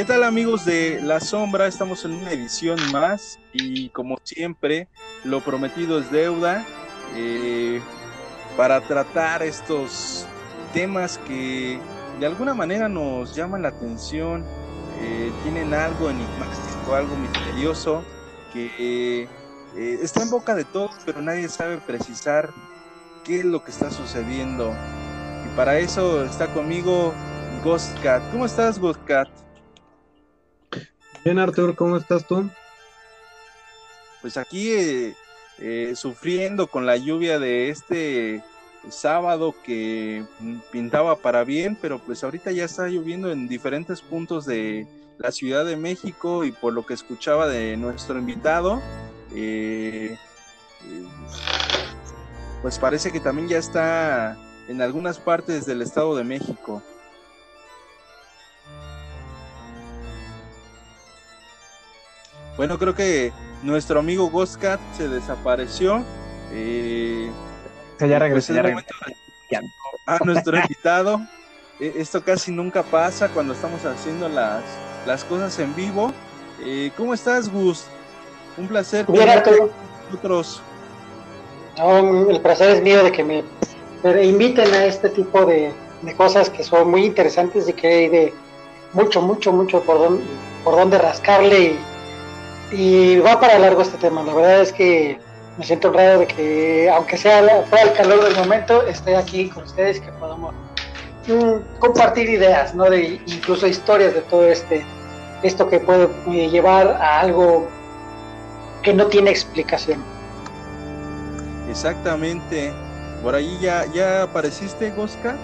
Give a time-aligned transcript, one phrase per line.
[0.00, 1.66] ¿Qué tal amigos de La Sombra?
[1.66, 4.88] Estamos en una edición más y como siempre,
[5.24, 6.64] lo prometido es deuda
[7.14, 7.82] eh,
[8.56, 10.26] para tratar estos
[10.72, 11.78] temas que
[12.18, 14.46] de alguna manera nos llaman la atención,
[15.02, 18.02] eh, tienen algo enigmático, algo misterioso
[18.54, 19.28] que
[19.76, 22.54] eh, está en boca de todos, pero nadie sabe precisar
[23.22, 24.74] qué es lo que está sucediendo.
[25.44, 27.12] Y para eso está conmigo
[27.62, 28.22] Ghostcat.
[28.30, 29.28] ¿Cómo estás, Ghostcat?
[31.24, 32.48] Bien, Arthur, ¿cómo estás tú?
[34.22, 35.14] Pues aquí eh,
[35.58, 38.42] eh, sufriendo con la lluvia de este
[38.88, 40.24] sábado que
[40.72, 44.86] pintaba para bien, pero pues ahorita ya está lloviendo en diferentes puntos de
[45.18, 48.80] la Ciudad de México y por lo que escuchaba de nuestro invitado,
[49.34, 50.16] eh,
[52.62, 56.82] pues parece que también ya está en algunas partes del Estado de México.
[62.56, 66.04] Bueno, creo que nuestro amigo Ghostcat se desapareció.
[66.52, 67.30] Eh,
[67.98, 68.54] ya regresó.
[70.06, 71.20] A nuestro invitado.
[71.78, 74.62] E, esto casi nunca pasa cuando estamos haciendo las,
[75.06, 76.12] las cosas en vivo.
[76.62, 77.86] Eh, ¿Cómo estás, Gus?
[78.56, 79.06] Un placer.
[79.06, 79.28] Bien,
[80.10, 80.62] nosotros.
[82.28, 83.44] el placer es mío de que me
[84.24, 88.34] inviten a este tipo de, de, cosas que son muy interesantes y que hay de
[88.92, 90.20] mucho, mucho, mucho por, don,
[90.64, 91.78] por donde rascarle y
[92.70, 94.22] y va para largo este tema.
[94.22, 95.18] La verdad es que
[95.58, 99.64] me siento honrado de que, aunque sea fuera el calor del momento, esté aquí con
[99.64, 100.54] ustedes que podamos
[101.26, 102.84] mm, compartir ideas, ¿no?
[102.84, 104.84] De incluso historias de todo este
[105.42, 107.66] esto que puede eh, llevar a algo
[108.82, 110.02] que no tiene explicación.
[111.68, 112.72] Exactamente.
[113.22, 115.36] Por ahí ya, ya apareciste, Gosca.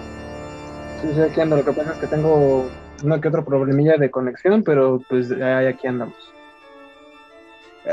[1.00, 1.56] Sí, sí, aquí ando.
[1.56, 2.68] Lo que pasa es que tengo
[3.02, 6.35] uno que otro problemilla de conexión, pero pues aquí andamos.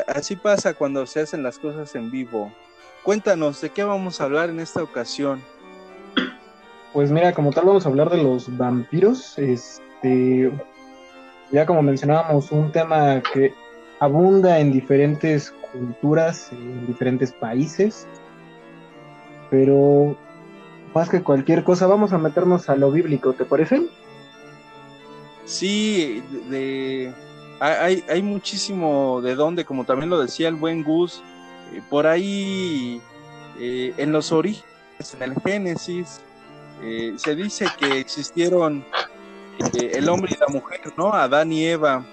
[0.08, 2.52] Así pasa cuando se hacen las cosas en vivo.
[3.04, 5.42] Cuéntanos, ¿de qué vamos a hablar en esta ocasión?
[6.94, 9.38] Pues mira, como tal vamos a hablar de los vampiros.
[9.38, 10.52] Este,
[11.52, 13.54] ya como mencionábamos, un tema que
[14.00, 18.08] abunda en diferentes culturas, en diferentes países.
[19.50, 20.18] Pero
[20.94, 23.82] más que cualquier cosa, vamos a meternos a lo bíblico, ¿te parece?
[25.46, 27.12] Sí, de,
[27.64, 31.22] hay, hay muchísimo de dónde, como también lo decía el buen Gus,
[31.74, 33.02] eh, por ahí
[33.58, 34.66] eh, en los orígenes,
[35.14, 36.20] en el Génesis,
[36.82, 38.86] eh, se dice que existieron
[39.74, 41.14] el hombre y la mujer, ¿no?
[41.14, 42.06] Adán y Eva.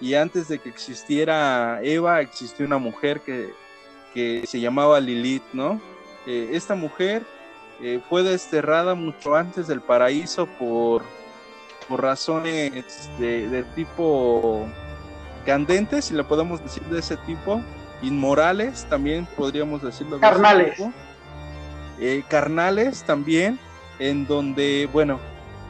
[0.00, 3.52] Y antes de que existiera Eva, existió una mujer que,
[4.14, 5.80] que se llamaba Lilith, ¿no?
[6.26, 7.24] esta mujer
[8.10, 11.02] fue desterrada mucho antes del paraíso por,
[11.88, 14.68] por razones de, de tipo
[15.48, 17.62] candentes, si le podemos decir de ese tipo,
[18.02, 20.20] inmorales también podríamos decirlo.
[20.20, 20.78] carnales.
[21.98, 23.58] Eh, carnales también,
[23.98, 25.18] en donde, bueno,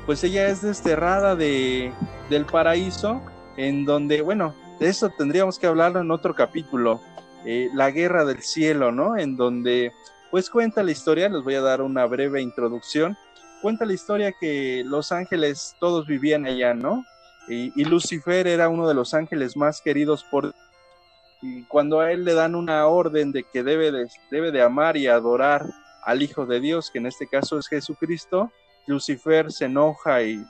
[0.05, 1.93] pues ella es desterrada de,
[2.29, 3.23] del paraíso,
[3.57, 7.01] en donde, bueno, de eso tendríamos que hablar en otro capítulo,
[7.47, 9.17] eh, la guerra del cielo, ¿no?
[9.17, 9.93] En donde,
[10.33, 13.17] pues cuenta la historia, les voy a dar una breve introducción,
[13.63, 17.05] cuenta la historia que los ángeles todos vivían allá, ¿no?
[17.49, 20.55] Y, Lucifer era uno de los ángeles más queridos por...
[21.41, 24.97] Y cuando a él le dan una orden de que debe de, debe de amar
[24.97, 25.67] y adorar
[26.03, 28.51] al Hijo de Dios, que en este caso es Jesucristo,
[28.87, 30.45] Lucifer se enoja y,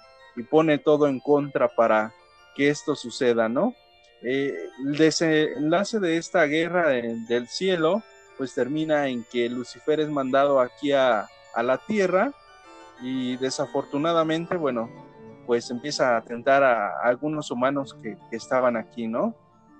[0.50, 2.12] pone todo en contra para
[2.54, 3.74] que esto suceda, ¿no?
[4.22, 4.54] Eh,
[4.86, 8.04] el desenlace de esta guerra del cielo,
[8.36, 12.32] pues termina en que Lucifer es mandado aquí a, a la tierra
[13.02, 15.07] y desafortunadamente, bueno,
[15.48, 19.34] pues empieza a atentar a, algunos humanos que, estaban aquí, ¿no?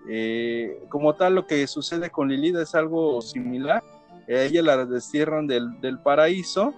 [0.09, 3.85] Eh, como tal, lo que sucede con Lilith es algo similar.
[4.27, 6.73] ella la destierran del, paraíso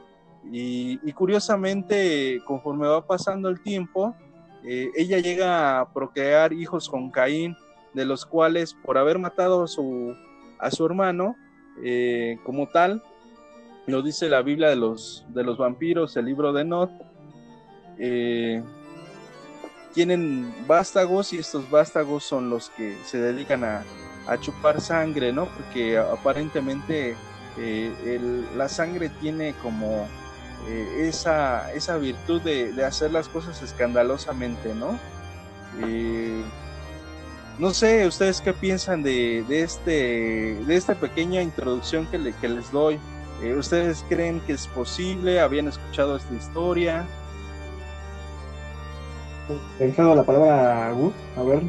[0.51, 4.17] y, curiosamente, conforme va pasando el tiempo,
[4.65, 7.57] eh, ella llega a procrear hijos con Caín,
[7.95, 10.17] de los cuales, por haber matado a su,
[10.59, 11.37] a su hermano,
[11.85, 13.05] eh, como tal,
[13.87, 16.91] lo dice la Biblia de los, de los vampiros, el libro de Not,
[19.93, 23.85] tienen vástagos y estos vástagos son los que se dedican a,
[24.41, 25.47] chupar sangre, ¿no?
[25.47, 27.17] Porque aparentemente
[27.59, 30.07] eh, la sangre tiene como
[30.69, 34.97] eh, esa, esa virtud de, hacer las cosas escandalosamente, ¿no?
[35.85, 36.45] Eh,
[37.59, 43.01] no sé, ustedes qué piensan de, este, de esta pequeña introducción que, que les doy.
[43.59, 45.41] ¿Ustedes creen que es posible?
[45.41, 47.05] ¿Habían escuchado esta historia?
[50.15, 51.63] La palabra a Gus, a ver,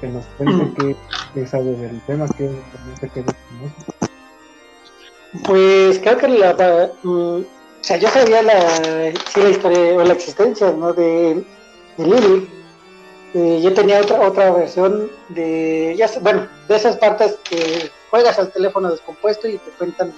[0.00, 0.96] que nos cuente
[1.34, 2.50] qué, sabe del tema, qué,
[3.00, 3.24] qué
[5.44, 7.40] Pues creo que la, mm,
[7.80, 10.92] o sea, yo sabía la, sí, la historia o la existencia, ¿no?
[10.92, 11.44] De,
[11.96, 12.50] de Lily.
[13.34, 18.50] Eh, yo tenía otra otra versión de, ya, bueno, de esas partes que juegas al
[18.50, 20.14] teléfono descompuesto y te cuentan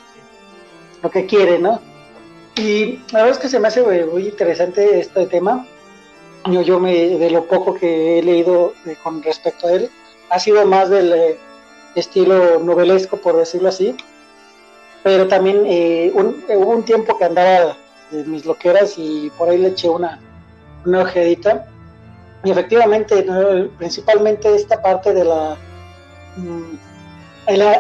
[1.03, 1.81] lo que, quiere, ¿no?
[2.57, 5.67] Y la verdad es que se me hace muy interesante este tema.
[6.46, 9.90] Yo, me, de lo poco que he leído eh, con respecto a él,
[10.31, 11.38] ha sido más del eh,
[11.94, 13.94] estilo novelesco, por decirlo así.
[15.02, 17.76] Pero también eh, hubo un tiempo que andaba
[18.10, 20.19] de mis loqueras y por ahí le eché una,
[20.87, 21.66] una ojedita.
[22.42, 23.26] Y efectivamente,
[23.78, 25.56] principalmente esta parte de la
[26.37, 26.76] mm,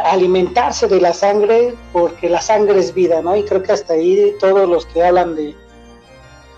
[0.04, 3.36] alimentarse de la sangre, porque la sangre es vida, ¿no?
[3.36, 5.54] Y creo que hasta ahí todos los que hablan de,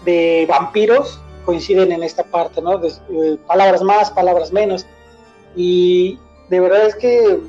[0.05, 2.83] de vampiros coinciden en esta parte, ¿no?
[2.85, 4.87] Eh, palabras más, palabras menos.
[5.55, 6.19] Y
[6.49, 7.41] de verdad es que,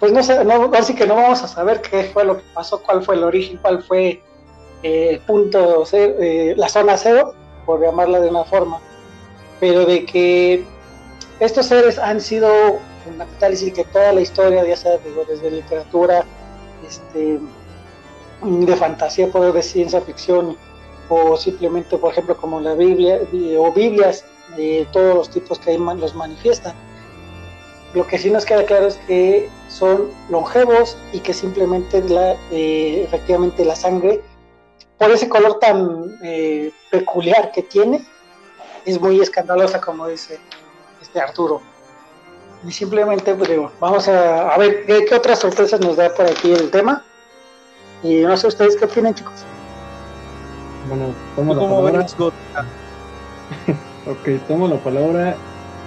[0.00, 2.82] pues no sé, no, así que no vamos a saber qué fue lo que pasó,
[2.82, 4.22] cuál fue el origen, cuál fue
[4.82, 7.34] eh, el punto, eh, la zona cero,
[7.64, 8.80] por llamarla de una forma.
[9.60, 10.64] Pero de que
[11.40, 12.50] estos seres han sido
[13.04, 16.24] fundamentales y que toda la historia, ya sea digo, desde literatura,
[16.86, 17.38] este,
[18.42, 20.56] de fantasía, poder de ciencia ficción,
[21.08, 23.20] o simplemente, por ejemplo, como la Biblia,
[23.58, 24.24] o Biblias
[24.56, 26.74] de todos los tipos que ahí los manifiestan.
[27.94, 33.02] Lo que sí nos queda claro es que son longevos y que simplemente la, eh,
[33.04, 34.22] efectivamente la sangre,
[34.98, 38.06] por ese color tan eh, peculiar que tiene,
[38.86, 40.38] es muy escandalosa, como dice
[41.02, 41.60] este Arturo.
[42.66, 43.50] Y simplemente, pues,
[43.80, 47.04] vamos a, ver ¿qué, otras sorpresas nos da por aquí el tema.
[48.02, 49.44] Y no sé ustedes qué opinan, chicos.
[50.88, 52.06] Bueno, tomo la palabra.
[54.06, 55.36] ok, tomo la palabra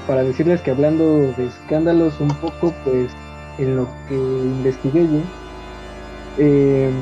[0.08, 3.12] para decirles que hablando de escándalos un poco, pues
[3.58, 5.22] en lo que investigué yo,
[6.38, 6.94] em,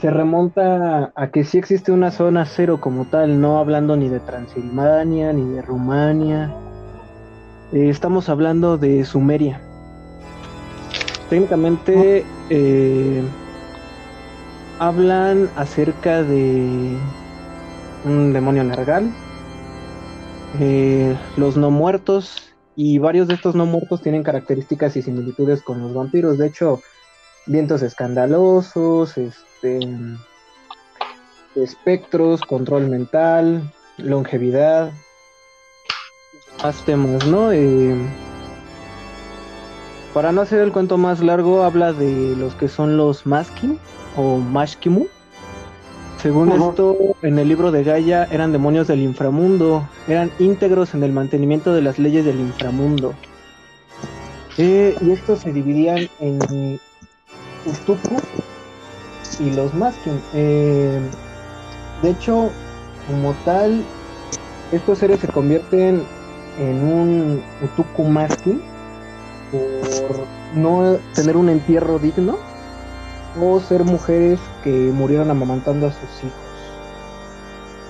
[0.00, 4.20] se remonta a que sí existe una zona cero como tal, no hablando ni de
[4.20, 6.54] Transilvania, ni de Rumania,
[7.72, 9.60] eh, estamos hablando de Sumeria.
[11.28, 13.22] Técnicamente eh,
[14.78, 16.96] hablan acerca de
[18.04, 19.12] un demonio nargal,
[20.60, 25.80] eh, los no muertos y varios de estos no muertos tienen características y similitudes con
[25.80, 26.38] los vampiros.
[26.38, 26.80] De hecho,
[27.46, 29.80] vientos escandalosos, este,
[31.56, 34.92] espectros, control mental, longevidad,
[36.62, 37.52] más temas, ¿no?
[37.52, 37.96] Eh,
[40.18, 43.78] para no hacer el cuento más largo, habla de los que son los Maskin
[44.16, 45.06] o Mashkimu.
[46.20, 51.12] Según esto, en el libro de Gaia eran demonios del inframundo, eran íntegros en el
[51.12, 53.14] mantenimiento de las leyes del inframundo.
[54.56, 56.80] Eh, y estos se dividían en
[57.64, 58.16] Utuku
[59.38, 60.20] y los Maskin.
[60.34, 61.00] Eh,
[62.02, 62.50] de hecho,
[63.06, 63.84] como tal,
[64.72, 66.02] estos seres se convierten
[66.58, 68.02] en un Utuku
[69.50, 72.36] por no tener un entierro digno
[73.40, 76.48] o ser mujeres que murieron amamantando a sus hijos.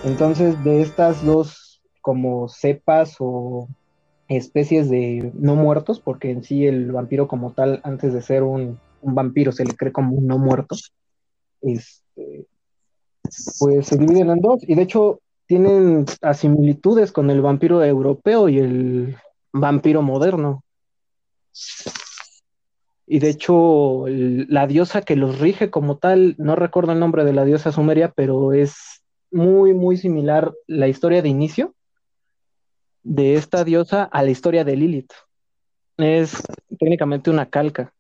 [0.05, 3.69] Entonces, de estas dos como cepas o
[4.29, 8.79] especies de no muertos, porque en sí el vampiro como tal, antes de ser un,
[9.03, 10.77] vampiro, se le cree como un no muerto,
[11.63, 12.47] este,
[13.59, 14.63] pues se dividen en dos.
[14.63, 19.17] Y de hecho, tienen similitudes con el vampiro europeo y el
[19.53, 20.63] vampiro moderno.
[23.07, 27.33] Y de hecho, la diosa que los rige como tal, no recuerdo el nombre de
[27.33, 31.75] la diosa sumeria, pero es muy, muy similar la historia de inicio
[33.03, 35.13] de esta diosa a la historia de Lilith.
[35.97, 36.43] Es
[36.79, 37.95] técnicamente una calca.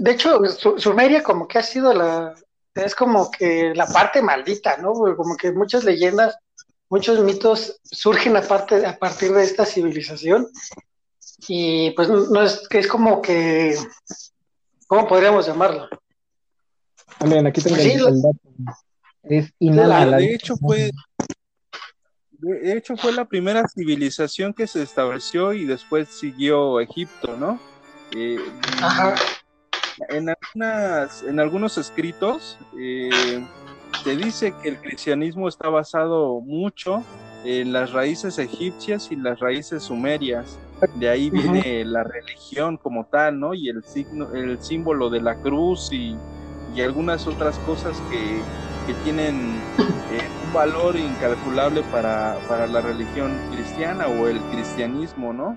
[0.00, 0.40] De hecho,
[0.78, 2.34] Sumeria como que ha sido la,
[2.74, 4.92] es como que la parte maldita, ¿no?
[4.94, 6.38] Como que muchas leyendas,
[6.88, 10.48] muchos mitos surgen a, a partir de esta civilización.
[11.48, 13.76] Y pues no es que es como que,
[14.86, 15.88] ¿cómo podríamos llamarlo?
[17.18, 18.40] También aquí tengo el, dato.
[19.22, 20.90] Es de hecho fue
[22.38, 27.58] de hecho fue la primera civilización que se estableció y después siguió Egipto, ¿no?
[28.14, 28.38] Eh,
[28.80, 29.14] Ajá
[30.08, 33.44] en, algunas, en algunos escritos eh,
[34.06, 37.02] se dice que el cristianismo está basado mucho
[37.44, 40.60] en las raíces egipcias y las raíces sumerias.
[40.94, 43.52] De ahí viene la religión como tal, ¿no?
[43.52, 46.16] Y el signo, el símbolo de la cruz y,
[46.80, 48.40] algunas otras cosas que,
[48.86, 55.56] que tienen eh, un valor incalculable para, para, la religión cristiana o el cristianismo, ¿no?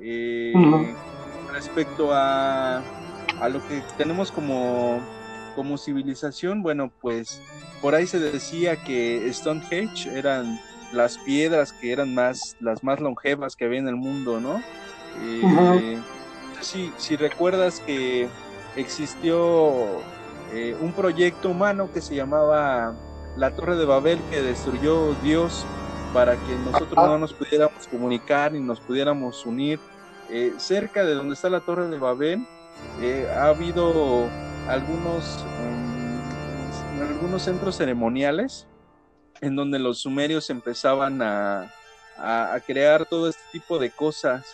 [0.00, 0.54] Eh,
[1.52, 5.00] respecto a, a, lo que tenemos como,
[5.58, 7.42] como civilización, bueno, pues
[7.82, 10.60] por ahí se decía que Stonehenge eran
[10.92, 14.62] las piedras que eran más, las más longevas que había en el mundo, ¿no?
[15.20, 15.98] Eh,
[16.60, 18.28] si, si recuerdas que
[18.76, 19.98] existió
[20.52, 22.94] eh, un proyecto humano que se llamaba
[23.36, 25.66] la Torre de Babel que destruyó Dios
[26.14, 29.80] para que nosotros no nos pudiéramos comunicar y nos pudiéramos unir.
[30.30, 32.46] Eh, cerca de donde está la Torre de Babel
[33.00, 34.28] eh, ha habido
[34.68, 38.66] algunos, mm, algunos centros ceremoniales
[39.40, 41.72] en donde los sumerios empezaban a,
[42.18, 44.44] a, crear todo este tipo de cosas.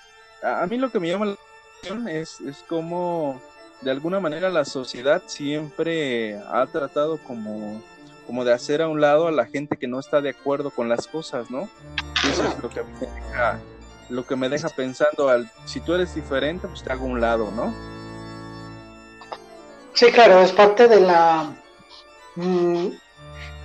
[0.42, 1.36] A, mí lo que me llama la
[1.78, 3.40] atención es, es cómo
[3.80, 7.82] de alguna manera la sociedad siempre ha tratado como,
[8.26, 10.88] como de hacer a un lado a la gente que no está de acuerdo con
[10.88, 11.68] las cosas, ¿no?
[12.30, 13.58] eso es lo que me deja,
[14.08, 17.20] lo que me deja pensando, al, si tú eres diferente, pues te hago a un
[17.20, 17.93] lado, ¿no?
[19.94, 21.54] Sí, claro, es parte de la...
[22.34, 22.88] Mm,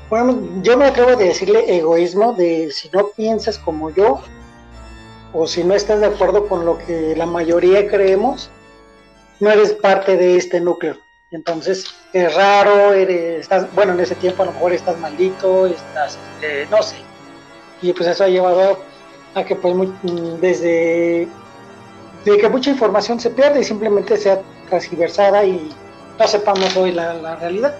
[0.09, 4.21] bueno, yo me atrevo a decirle egoísmo de si no piensas como yo
[5.33, 8.51] o si no estás de acuerdo con lo que la mayoría creemos,
[9.39, 10.97] no eres parte de este núcleo.
[11.31, 16.17] Entonces es raro, eres, estás, bueno, en ese tiempo a lo mejor estás maldito, estás,
[16.35, 16.97] este, no sé.
[17.81, 18.83] Y pues eso ha llevado
[19.33, 19.75] a que pues
[20.41, 21.27] desde
[22.25, 25.71] de que mucha información se pierde y simplemente sea transversada y
[26.19, 27.75] no sepamos hoy la, realidad.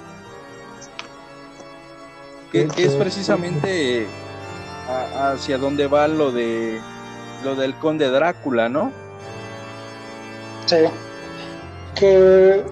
[2.52, 4.08] Que, es precisamente
[5.20, 6.80] hacia dónde va lo de
[7.44, 8.92] lo del conde Drácula, ¿no?
[10.66, 10.78] Sí
[12.00, 12.64] que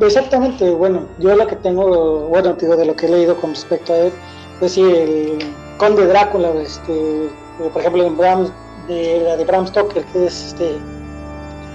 [0.00, 3.92] exactamente, bueno, yo lo que tengo, bueno, digo, de lo que he leído con respecto
[3.92, 4.12] a él,
[4.58, 5.38] pues sí, el
[5.78, 7.28] conde Drácula, este,
[7.72, 8.48] por ejemplo, en Bram,
[8.88, 10.78] de la de Bram Stoker, que es este,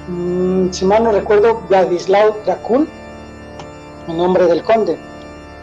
[0.07, 2.87] mm, si mal no recuerdo, Vladislav Dracul,
[4.07, 4.97] el nombre del conde.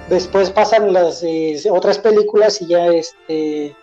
[0.08, 3.76] Después pasan las eh, otras películas y ya este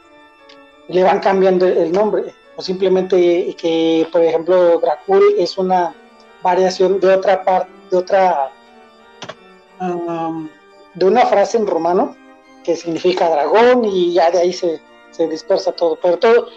[0.87, 5.95] le van cambiando el nombre, o simplemente que, por ejemplo, Dracul es una
[6.43, 8.51] variación de otra parte, de otra,
[9.81, 10.47] um,
[10.93, 12.15] de una frase en romano
[12.63, 14.81] que significa dragón y ya de ahí se,
[15.11, 15.97] se dispersa todo.
[16.01, 16.47] Pero todo,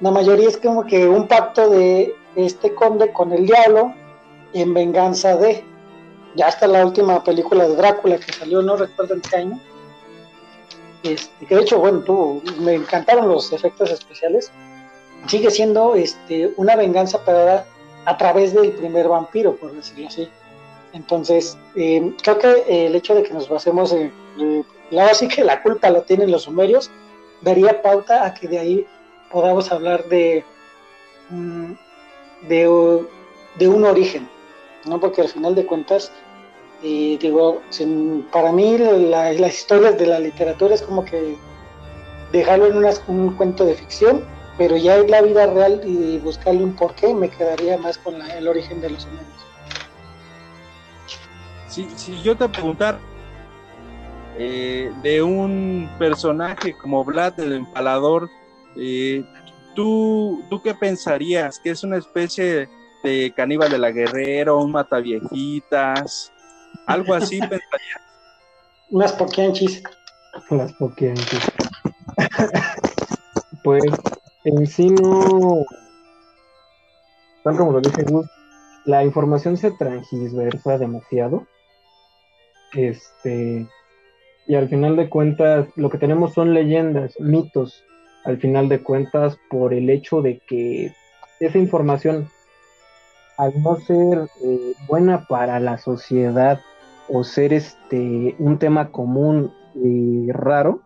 [0.00, 3.94] la mayoría es como que un pacto de este conde con el diablo
[4.52, 5.64] en venganza de.
[6.36, 9.60] Ya hasta la última película de Drácula que salió, no recuerdo en qué año.
[11.02, 14.52] Este, que de hecho, bueno, tú, me encantaron los efectos especiales.
[15.26, 17.64] Sigue siendo este, una venganza, pero
[18.04, 20.28] a través del primer vampiro, por decirlo así.
[20.92, 25.44] Entonces, eh, creo que el hecho de que nos basemos en, eh, lado así que
[25.44, 26.90] la culpa lo tienen los sumerios,
[27.42, 28.86] daría pauta a que de ahí
[29.30, 30.44] podamos hablar de,
[31.28, 31.72] mm,
[32.48, 33.06] de,
[33.58, 34.28] de, un origen,
[34.84, 35.00] ¿no?
[35.00, 36.12] Porque al final de cuentas,
[36.82, 37.62] digo,
[38.32, 41.36] para mí las historias de la literatura es como que
[42.32, 42.76] dejarlo en
[43.08, 44.24] un cuento de ficción
[44.60, 48.46] pero ya en la vida real y buscarle un porqué me quedaría más con el
[48.46, 49.26] origen de los humanos.
[51.66, 51.88] Si,
[52.22, 52.98] yo te preguntar
[54.36, 58.28] eh, de un personaje como Vlad el Empalador,
[58.76, 59.24] eh,
[59.74, 61.58] ¿tú, ¿tú qué pensarías?
[61.58, 62.68] ¿Que es una especie
[63.02, 66.32] de caníbal de la guerrera, un mataviejitas?
[66.86, 68.00] ¿Algo así pensarías?
[68.90, 69.82] Unas poquianchis.
[70.50, 71.50] Las poquianchis.
[73.64, 73.84] pues
[74.44, 75.64] en sí no,
[77.44, 78.26] tal como lo dice Gus,
[78.84, 81.46] la información se transversa demasiado.
[82.72, 83.66] Este,
[84.46, 87.84] y al final de cuentas, lo que tenemos son leyendas, mitos,
[88.24, 90.92] al final de cuentas, por el hecho de que
[91.40, 92.28] esa información,
[93.40, 96.60] al no ser eh, buena para la sociedad
[97.08, 100.80] o ser este un tema común y raro,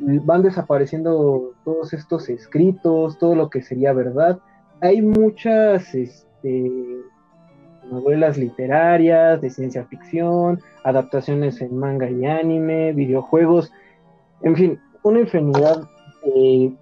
[0.00, 4.40] van desapareciendo todos estos escritos, todo lo que sería verdad.
[4.80, 6.72] Hay muchas este,
[7.88, 13.72] novelas literarias, de ciencia ficción, adaptaciones en manga y anime, videojuegos,
[14.42, 15.88] en fin, una infinidad
[16.24, 16.74] de,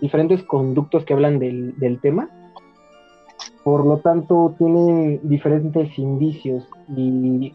[0.00, 2.28] diferentes conductos que hablan del, del tema.
[3.64, 7.54] Por lo tanto, tienen diferentes indicios y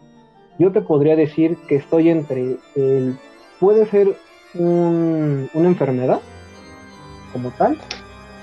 [0.57, 3.15] yo te podría decir que estoy entre el
[3.59, 4.15] puede ser
[4.55, 6.19] una enfermedad
[7.31, 7.77] como tal,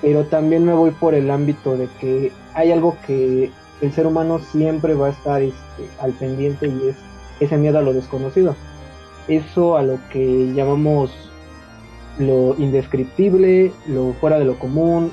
[0.01, 4.39] pero también me voy por el ámbito de que hay algo que el ser humano
[4.39, 6.97] siempre va a estar este, al pendiente y es
[7.41, 8.55] ese miedo a lo desconocido.
[9.29, 11.11] eso a lo que llamamos
[12.19, 15.11] lo indescriptible, lo fuera de lo común,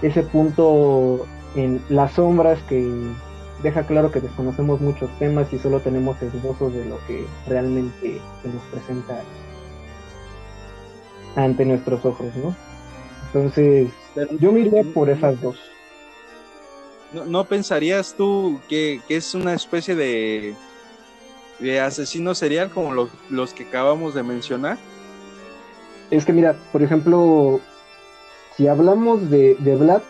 [0.00, 2.86] ese punto en las sombras que
[3.62, 8.48] deja claro que desconocemos muchos temas y solo tenemos esbozos de lo que realmente se
[8.48, 9.22] nos presenta
[11.36, 12.54] ante nuestros ojos, ¿no?
[13.26, 13.90] Entonces,
[14.40, 15.58] yo me iría por esas dos.
[17.12, 20.54] ¿No, pensarías tú que, es una especie de,
[21.58, 24.78] de asesino serial como los, los que acabamos de mencionar?
[26.10, 27.60] Es que mira, por ejemplo,
[28.56, 30.02] si hablamos de, de Vlad,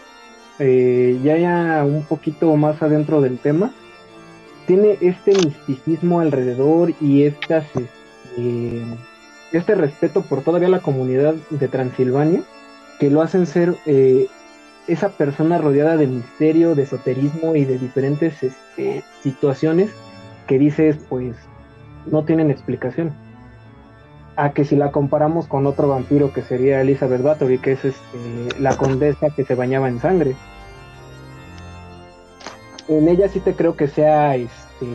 [0.58, 3.72] eh, ya, ya un poquito más adentro del tema,
[4.66, 8.82] tiene este misticismo alrededor y estas, este,
[9.52, 12.42] este respeto por todavía la comunidad de Transilvania,
[13.00, 14.26] que lo hacen ser eh,
[14.88, 19.90] esa persona rodeada de misterio, de esoterismo y de diferentes este, situaciones
[20.46, 21.36] que dices, pues,
[22.06, 23.12] no tienen explicación.
[24.38, 28.61] A que si la comparamos con otro vampiro que sería Elizabeth Bathory, que es este,
[28.61, 30.37] la condesa que se bañaba en sangre.
[32.88, 34.87] En ella sí te creo que sea este,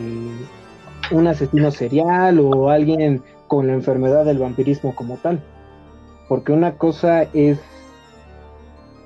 [1.12, 5.40] un asesino serial o alguien con la enfermedad del vampirismo como tal.
[6.28, 7.60] Porque una cosa es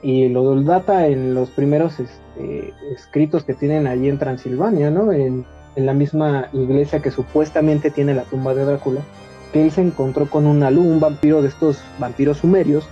[0.02, 5.12] y lo data en los primeros este, escritos que tienen allí en Transilvania, ¿no?
[5.12, 5.44] En,
[5.76, 9.00] la misma iglesia que supuestamente tiene la tumba de Drácula,
[9.52, 12.88] que él se encontró con un alú, un vampiro de estos vampiros sumerios,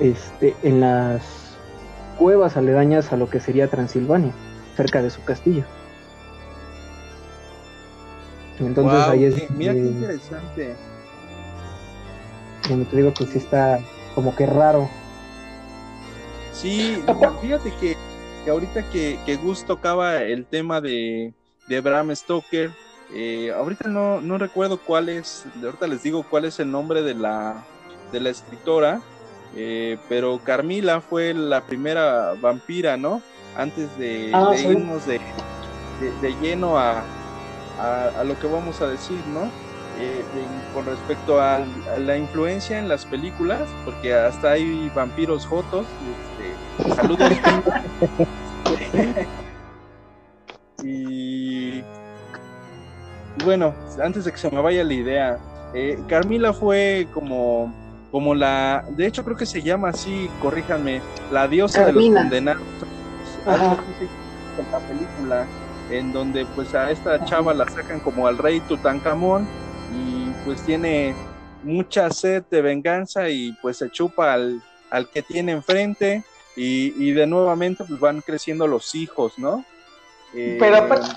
[0.00, 1.22] este, en las
[2.18, 4.32] cuevas aledañas a lo que sería Transilvania,
[4.76, 5.64] cerca de su castillo.
[8.58, 9.50] Entonces ahí es.
[9.50, 10.76] Mira qué interesante.
[12.68, 13.80] Donde te digo que sí está
[14.14, 14.88] como que raro
[16.62, 17.02] Sí,
[17.42, 17.96] fíjate que,
[18.48, 21.32] ahorita que, que, Gus tocaba el tema de,
[21.66, 22.70] de Bram Stoker,
[23.14, 27.14] eh, ahorita no, no recuerdo cuál es, ahorita les digo cuál es el nombre de
[27.14, 27.64] la,
[28.10, 29.02] de la escritora,
[29.54, 33.20] eh, pero Carmila fue la primera vampira, ¿no?
[33.54, 35.20] Antes de, ah, irnos de,
[36.22, 37.02] de, lleno a,
[37.78, 39.42] a, lo que vamos a decir, ¿no?
[40.00, 40.24] Eh,
[40.72, 41.60] con respecto a,
[41.98, 45.84] la influencia en las películas, porque hasta hay vampiros jotos.
[46.78, 47.30] Este, saludos.
[50.82, 51.82] y
[53.44, 55.38] bueno, antes de que se me vaya la idea,
[55.74, 57.72] eh, Carmila fue como,
[58.10, 62.62] como la, de hecho creo que se llama así, corríjanme, la diosa de los condenados.
[63.46, 63.76] Ajá.
[64.70, 65.46] la película
[65.90, 69.46] en donde pues a esta chava la sacan como al rey Tutankamón
[69.92, 71.14] y pues tiene
[71.62, 74.62] mucha sed de venganza y pues se chupa al,
[75.12, 76.24] que tiene enfrente
[76.56, 79.64] y, de nuevamente pues van creciendo los hijos, ¿no?
[80.34, 81.08] Eh, pero, aparte,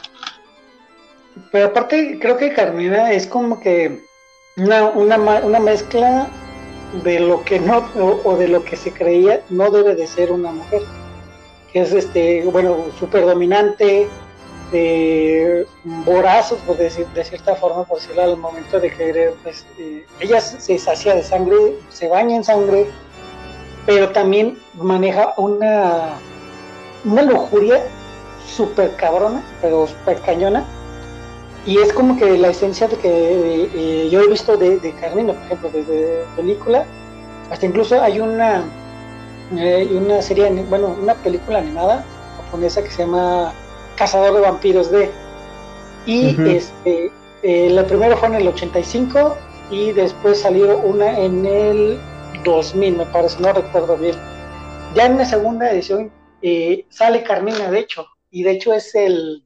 [1.52, 4.04] pero aparte creo que Carmina es como que
[4.58, 6.28] una, una, mezcla
[7.04, 7.90] de lo que no
[8.24, 10.82] o, de lo que se creía no debe de ser una mujer.
[11.72, 14.08] Que es este bueno súper dominante
[14.72, 20.06] de vorazos, por decir, de cierta forma, por decirlo al momento de querer, pues, eh,
[20.20, 22.88] ella se sacia de sangre, se baña en sangre,
[23.86, 26.18] pero también maneja una,
[27.04, 27.84] una lujuria
[28.46, 30.66] súper cabrona, pero súper cañona,
[31.66, 35.34] y es como que la esencia de que eh, yo he visto de, de Carmina,
[35.34, 36.86] por ejemplo, desde película,
[37.50, 38.64] hasta incluso hay una,
[39.58, 42.06] eh, una serie, bueno, una película animada
[42.38, 43.54] japonesa que se llama
[43.96, 45.12] Cazador de Vampiros de.
[46.06, 49.36] Y este, eh, la primera fue en el 85
[49.72, 52.00] y después salió una en el
[52.44, 54.16] 2000, me parece, no recuerdo bien.
[54.94, 59.45] Ya en la segunda edición eh, sale Carmina, de hecho, y de hecho es el,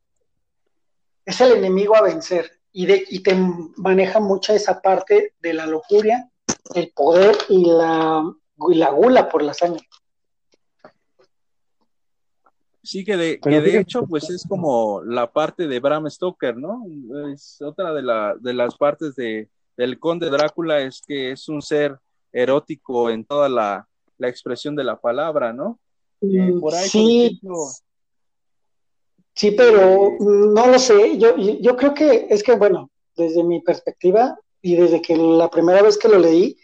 [1.30, 2.52] es el enemigo a vencer.
[2.72, 3.36] Y, de, y te
[3.78, 6.30] maneja mucha esa parte de la locura,
[6.76, 8.24] el poder y la,
[8.72, 9.88] y la gula por la sangre.
[12.84, 16.84] Sí, que de, que de hecho, pues es como la parte de Bram Stoker, ¿no?
[17.32, 21.62] Es otra de, la, de las partes de, del conde Drácula, es que es un
[21.62, 22.00] ser
[22.32, 23.88] erótico en toda la,
[24.20, 25.80] expresión de la palabra, ¿no?
[26.22, 27.40] Eh, mm, sí.
[29.40, 31.18] Sí, pero no lo sé.
[31.18, 35.82] Yo, yo creo que es que, bueno, desde mi perspectiva y desde que la primera
[35.82, 36.58] vez que lo leí,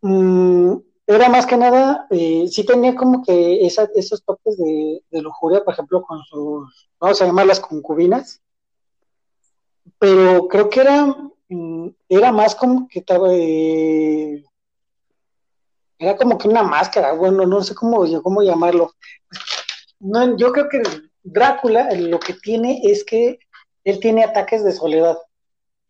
[0.00, 0.76] mmm,
[1.08, 5.74] era más que nada, eh, sí tenía como que esos toques de, de, lujuria, por
[5.74, 8.40] ejemplo, con sus, vamos a llamarlas concubinas,
[9.98, 11.16] pero creo que era,
[11.48, 14.44] mm, era más como que estaba, eh,
[15.98, 18.92] era como que una máscara, bueno, no sé cómo, cómo llamarlo.
[19.98, 20.82] No, yo creo que
[21.26, 23.38] Drácula lo que tiene es que
[23.84, 25.18] él tiene ataques de soledad.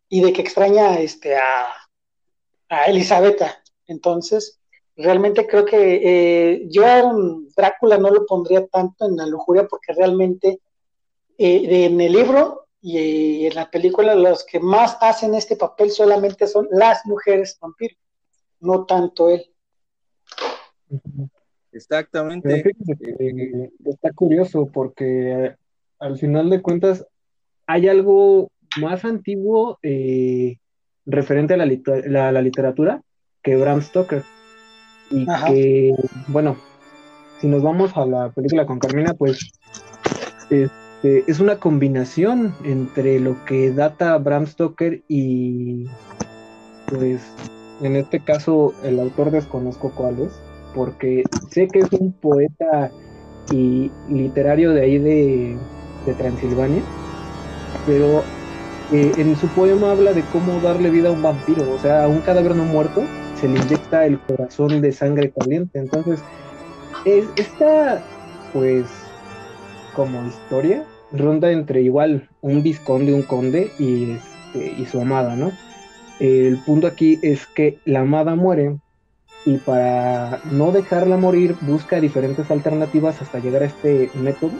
[0.09, 1.66] y de que extraña este, a,
[2.68, 3.42] a Elizabeth.
[3.88, 4.61] Entonces,
[4.96, 6.85] realmente creo que eh, yo
[7.57, 10.61] Drácula no lo pondría tanto en la lujuria porque realmente
[11.38, 16.46] eh, en el libro y en la película los que más hacen este papel solamente
[16.46, 17.99] son las mujeres vampiros,
[18.61, 19.51] no tanto él.
[21.77, 22.75] Exactamente.
[23.85, 25.55] está curioso porque
[25.99, 27.07] al final de cuentas
[27.67, 30.57] hay algo más antiguo eh,
[31.05, 33.03] referente a la, la, literatura
[33.43, 34.23] que Bram Stoker.
[35.11, 35.95] Y que,
[36.29, 36.57] bueno,
[37.41, 39.53] si nos vamos a la película con Carmina, pues
[40.51, 45.87] este, es una combinación entre lo que data Bram Stoker y,
[46.89, 47.23] pues,
[47.83, 50.41] en este caso, el autor desconozco cuál es,
[50.77, 52.93] porque sé que es un poeta
[53.51, 55.57] y literario de ahí de,
[56.19, 56.83] Transilvania,
[57.85, 58.23] pero
[58.93, 62.09] eh, en su poema habla de cómo darle vida a un vampiro, o sea, a
[62.09, 63.03] un cadáver no muerto
[63.35, 65.81] se le inyecta el corazón de sangre caliente.
[65.81, 66.23] Entonces,
[67.05, 68.05] es, esta,
[68.53, 68.87] pues,
[69.95, 75.51] como historia, ronda entre igual un visconde, un conde y, este, y su amada, ¿no?
[76.21, 78.77] El punto aquí es que la amada muere
[79.47, 84.51] y para no dejarla morir busca diferentes alternativas hasta llegar a este método,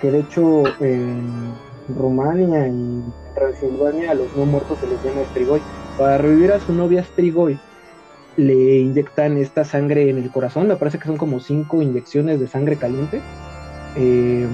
[0.00, 1.52] que de hecho en
[1.94, 5.60] Rumania y Transilvania a los no muertos se les llama Strigoi.
[5.98, 7.58] Para revivir a su novia Strigoi
[8.38, 12.48] le inyectan esta sangre en el corazón, me parece que son como cinco inyecciones de
[12.48, 13.20] sangre caliente.
[13.96, 14.46] Eh,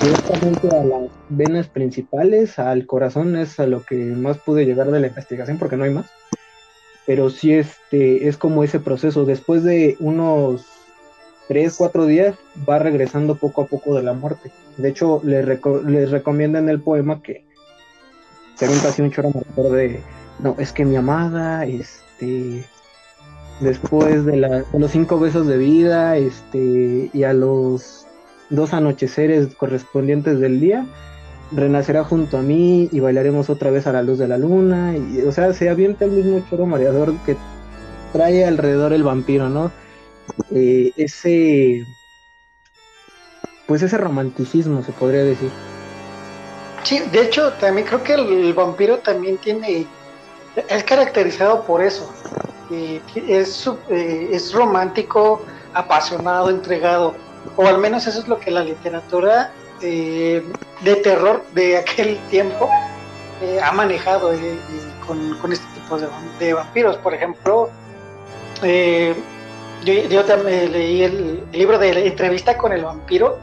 [0.00, 5.00] directamente a las venas principales, al corazón es a lo que más pude llegar de
[5.00, 6.06] la investigación porque no hay más.
[7.08, 9.24] Pero sí este, es como ese proceso.
[9.24, 10.64] Después de unos
[11.48, 12.36] 3, 4 días
[12.68, 14.52] va regresando poco a poco de la muerte.
[14.76, 15.44] De hecho, les,
[15.86, 17.44] les recomiendan el poema que
[18.56, 19.32] se así un choro
[19.70, 20.00] de
[20.40, 22.64] no, es que mi amada, este,
[23.60, 28.06] después de, la, los cinco besos de vida, este, y a los
[28.50, 30.86] dos anocheceres correspondientes del día,
[31.52, 34.96] renacerá junto a mí y bailaremos otra vez a la luz de la luna.
[34.96, 37.36] Y, o sea, se avienta el mismo choro mareador que
[38.12, 39.70] trae alrededor el vampiro, ¿no?
[40.50, 41.86] Eh, ese,
[43.66, 45.50] pues ese romanticismo se podría decir.
[46.84, 49.86] Sí, de hecho, también creo que el vampiro también tiene
[50.68, 52.10] es caracterizado por eso.
[52.70, 55.42] es, eh, es romántico,
[55.74, 57.14] apasionado, entregado,
[57.56, 59.52] o al menos eso es lo que la literatura
[59.82, 60.44] eh,
[60.82, 62.68] de terror de aquel tiempo
[63.42, 64.32] eh, ha manejado
[65.06, 65.98] con, este tipo
[66.38, 66.96] de, vampiros.
[66.98, 67.70] Por ejemplo,
[69.84, 73.38] yo, también leí el, libro de la entrevista con el vampiro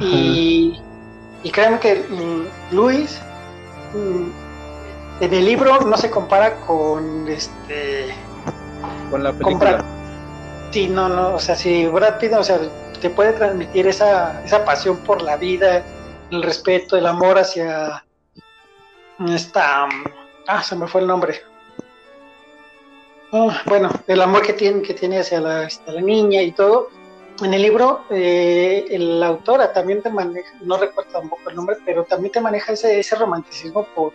[0.00, 0.80] y,
[1.42, 3.20] y créanme que mm, Luis
[3.94, 8.14] mm, en el libro no se compara con este
[9.10, 9.84] con la película.
[10.70, 12.58] Sí, no, no, o sea, si Brad Pitt, o sea,
[13.00, 15.84] te puede transmitir esa, esa pasión por la vida,
[16.30, 18.04] el respeto, el amor hacia
[19.26, 19.88] esta
[20.46, 21.40] ah, se me fue el nombre.
[23.32, 26.88] Ah, bueno, el amor que tiene, que tiene hacia la, la niña y todo.
[27.42, 32.04] En el libro, eh, la autora también te maneja, no recuerdo tampoco el nombre, pero
[32.04, 34.12] también te maneja ese, ese romanticismo por,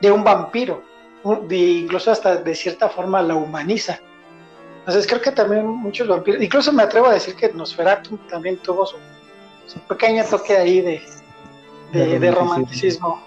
[0.00, 0.82] de un vampiro,
[1.48, 3.98] de, incluso hasta de cierta forma la humaniza.
[4.80, 8.86] Entonces creo que también muchos vampiros, incluso me atrevo a decir que Nosferatu también tuvo
[8.86, 8.96] su,
[9.88, 11.02] pequeño toque ahí de,
[11.92, 13.22] de, romanticismo.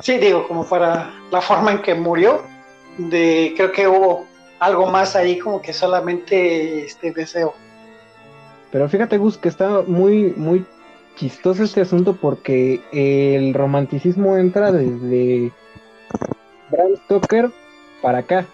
[0.00, 2.42] Sí, digo, como para la forma en que murió,
[2.98, 4.26] de creo que hubo
[4.58, 7.54] algo más ahí como que solamente este deseo.
[8.72, 10.64] Pero fíjate, Gus, que está muy, muy
[11.16, 15.52] chistoso este asunto porque el romanticismo entra desde
[16.70, 17.50] Bram Stoker
[18.02, 18.46] para acá.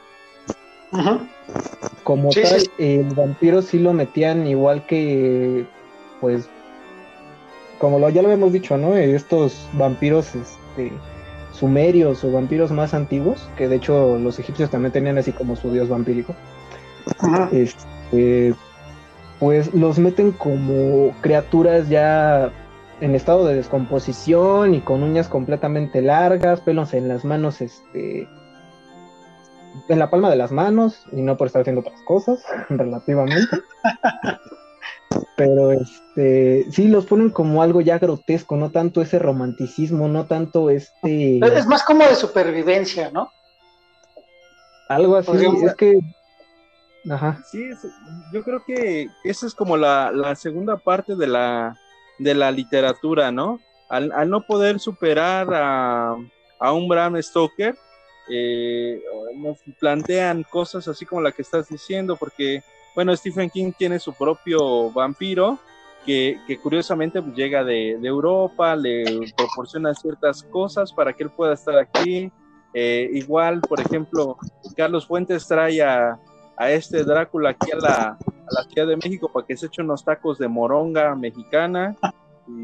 [2.05, 5.67] Como tal, el vampiro sí lo metían igual que,
[6.21, 6.49] pues,
[7.79, 8.97] como lo, ya lo hemos dicho, ¿no?
[8.97, 10.93] Estos vampiros este,
[11.53, 15.73] sumerios o vampiros más antiguos, que de hecho los egipcios también tenían así como su
[15.73, 16.35] dios vampírico.
[17.53, 18.55] Este,
[19.39, 22.53] pues los meten como criaturas ya
[23.01, 28.29] en estado de descomposición y con uñas completamente largas, pelos en las manos, este,
[29.89, 33.59] en la palma de las manos y no por estar haciendo otras cosas, relativamente.
[35.37, 40.71] Pero este, sí los ponen como algo ya grotesco, no tanto ese romanticismo, no tanto
[40.71, 41.39] este.
[41.39, 43.31] Es más como de supervivencia, ¿no?
[44.89, 45.33] Algo así,
[45.65, 45.99] es que
[47.11, 47.43] Ajá.
[47.51, 47.63] Sí,
[48.33, 51.77] yo creo que esa es como la, la segunda parte de la,
[52.19, 53.59] de la literatura, ¿no?
[53.93, 56.17] al, al no poder superar a,
[56.59, 57.77] a un Bram Stoker,
[58.35, 59.03] eh,
[59.37, 62.63] nos plantean cosas así como la que estás diciendo, porque,
[62.95, 65.59] bueno, Stephen King tiene su propio vampiro,
[66.07, 69.05] que, curiosamente llega de, Europa, le
[69.37, 72.33] proporciona ciertas cosas para que él pueda estar aquí.
[72.75, 74.39] Eh, igual, por ejemplo,
[74.75, 76.19] Carlos Fuentes trae a,
[76.57, 78.19] a este Drácula aquí a la,
[78.59, 81.95] a Ciudad de México para que se eche unos tacos de moronga mexicana.
[82.49, 82.63] Y,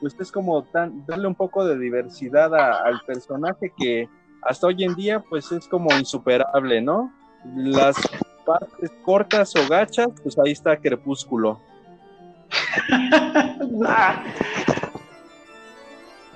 [0.00, 4.08] pues es como tan, darle un poco de diversidad al personaje que
[4.42, 7.12] hasta hoy en día pues es como insuperable, ¿no?
[7.54, 7.96] Las
[8.44, 11.60] partes cortas o gachas, pues ahí está Crepúsculo.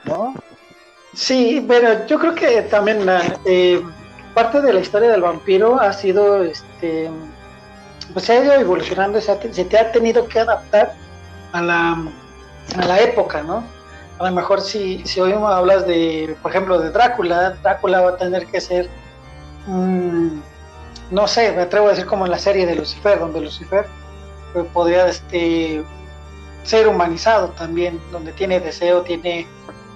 [0.05, 0.35] ¿No?
[1.15, 3.07] Sí, pero yo creo que también
[3.45, 3.81] eh,
[4.35, 7.11] parte de la historia del vampiro ha sido, este,
[8.13, 10.95] pues se ha ido evolucionando, se, ha, se te ha tenido que adaptar
[11.53, 12.03] a la,
[12.77, 13.63] a la época, ¿no?
[14.19, 18.17] A lo mejor si, si hoy hablas de, por ejemplo, de Drácula, Drácula va a
[18.17, 18.89] tener que ser,
[19.67, 23.87] no sé, me atrevo a decir como en la serie de Lucifer, donde Lucifer
[24.53, 25.83] pues, podría este,
[26.63, 29.47] ser humanizado también, donde tiene deseo, tiene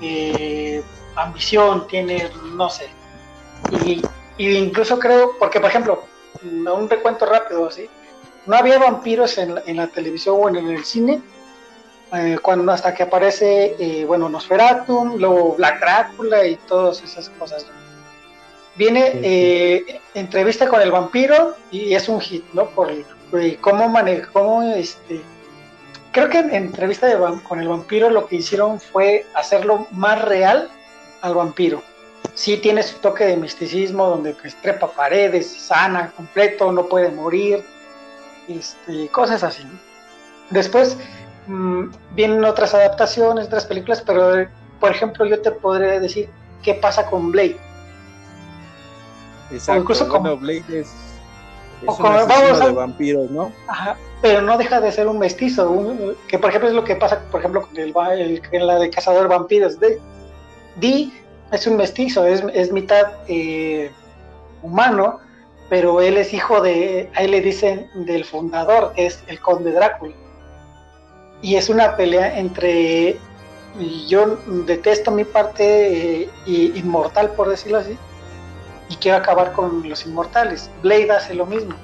[0.00, 0.82] eh,
[1.14, 2.88] ambición, tiene, no sé.
[3.84, 4.02] Y,
[4.38, 6.04] y, incluso creo, porque por ejemplo,
[6.42, 7.88] un recuento rápido así,
[8.46, 11.20] no había vampiros en, en la televisión o en el cine
[12.12, 17.66] eh, cuando hasta que aparece, eh, bueno, Nosferatum, luego Black Drácula y todas esas cosas.
[18.76, 22.66] Viene eh, entrevista con el vampiro y es un hit, ¿no?
[22.70, 22.92] Por,
[23.30, 25.22] por cómo maneja, cómo este.
[26.12, 30.70] Creo que en entrevista de, con el vampiro lo que hicieron fue hacerlo más real
[31.22, 31.82] al vampiro.
[32.34, 37.64] Sí tiene su toque de misticismo donde pues, trepa paredes, sana completo, no puede morir,
[38.48, 39.64] este, cosas así.
[40.50, 40.96] Después
[41.46, 44.46] mmm, vienen otras adaptaciones, otras películas, pero
[44.80, 46.28] por ejemplo yo te podría decir
[46.62, 47.56] qué pasa con Blade.
[49.50, 50.88] Exacto, o incluso bueno, con, Blade es,
[51.82, 53.52] es un vamos a, de vampiros, ¿no?
[53.68, 56.96] Ajá, pero no deja de ser un mestizo, un, que por ejemplo es lo que
[56.96, 59.78] pasa, por ejemplo, con el, el, en la de Cazador Vampiros.
[59.78, 60.00] De,
[60.76, 61.12] Dee
[61.52, 63.90] es un mestizo, es, es mitad eh,
[64.62, 65.20] humano,
[65.68, 70.14] pero él es hijo de, ahí le dicen del fundador, que es el conde Drácula
[71.46, 73.20] y es una pelea entre
[74.08, 77.96] yo detesto mi parte eh, inmortal por decirlo así
[78.88, 80.70] y quiero acabar con los inmortales.
[80.82, 81.74] Blade hace lo mismo.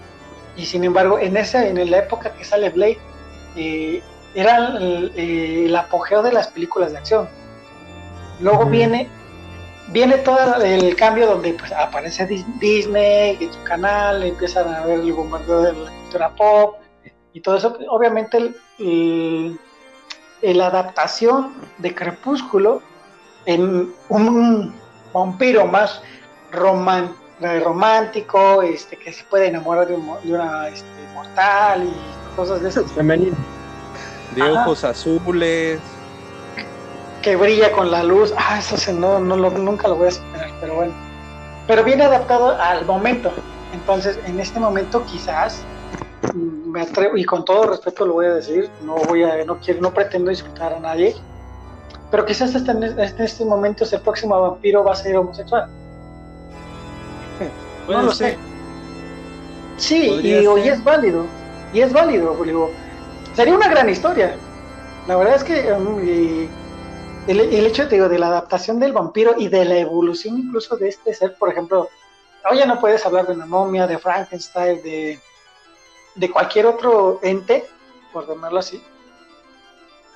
[0.57, 2.99] Y sin embargo en esa en la época que sale Blade
[3.55, 4.03] eh,
[4.35, 7.29] era el, eh, el, apogeo de las películas de acción.
[8.41, 9.09] Luego viene
[9.91, 12.27] viene todo el cambio donde pues, aparece
[12.59, 16.82] Disney en su canal empiezan a ver el bombardeo de la cultura pop
[17.33, 19.59] y todo eso, obviamente el,
[20.43, 22.83] el, la adaptación de Crepúsculo
[23.47, 24.75] en un
[25.13, 26.03] vampiro más
[26.51, 32.63] roman, romántico, este, que se puede enamorar de, un, de una este, mortal y cosas
[32.63, 32.93] de esas.
[32.93, 33.37] Femenino.
[34.35, 34.63] De Ajá.
[34.63, 35.81] ojos azules.
[37.23, 38.33] Que brilla con la luz.
[38.37, 40.93] Ah, eso se, no, no lo, nunca lo voy a superar, pero bueno.
[41.67, 43.33] Pero viene adaptado al momento.
[43.73, 45.65] Entonces, en este momento quizás
[46.73, 49.83] me atrevo, y con todo respeto lo voy a decir, no voy a, no quiero,
[49.83, 51.15] no pretendo insultar a nadie,
[52.11, 55.69] pero quizás hasta en, en este momento el próximo vampiro va a ser homosexual.
[57.89, 58.39] no lo sé.
[59.77, 61.27] Sí, y, digo, y, es válido,
[61.75, 62.71] y es válido, digo,
[63.35, 64.37] sería una gran historia.
[65.07, 65.99] La verdad es que um,
[67.27, 70.89] el, el, hecho digo, de la adaptación del vampiro y de la evolución incluso de
[70.89, 71.89] este ser, por ejemplo,
[72.57, 75.21] ya no puedes hablar de una momia, de Frankenstein, de
[76.15, 77.67] de cualquier otro ente,
[78.13, 78.83] por llamarlo así,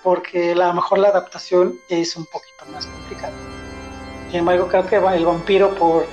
[0.03, 3.33] porque a lo mejor la adaptación es un poquito más complicada.
[4.29, 6.07] Sin embargo, creo que el vampiro, por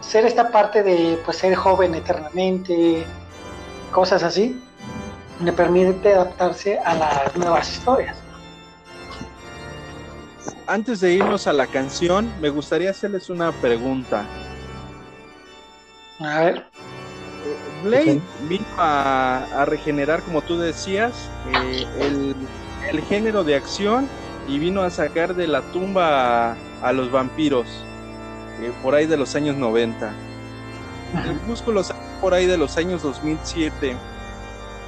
[0.00, 3.04] ser esta parte de pues, ser joven eternamente,
[3.92, 4.60] cosas así,
[5.42, 8.16] le permite adaptarse a las nuevas historias.
[10.66, 14.24] Antes de irnos a la canción, me gustaría hacerles una pregunta.
[16.20, 16.66] A ver.
[17.82, 22.36] Blade vino a, a, regenerar, como tú decías, eh, el,
[22.90, 24.08] el, género de acción
[24.46, 27.66] y vino a sacar de la tumba a, a los vampiros
[28.60, 30.12] eh, por ahí de los años 90.
[31.14, 33.96] El Crepúsculo salió por ahí de los años 2007.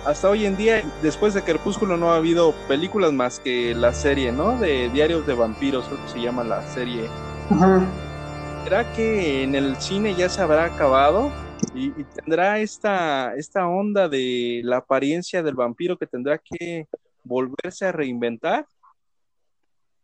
[0.05, 4.33] Hasta hoy en día, después de Crepúsculo, no ha habido películas más que la serie,
[4.33, 4.59] ¿no?
[4.59, 7.09] De Diarios de Vampiros, creo que se llama la serie.
[7.51, 7.87] -huh.
[8.65, 11.31] ¿Será que en el cine ya se habrá acabado?
[11.75, 16.89] Y, y, tendrá esta, esta onda de la apariencia del vampiro que tendrá que
[17.23, 18.67] volverse a reinventar.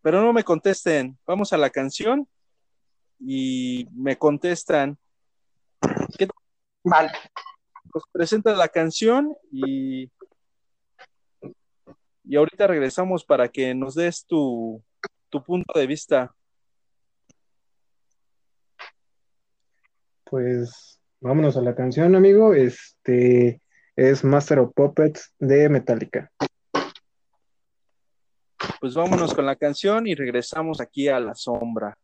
[0.03, 1.19] pero no me contesten.
[1.27, 2.29] Vamos a la canción
[3.19, 4.99] y me contestan.
[6.17, 6.29] ¿Qué
[6.85, 7.11] Vale.
[7.91, 10.11] Pues presenta la canción y,
[12.23, 14.83] y ahorita regresamos para que nos des tu,
[15.31, 16.33] tu punto de vista.
[20.25, 20.96] Pues
[21.27, 22.55] vámonos a la canción, amigo.
[22.55, 23.61] Este
[23.97, 26.31] es Master of Puppets de Metallica.
[28.81, 31.99] Pues vámonos con la canción y regresamos aquí a la sombra.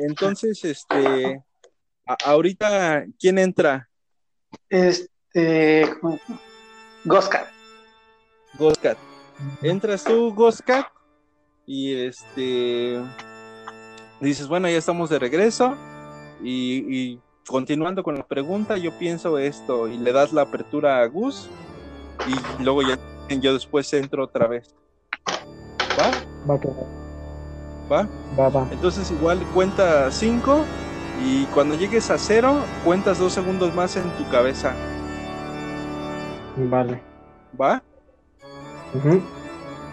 [0.00, 1.42] Entonces, este,
[2.24, 3.88] ahorita, ¿quién entra?
[4.68, 5.84] Este,
[7.04, 7.48] Goscat.
[8.58, 8.98] Goscat.
[9.62, 10.86] Entras tú, Goscat,
[11.66, 13.00] y este,
[14.20, 15.76] dices, bueno, ya estamos de regreso,
[16.42, 21.48] y, continuando con la pregunta, yo pienso esto, y le das la apertura a Gus,
[22.26, 22.98] y luego ya
[23.28, 24.74] yo después entro otra vez.
[25.98, 26.10] ¿Va?
[26.48, 26.99] Va,
[27.90, 28.08] ¿Va?
[28.38, 28.68] Va, va.
[28.70, 30.64] Entonces igual cuenta 5
[31.24, 34.74] y cuando llegues a cero, cuentas dos segundos más en tu cabeza.
[36.56, 37.02] Vale.
[37.60, 37.82] ¿Va?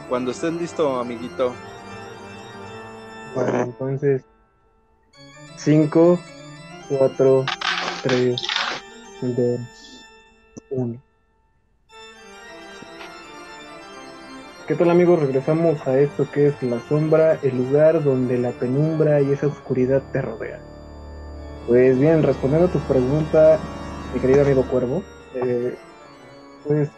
[0.09, 1.53] Cuando estés listo, amiguito.
[3.35, 4.23] Bueno, entonces
[5.57, 6.19] 5,
[6.89, 7.45] 4,
[8.03, 8.41] 3,
[9.21, 9.59] 2,
[10.69, 11.06] 1.
[14.67, 15.21] ¿Qué tal amigos?
[15.21, 20.03] Regresamos a esto que es la sombra, el lugar donde la penumbra y esa oscuridad
[20.11, 20.59] te rodea.
[21.67, 23.59] Pues bien, respondiendo a tu pregunta,
[24.13, 25.03] mi querido amigo Cuervo,
[25.35, 25.73] eh,
[26.65, 26.89] pues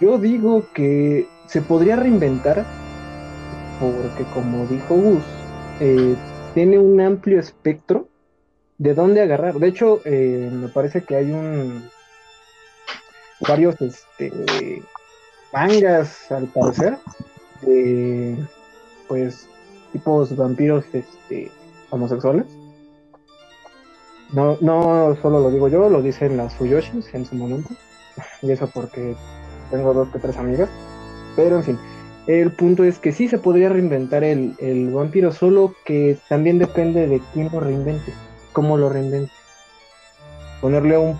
[0.00, 2.64] yo digo que se podría reinventar
[3.78, 5.24] porque como dijo Gus,
[5.80, 6.16] eh,
[6.54, 8.08] tiene un amplio espectro
[8.78, 9.56] de dónde agarrar.
[9.56, 11.86] De hecho, eh, me parece que hay un
[13.46, 14.32] varios este,
[15.52, 16.98] mangas, al parecer,
[17.62, 18.36] de
[19.08, 19.48] pues
[19.92, 21.50] tipos vampiros este,
[21.90, 22.46] homosexuales.
[24.32, 27.70] No, no solo lo digo yo, lo dicen las Fuyoshis en su momento.
[28.42, 29.16] Y eso porque
[29.70, 30.68] tengo dos que tres amigas.
[31.36, 31.78] Pero en fin,
[32.26, 37.06] el punto es que sí se podría reinventar el, el vampiro, solo que también depende
[37.06, 38.12] de quién lo reinvente,
[38.52, 39.32] cómo lo reinvente.
[40.60, 41.18] Ponerle un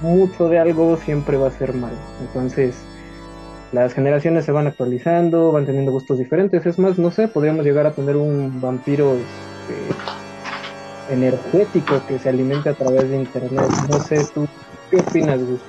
[0.00, 1.96] mucho de algo siempre va a ser malo.
[2.20, 2.74] Entonces,
[3.72, 6.64] las generaciones se van actualizando, van teniendo gustos diferentes.
[6.66, 12.68] Es más, no sé, podríamos llegar a tener un vampiro este, energético que se alimente
[12.68, 13.70] a través de internet.
[13.88, 14.46] No sé, ¿tú
[14.90, 15.60] qué opinas, Gus?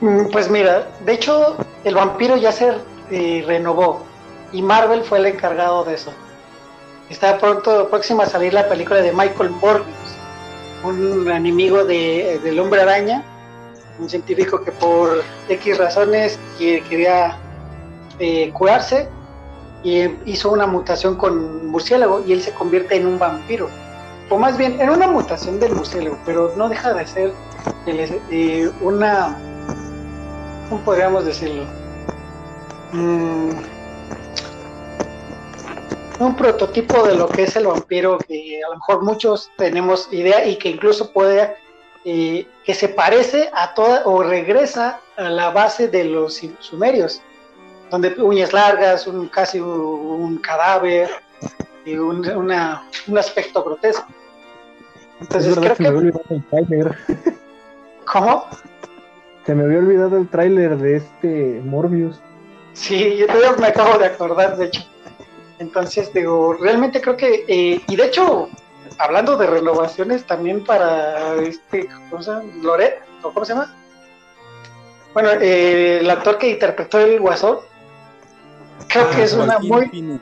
[0.00, 2.72] Mm, pues mira, de hecho, el vampiro ya se
[3.10, 4.04] eh, renovó
[4.52, 6.12] y Marvel fue el encargado de eso.
[7.10, 10.16] Está pronto próxima a salir la película de Michael Morbius,
[10.84, 13.24] un enemigo de, del hombre araña
[13.98, 17.36] un científico que por X razones quería
[18.18, 19.08] eh, curarse
[19.84, 23.68] y hizo una mutación con murciélago y él se convierte en un vampiro.
[24.30, 27.32] O más bien, en una mutación del murciélago, pero no deja de ser
[27.86, 29.36] eh, una,
[30.68, 31.64] ¿cómo podríamos decirlo?
[32.92, 33.50] Mm,
[36.20, 40.46] un prototipo de lo que es el vampiro que a lo mejor muchos tenemos idea
[40.46, 41.56] y que incluso puede
[42.04, 47.22] eh, que se parece a toda o regresa a la base de los sumerios,
[47.90, 51.10] donde uñas largas, un, casi un, cadáver,
[51.84, 52.26] y un,
[53.06, 54.06] un aspecto grotesco.
[55.20, 55.82] Entonces creo que...
[55.82, 56.96] Me había olvidado el tráiler.
[58.12, 58.46] ¿Cómo?
[59.46, 62.20] Se me había olvidado el tráiler de este Morbius.
[62.72, 64.82] Sí, yo todavía me acabo de acordar, de hecho.
[65.58, 68.48] Entonces, digo, realmente creo que, eh, y de hecho,
[68.98, 72.44] hablando de renovaciones también para este, ¿cómo se llama?
[72.62, 73.74] Loret, ¿cómo se llama?
[75.14, 77.58] Bueno, eh, el actor que interpretó el Guasón,
[78.88, 80.20] creo que ah, es una muy...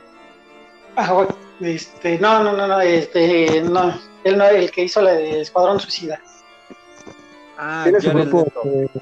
[0.95, 1.25] Ah,
[1.61, 5.79] este, no, no, no, no, este, no, él no, el que hizo la de Escuadrón
[5.79, 6.19] Suicida.
[7.57, 8.47] Ah, Tiene su grupo,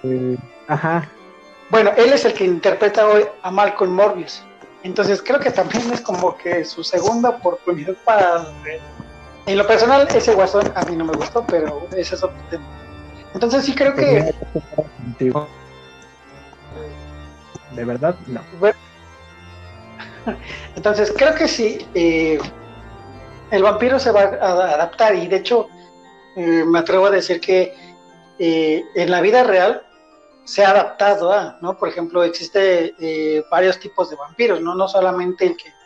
[0.03, 1.09] eh, ajá.
[1.69, 4.43] Bueno, él es el que interpreta hoy a Malcolm Morbius.
[4.83, 8.47] Entonces creo que también es como que su segunda oportunidad para
[9.49, 12.63] en lo personal, ese guasón a mí no me gustó, pero ese es otro tema.
[13.33, 14.31] Entonces sí creo que...
[17.71, 18.41] De verdad, no.
[20.75, 22.37] Entonces creo que sí, eh,
[23.49, 25.67] el vampiro se va a adaptar y de hecho
[26.35, 27.73] eh, me atrevo a decir que
[28.37, 29.81] eh, en la vida real
[30.43, 31.75] se ha adaptado a, ¿no?
[31.75, 32.93] Por ejemplo, existe
[33.49, 34.75] varios tipos de vampiros, ¿no?
[34.75, 35.78] No solamente el que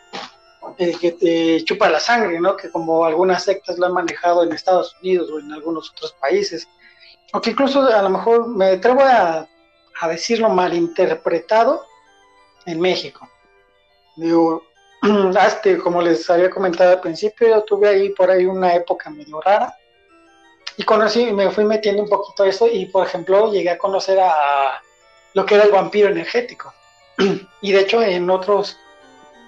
[0.77, 2.55] el que te chupa la sangre, ¿no?
[2.55, 6.67] Que como algunas sectas lo han manejado en Estados Unidos o en algunos otros países,
[7.33, 9.47] o que incluso a lo mejor me atrevo a,
[9.99, 11.85] a decirlo malinterpretado
[12.65, 13.27] en México.
[14.15, 14.63] Digo,
[15.47, 19.41] este, como les había comentado al principio, yo tuve ahí por ahí una época medio
[19.41, 19.75] rara
[20.77, 24.81] y conocí, me fui metiendo un poquito eso y por ejemplo llegué a conocer a
[25.33, 26.73] lo que era el vampiro energético.
[27.61, 28.77] Y de hecho en otros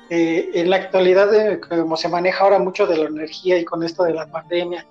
[0.09, 3.83] eh, en la actualidad, eh, como se maneja ahora mucho de la energía y con
[3.83, 4.85] esto de la pandemia,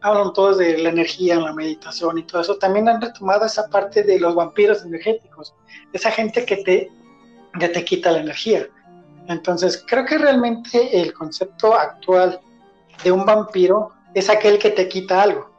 [0.00, 4.02] hablan todos de la energía, la meditación y todo eso, también han retomado esa parte
[4.02, 5.54] de los vampiros energéticos,
[5.92, 6.90] esa gente que te,
[7.58, 8.68] te quita la energía.
[9.26, 12.40] Entonces, creo que realmente el concepto actual
[13.02, 15.50] de un vampiro es aquel que te quita algo,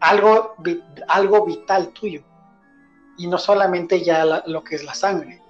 [0.00, 0.54] algo,
[1.08, 2.22] algo vital tuyo,
[3.18, 5.41] y no solamente ya lo que es la sangre.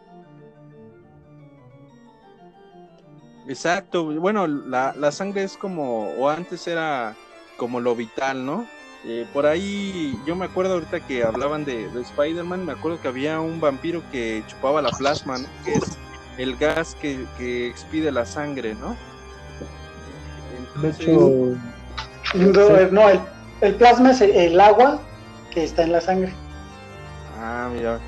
[3.52, 7.14] Exacto, bueno, la, la, sangre es como, o antes era
[7.58, 8.66] como lo vital, ¿no?
[9.04, 13.08] Eh, por ahí, yo me acuerdo ahorita que hablaban de, de Spider-Man, me acuerdo que
[13.08, 15.46] había un vampiro que chupaba la plasma, ¿no?
[15.66, 15.98] Que es
[16.38, 18.96] el gas que, que expide la sangre, ¿no?
[20.80, 21.54] de hecho,
[22.34, 23.20] no, el,
[23.60, 25.02] el, plasma es el, agua
[25.50, 26.32] que está en la sangre.
[27.38, 28.00] Ah, mira,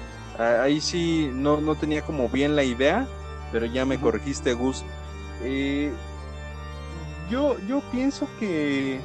[0.62, 3.07] ahí sí no, no tenía como bien la idea,
[3.53, 4.82] pero ya me corregiste, Gus.
[5.43, 5.93] Eh,
[7.30, 9.01] yo, yo pienso que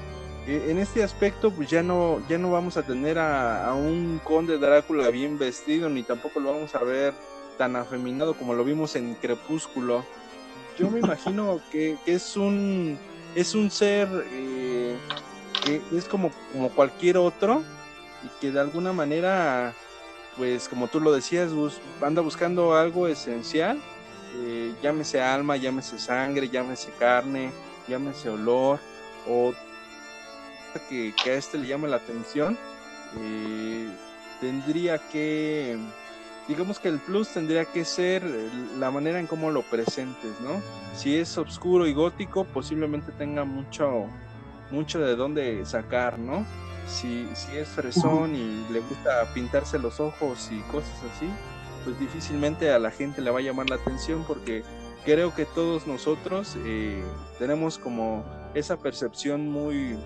[0.48, 4.58] eh, en este aspecto pues ya no, ya no vamos a tener a, un conde
[4.58, 7.14] Drácula bien vestido, ni tampoco lo vamos a ver
[7.58, 10.06] tan afeminado como lo vimos en Crepúsculo.
[10.78, 12.98] Yo me imagino que, es un
[13.36, 14.98] es un ser eh,
[15.64, 17.64] que es como, como cualquier otro
[18.24, 19.74] y que de alguna manera,
[20.36, 21.52] pues como tú lo decías,
[22.02, 23.80] anda buscando algo esencial
[24.36, 27.52] eh, llámese alma, llámese sangre, llámese carne,
[27.88, 28.80] llámese olor,
[29.28, 29.54] o
[30.90, 32.58] que, a este le llame la atención,
[33.20, 33.90] eh,
[34.40, 35.78] tendría que,
[36.48, 38.24] digamos que el plus tendría que ser
[38.78, 40.62] la manera en cómo lo presentes, ¿no?
[40.96, 44.06] Si es oscuro y gótico, posiblemente tenga mucho,
[44.72, 46.46] mucho de dónde sacar, ¿no?
[46.88, 51.30] Si, si es fresón y le gusta pintarse los ojos y cosas así,
[51.84, 54.64] pues difícilmente a la gente le va a llamar la atención porque
[55.06, 57.04] creo que todos nosotros eh,
[57.38, 59.98] tenemos como esa percepción muy,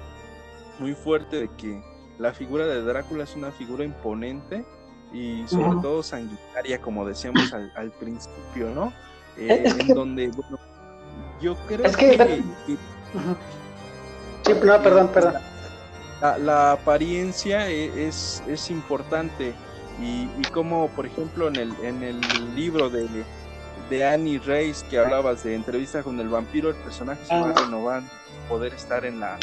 [0.80, 1.82] muy fuerte de que
[2.18, 4.66] la figura de Drácula es una figura imponente
[5.12, 8.92] y sobre todo sanguinaria, como decíamos al, principio, ¿no?
[9.38, 10.58] Eh, en donde, bueno,
[11.42, 12.44] yo creo que...
[14.46, 15.36] Sí, no, perdón, perdón.
[16.22, 19.54] La, la apariencia e, es, es importante
[20.04, 23.08] y, como por ejemplo en el, en el libro de,
[23.90, 27.54] de Annie Reis que hablabas de entrevista con el vampiro, el personaje se va ah.
[27.54, 28.10] renovando,
[28.50, 29.38] poder estar en la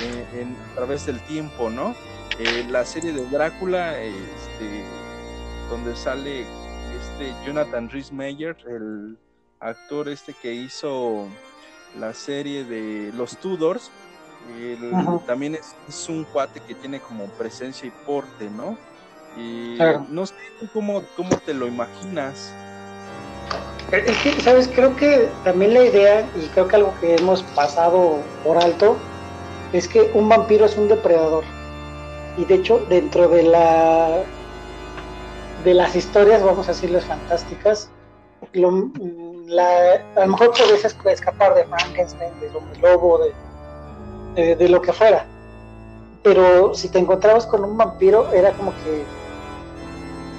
[0.00, 1.94] en, a través del tiempo, ¿no?
[2.38, 4.84] Eh, la serie de Drácula, este,
[5.70, 9.16] donde sale este Jonathan Rhys Meyer, el
[9.60, 11.28] actor este que hizo
[11.98, 13.90] la serie de los Tudors,
[15.26, 18.76] también es, es, un cuate que tiene como presencia y porte, ¿no?
[19.36, 19.78] Y
[20.08, 20.34] no sé
[20.72, 22.52] cómo, cómo te lo imaginas.
[23.90, 24.68] Es que, ¿sabes?
[24.68, 28.96] Creo que también la idea, y creo que algo que hemos pasado por alto,
[29.72, 31.44] es que un vampiro es un depredador.
[32.38, 34.22] Y de hecho, dentro de la
[35.64, 37.88] de las historias, vamos a decirles fantásticas,
[38.52, 38.90] lo,
[39.46, 39.66] la,
[40.16, 40.52] a lo mejor
[41.06, 43.20] escapar de Frankenstein, del hombre lobo,
[44.34, 45.24] de, de, lo que fuera.
[46.22, 49.04] Pero si te encontrabas con un vampiro, era como que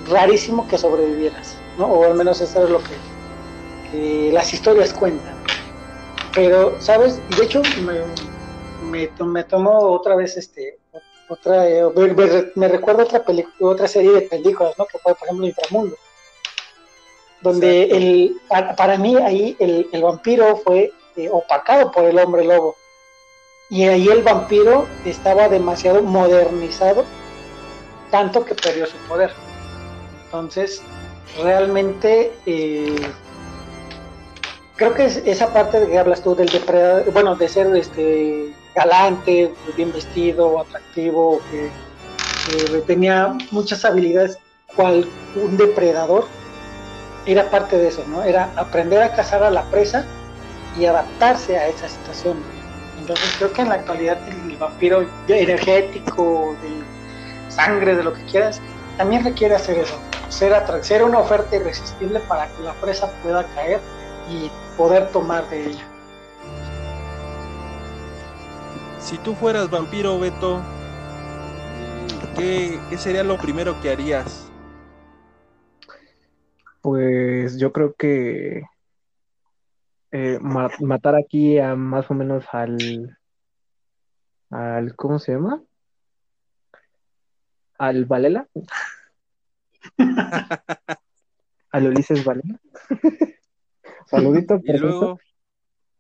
[0.08, 1.86] rarísimo que sobrevivieras, ¿no?
[1.86, 5.36] O al menos eso es lo que, las historias cuentan.
[6.34, 7.22] Pero, ¿sabes?
[7.38, 10.80] De hecho, me, me, tomo otra vez este
[11.30, 11.84] otra eh,
[12.56, 15.96] me, recuerdo otra película otra serie de películas no que fue por ejemplo Inframundo
[17.42, 18.42] donde el
[18.78, 22.76] para, mí ahí el, vampiro fue eh, opacado por el hombre lobo
[23.70, 27.06] y ahí el vampiro estaba demasiado modernizado
[28.12, 29.32] tanto que perdió su poder
[30.34, 30.82] entonces,
[31.44, 32.96] realmente eh,
[34.76, 39.54] creo que esa parte de que hablas tú del depredador, bueno, de ser este galante,
[39.78, 41.70] bien vestido, atractivo, que,
[42.88, 44.40] tenía muchas habilidades,
[44.76, 46.26] cual un depredador,
[47.28, 48.24] era parte de eso, ¿no?
[48.24, 50.04] Era aprender a cazar a la presa
[50.80, 52.38] y adaptarse a esa situación.
[53.00, 58.60] Entonces creo que en la actualidad el vampiro energético, de sangre, de lo que quieras,
[58.98, 60.00] también requiere hacer eso
[60.34, 63.80] ser, ser una oferta irresistible para que la presa pueda caer
[64.30, 65.88] y poder tomar de ella.
[69.00, 70.62] Si tú fueras vampiro, Beto,
[72.36, 74.50] ¿qué, sería lo primero que harías?
[76.82, 78.64] Pues yo creo que
[80.12, 83.18] eh, matar aquí a más o menos al,
[84.50, 85.62] al ¿cómo se llama?
[87.78, 88.48] Al Valela.
[91.72, 92.42] a Ulises vale
[94.06, 95.20] Saludito, perfecto.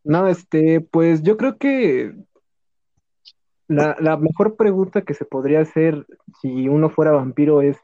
[0.03, 2.13] No, este, pues yo creo que
[3.67, 6.05] la, la, mejor pregunta que se podría hacer
[6.41, 7.77] si uno fuera vampiro es,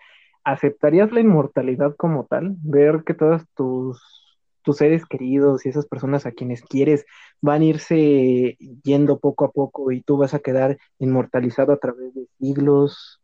[0.43, 2.57] ¿aceptarías la inmortalidad como tal?
[2.61, 4.19] Ver que todas tus
[4.61, 7.05] tus seres queridos y esas personas a quienes quieres
[7.41, 12.13] van a irse yendo poco a poco y tú vas a quedar inmortalizado a través
[12.13, 13.21] de siglos,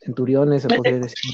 [0.00, 1.30] centuriones, se podría decir.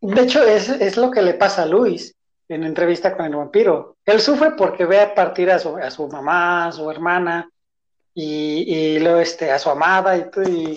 [0.00, 2.14] De hecho, es, es lo que le pasa a Luis
[2.48, 3.96] en entrevista con el vampiro.
[4.04, 7.48] Él sufre porque ve a partir a su, a su mamá, a su hermana
[8.12, 10.76] y, y luego este, a su amada y,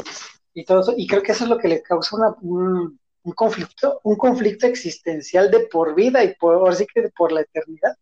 [0.54, 0.94] y, todo eso.
[0.96, 3.00] Y creo que eso es lo que le causa una, un,
[3.34, 7.98] conflicto, un conflicto existencial de por vida y por, ahora sí que por la eternidad.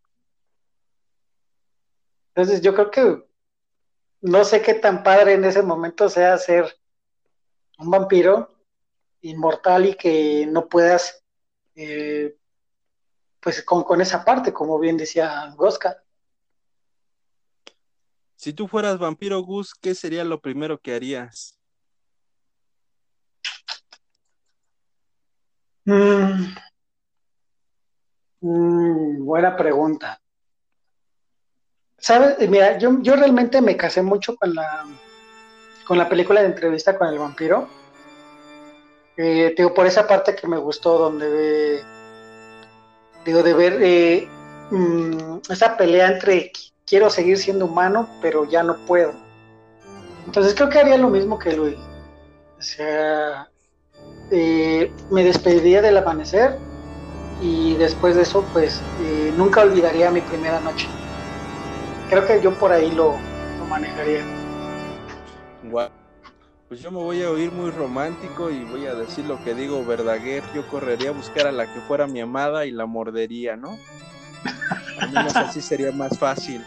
[2.36, 3.24] Entonces yo creo que
[4.22, 6.76] no sé qué tan padre en ese momento sea ser
[7.82, 8.49] un vampiro
[9.21, 11.23] inmortal y que no puedas
[11.75, 12.36] eh,
[13.39, 16.03] pues con, esa parte, como bien decía Goska.
[18.36, 21.59] Si tú fueras vampiro Gus, ¿qué sería lo primero que harías?
[25.86, 26.53] Mm.
[28.41, 30.21] Mm, buena pregunta.
[31.97, 32.49] ¿Sabes?
[32.49, 34.86] Mira, yo, yo, realmente me casé mucho con la,
[35.86, 37.67] con la película de entrevista con el vampiro.
[39.17, 41.84] Eh, digo, por esa parte que me gustó, donde ve
[43.25, 44.27] digo, de ver eh,
[44.71, 46.51] mm, esa pelea entre
[46.86, 49.13] quiero seguir siendo humano, pero ya no puedo.
[50.25, 51.77] Entonces creo que haría lo mismo que Luis.
[52.57, 53.49] O sea,
[54.32, 56.57] eh, me despediría del amanecer
[57.41, 58.82] y después de eso, pues
[59.36, 60.88] nunca olvidaría mi primera noche.
[62.09, 63.17] Creo que yo por ahí lo
[63.71, 64.41] manejaría.
[66.72, 69.86] Pues yo me voy a oír muy romántico y voy a decir lo que digo
[69.86, 70.41] Verdaguer.
[70.55, 73.78] Yo correría a buscar a la que fuera mi amada y la mordería, ¿no?
[75.01, 76.63] Al menos así sería más fácil.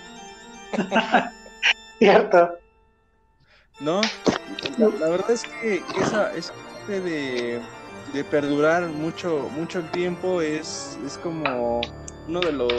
[1.98, 2.50] Cierto.
[3.80, 4.02] ¿No?
[4.76, 7.62] La, verdad es que esa, esa parte de,
[8.12, 11.80] de, perdurar mucho, mucho el tiempo es, es como
[12.28, 12.74] uno de los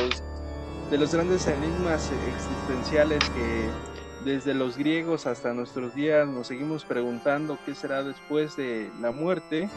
[0.92, 3.95] de los grandes enigmas existenciales que
[4.26, 9.70] desde los griegos hasta nuestros días nos seguimos preguntando qué será después de la muerte.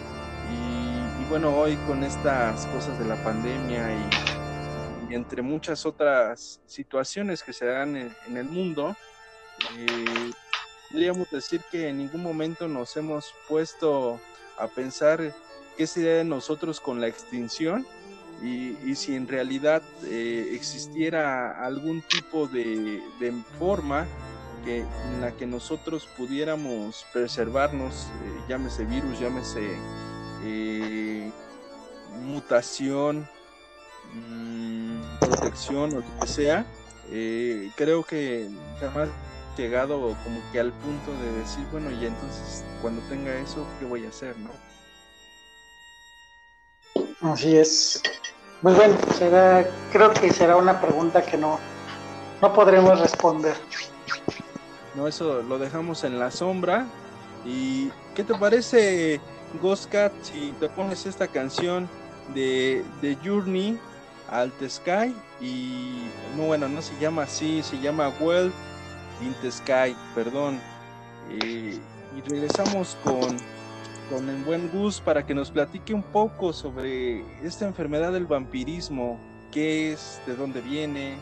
[0.50, 3.90] Y, bueno, hoy con estas cosas de la pandemia
[5.10, 8.96] y, entre muchas otras situaciones que se dan en, el mundo,
[9.76, 10.32] eh,
[10.90, 14.18] podríamos decir que en ningún momento nos hemos puesto
[14.58, 15.34] a pensar
[15.76, 17.86] qué sería de nosotros con la extinción
[18.42, 24.06] y, si en realidad eh, existiera algún tipo de, de forma
[24.66, 29.76] en la que nosotros pudiéramos preservarnos, eh, llámese virus, llámese
[30.44, 31.30] eh,
[32.22, 33.28] mutación,
[34.12, 36.66] mm, protección o lo que sea,
[37.10, 38.48] eh, creo que
[38.80, 39.08] jamás
[39.56, 43.86] he llegado como que al punto de decir, bueno, y entonces cuando tenga eso, ¿qué
[43.86, 44.50] voy a hacer, no?
[47.32, 48.02] Así es.
[48.62, 51.58] Pues bueno, será, creo que será una pregunta que no,
[52.40, 53.54] no podremos responder.
[54.94, 55.06] ¿No?
[55.08, 56.86] Eso lo dejamos en la sombra.
[57.44, 59.20] ¿Y qué te parece,
[59.62, 61.88] Ghostcat, si te pones esta canción
[62.34, 63.78] de, de Journey
[64.30, 65.14] al Sky?
[65.40, 68.52] Y no, bueno, no se llama así, se llama Well
[69.22, 70.60] in the Sky, perdón.
[71.30, 71.78] Eh,
[72.16, 73.36] y regresamos con,
[74.10, 79.20] con el buen Gus para que nos platique un poco sobre esta enfermedad del vampirismo,
[79.52, 81.16] qué es, de dónde viene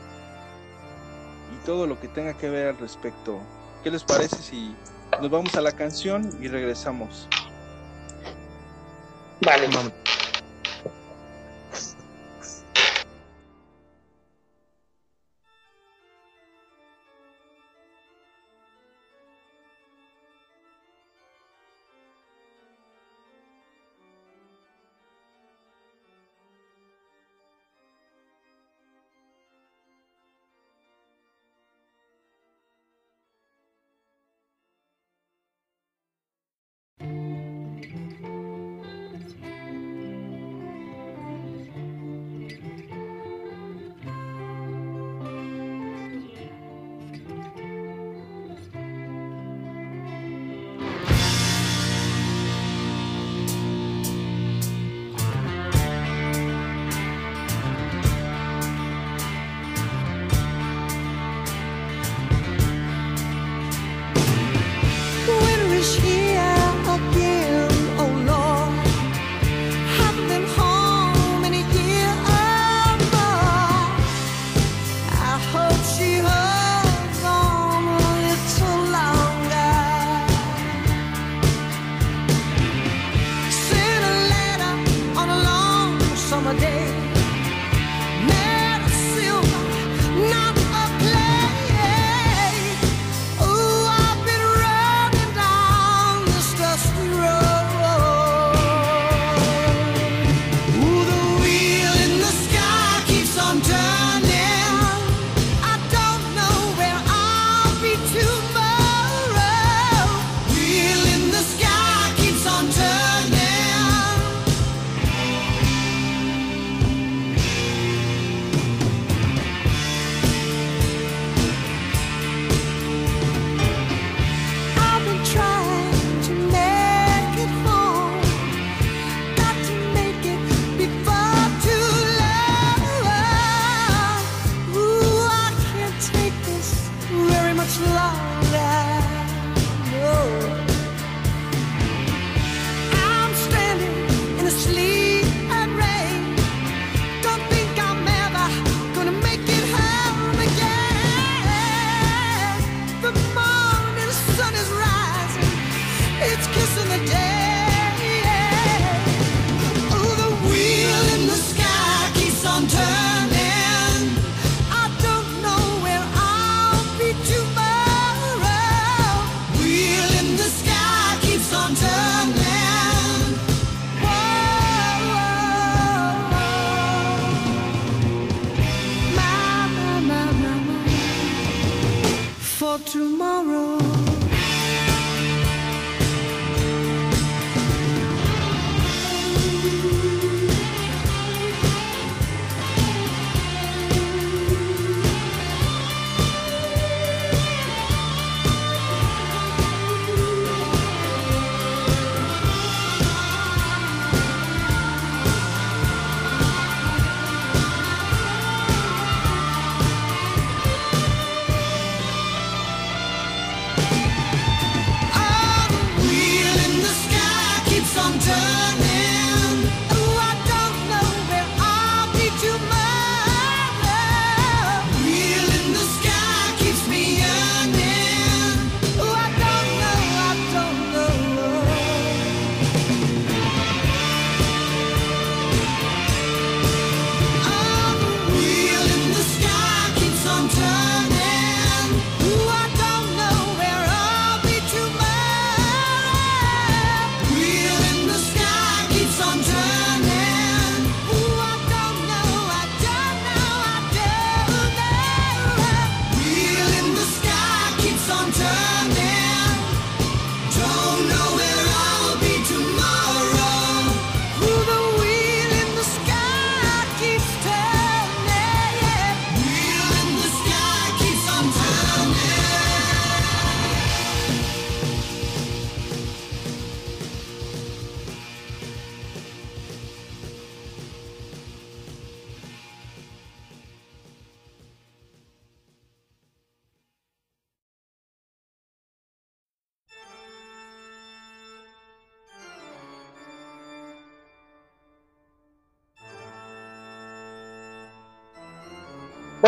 [1.53, 3.41] y todo lo que tenga que ver al respecto.
[3.87, 4.74] ¿Qué les parece si
[5.20, 7.28] nos vamos a la canción y regresamos?
[9.43, 9.68] Vale.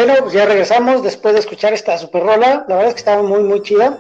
[0.08, 2.64] Bueno, pues ya regresamos después de escuchar esta super rola.
[2.66, 3.98] La verdad es que estaba muy, muy chida.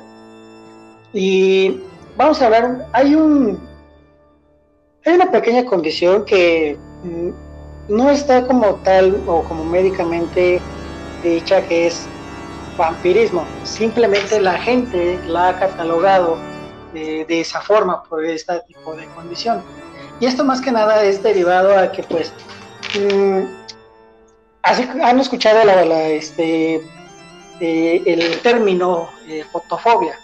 [1.12, 1.82] Y
[2.16, 2.86] vamos a hablar.
[2.94, 3.60] Hay un.
[5.04, 10.62] Hay una pequeña condición que mm, no está como tal o como médicamente
[11.22, 12.06] dicha que es
[12.78, 13.44] vampirismo.
[13.64, 16.38] Simplemente la gente la ha catalogado
[16.94, 19.62] de esa forma por este tipo de condición.
[20.20, 22.32] Y esto más que nada es derivado a que pues
[22.98, 23.57] mm,
[24.62, 26.82] han escuchado la, este,
[27.60, 30.18] eh, el término eh, fotofobia,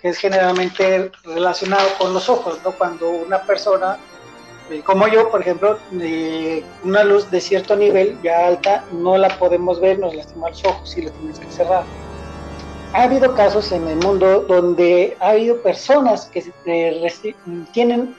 [0.00, 2.72] que es generalmente relacionado con los ojos, ¿no?
[2.72, 3.98] Cuando una persona,
[4.70, 5.78] eh, como yo, por ejemplo,
[6.84, 10.96] una luz de cierto nivel ya alta, no la podemos ver, nos lastima los ojos
[10.96, 11.84] y la tienes que cerrar.
[12.92, 16.44] Ha habido casos en el mundo donde ha habido personas que
[17.72, 18.14] tienen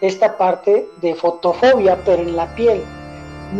[0.00, 2.82] esta parte de fotofobia, pero en la piel.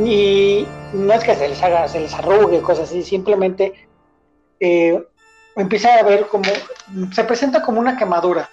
[0.05, 0.67] Y
[0.97, 3.75] no es que se les haga, se les arrugue, cosas así, simplemente
[4.61, 5.03] eh,
[5.57, 6.51] empieza a ver como,
[7.13, 8.49] se presenta como una quemadura.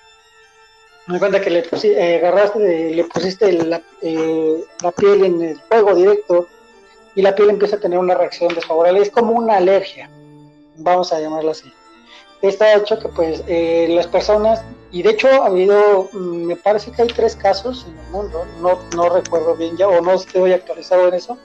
[1.07, 5.95] Me cuenta que le eh, agarraste, le pusiste la, eh, la piel en el fuego
[5.95, 6.47] directo
[7.15, 9.01] y la piel empieza a tener una reacción desfavorable.
[9.01, 10.09] Es como una alergia,
[10.77, 11.71] vamos a llamarlo así
[12.47, 16.91] está hecho que pues eh, las personas, y de hecho ha habido, mm, me parece
[16.91, 18.45] que hay tres casos en el mundo,
[18.95, 21.37] no recuerdo bien ya, o no estoy actualizado en eso,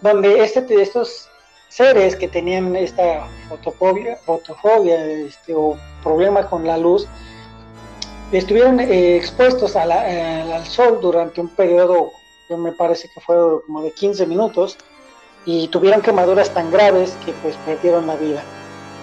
[0.00, 1.28] donde este, estos
[1.68, 7.06] seres que tenían esta fotofobia, fotofobia este, o problema con la luz,
[8.32, 12.12] estuvieron eh, expuestos a la, eh, al sol durante un periodo,
[12.48, 13.36] que me parece que fue
[13.66, 14.78] como de 15 minutos,
[15.44, 18.42] y tuvieron quemaduras tan graves que pues perdieron la vida.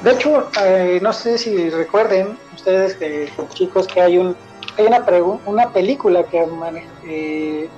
[0.03, 4.35] De hecho, eh, no sé si recuerden ustedes, que, chicos, que hay un
[4.77, 5.05] hay una,
[5.45, 6.45] una película que
[7.05, 7.69] eh,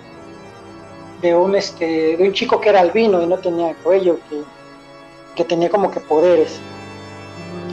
[1.25, 4.41] de un este de un chico que era albino y no tenía cuello, que,
[5.35, 6.59] que tenía como que poderes.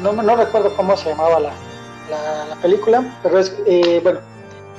[0.02, 1.52] No, no recuerdo cómo se llamaba la,
[2.48, 4.20] la, película, pero es eh, bueno,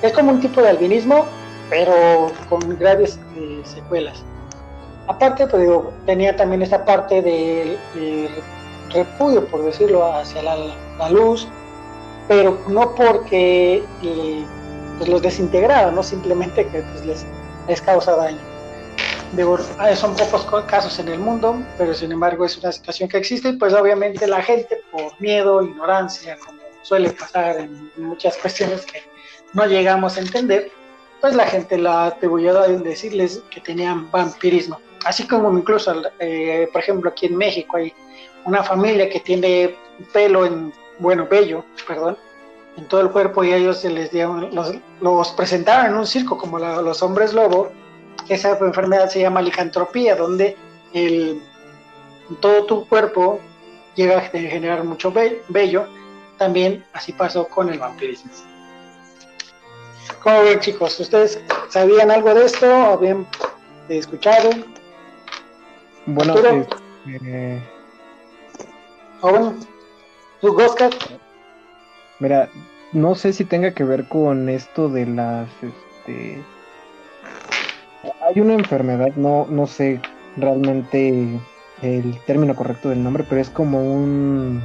[0.02, 1.26] es como un tipo de albinismo,
[1.70, 3.20] pero con graves
[3.64, 4.24] secuelas.
[5.08, 5.70] Aparte, pues
[6.06, 8.30] tenía también esta parte de, de
[8.90, 11.48] repudio, por decirlo, hacia la, luz,
[12.28, 14.46] pero no porque eh,
[14.98, 17.26] pues los desintegrara, no simplemente que pues, les,
[17.68, 18.53] les causa daño.
[19.80, 23.50] Ah, son pocos casos en el mundo, pero sin embargo es una situación que existe
[23.50, 29.02] y pues obviamente la gente por miedo, ignorancia, como suele pasar en muchas cuestiones que
[29.54, 30.72] no llegamos a entender,
[31.20, 34.80] pues la gente la atribuyó a decirles que tenían vampirismo.
[35.04, 37.92] Así como incluso, eh, por ejemplo, aquí en México hay
[38.46, 39.76] una familia que tiene
[40.14, 42.20] pelo en, bueno, bello, perdón,
[42.78, 44.52] en todo el cuerpo y ellos se les dieron,
[45.02, 47.72] los, presentaron en un circo como los hombres lobo,
[48.30, 50.56] esa enfermedad se llama licantropía, donde
[50.94, 51.42] el,
[52.40, 53.40] todo tu cuerpo
[53.96, 55.14] llega a generar mucho
[55.50, 55.88] vello,
[56.38, 58.32] también así pasó con el vampirismo.
[60.22, 61.00] ¿Cómo ven chicos?
[61.00, 61.40] ¿Ustedes
[61.70, 62.66] sabían algo de esto?
[62.66, 63.28] ¿Habían
[63.90, 64.52] escuchado?
[66.06, 66.36] Bueno,
[67.26, 67.62] eh,
[69.20, 69.60] joven,
[70.42, 70.58] ¿tu
[72.20, 72.50] Mira,
[72.94, 76.42] no sé si tenga que ver con esto de las, este,
[78.22, 80.02] hay una enfermedad, no, no sé
[80.38, 81.40] realmente
[81.82, 84.62] el término correcto del nombre, pero es como un,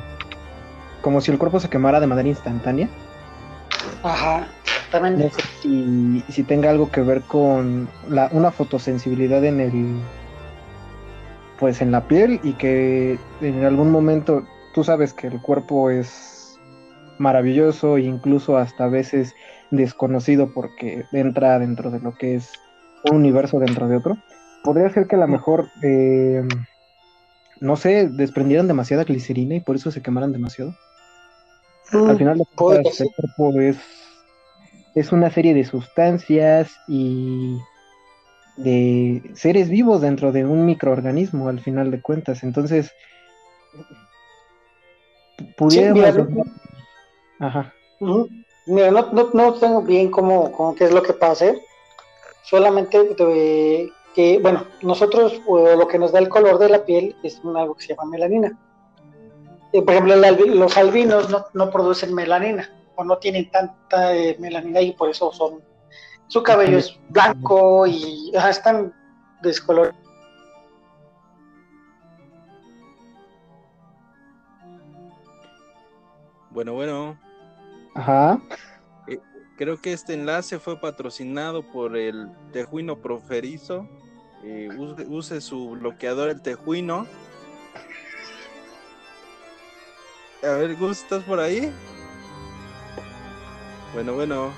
[1.02, 2.88] como si el cuerpo se quemara de manera instantánea.
[4.02, 5.24] Ajá, exactamente.
[5.24, 10.00] No sé si, si tenga algo que ver con la, una fotosensibilidad en el
[11.58, 16.56] pues en la piel y que en algún momento tú sabes que el cuerpo es
[17.18, 19.34] maravilloso e incluso hasta a veces
[19.72, 22.52] desconocido porque entra dentro de lo que es
[23.04, 24.16] un universo dentro de otro.
[24.62, 26.42] Podría ser que a lo mejor, eh,
[27.60, 30.74] no sé, desprendieran demasiada glicerina y por eso se quemaran demasiado.
[31.92, 33.78] Al mm, final, el cuerpo es,
[34.94, 37.58] es una serie de sustancias y
[38.56, 42.42] de seres vivos dentro de un microorganismo al final de cuentas.
[42.42, 42.92] Entonces,
[45.56, 46.28] pudiéramos...
[47.38, 47.72] Ajá.
[48.66, 51.58] Mira, no, no, no, tengo bien cómo, cómo, qué es lo que pase,
[52.42, 53.14] solamente
[54.14, 57.82] que, bueno, nosotros lo que nos da el color de la piel es algo que
[57.82, 58.58] se llama melanina.
[59.72, 64.80] Eh, por ejemplo, los albinos no, no, producen melanina o no tienen tanta eh, melanina
[64.80, 65.62] y por eso son
[66.28, 68.92] su cabello es blanco y están
[69.42, 69.94] descolor.
[76.50, 77.18] Bueno, bueno.
[77.94, 78.40] Ajá.
[79.58, 83.88] Creo que este enlace fue patrocinado por el Tejuino Proferizo.
[84.44, 84.68] Eh,
[85.08, 87.08] use, su bloqueador el Tejuino
[90.44, 91.72] A ver, Gus, ¿estás por ahí?
[93.92, 94.52] Bueno, bueno.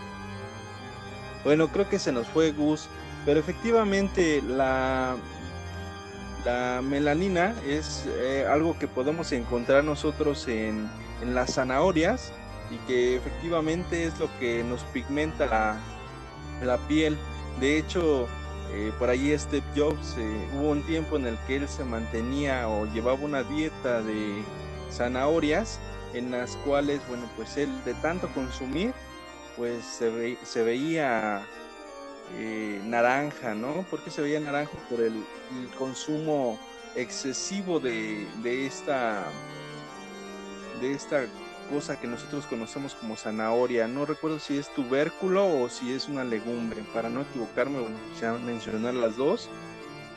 [1.45, 2.87] Bueno, creo que se nos fue Gus.
[3.25, 5.17] Pero efectivamente la,
[6.45, 10.91] la melanina es eh, algo que podemos encontrar nosotros en,
[11.23, 12.35] en, las zanahorias
[12.71, 15.81] y que efectivamente es lo que nos pigmenta la,
[16.63, 17.19] la piel.
[17.59, 18.29] De hecho,
[18.73, 22.69] eh, por ahí Steve Jobs eh, hubo un tiempo en el que él se mantenía
[22.69, 24.43] o llevaba una dieta de
[24.91, 25.81] zanahorias
[26.15, 28.93] en las cuales, bueno, pues él de tanto consumir,
[29.57, 31.47] pues se, se veía
[32.37, 33.85] eh, naranja, ¿no?
[33.91, 35.25] Porque se veía naranja por el,
[35.77, 36.59] consumo
[36.95, 39.25] excesivo de, de, esta
[40.81, 41.27] de esta
[41.71, 43.87] cosa que nosotros conocemos como zanahoria.
[43.89, 46.83] No recuerdo si es tubérculo o si es una legumbre.
[46.93, 49.49] Para no equivocarme, bueno, ya mencionar las dos.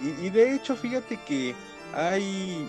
[0.01, 1.55] Y, y de hecho, fíjate que
[1.93, 2.67] hay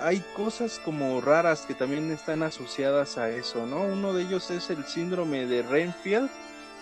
[0.00, 3.82] hay cosas como raras que también están asociadas a eso, ¿no?
[3.82, 6.30] Uno de ellos es el síndrome de Renfield,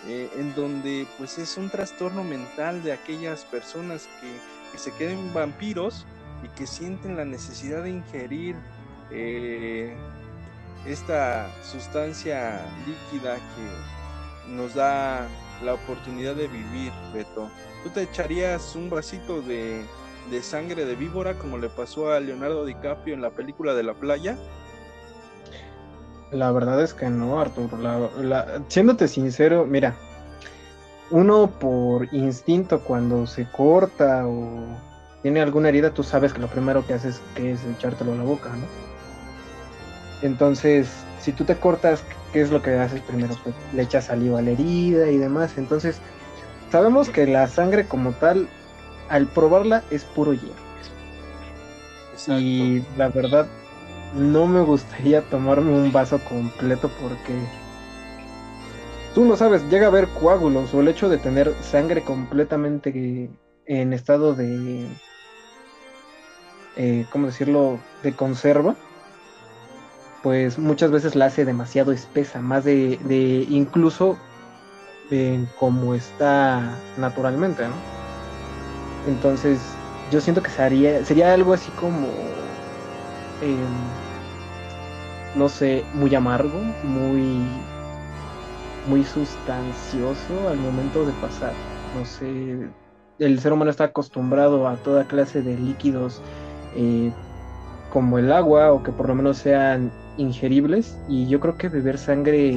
[0.06, 6.06] eh, en donde pues es un trastorno mental de aquellas personas que, se queden vampiros
[6.44, 8.54] y que sienten la necesidad de ingerir
[9.10, 9.96] eh,
[10.86, 15.26] esta sustancia líquida que nos da
[15.62, 17.50] la oportunidad de vivir, Beto.
[17.82, 19.82] ¿Tú te echarías un vasito de,
[20.30, 23.94] de sangre de víbora como le pasó a Leonardo DiCaprio en la película de la
[23.94, 24.36] playa?
[26.30, 28.10] La verdad es que no, Arturo.
[28.68, 29.96] siéndote sincero, mira,
[31.10, 34.66] uno por instinto cuando se corta o
[35.22, 38.24] tiene alguna herida, tú sabes que lo primero que haces que es echártelo a la
[38.24, 38.87] boca, ¿no?
[40.22, 40.88] Entonces,
[41.20, 42.02] si tú te cortas,
[42.32, 43.34] ¿qué es lo que haces primero?
[43.42, 45.58] Pues le echas saliva a la herida y demás.
[45.58, 46.00] Entonces,
[46.70, 48.48] sabemos que la sangre como tal
[49.08, 50.68] al probarla es puro hielo.
[52.40, 53.46] Y la verdad,
[54.14, 57.34] no me gustaría tomarme un vaso completo porque
[59.14, 63.30] tú lo sabes, llega a haber coágulos o el hecho de tener sangre completamente
[63.66, 64.88] en estado de,
[66.76, 68.74] eh, ¿cómo decirlo?, de conserva,
[70.22, 74.16] pues muchas veces la hace demasiado espesa, más de, de incluso
[75.10, 77.74] en como está naturalmente, ¿no?
[79.06, 79.60] Entonces,
[80.10, 82.08] yo siento que sería, sería algo así como,
[83.42, 83.58] em,
[85.34, 87.46] no sé, muy amargo, muy,
[88.86, 91.52] muy sustancioso al momento de pasar.
[91.94, 92.68] No sé,
[93.18, 96.20] el ser humano está acostumbrado a toda clase de líquidos
[96.76, 97.12] eh,
[97.90, 101.96] como el agua o que por lo menos sean ingeribles y yo creo que beber
[101.96, 102.54] sangre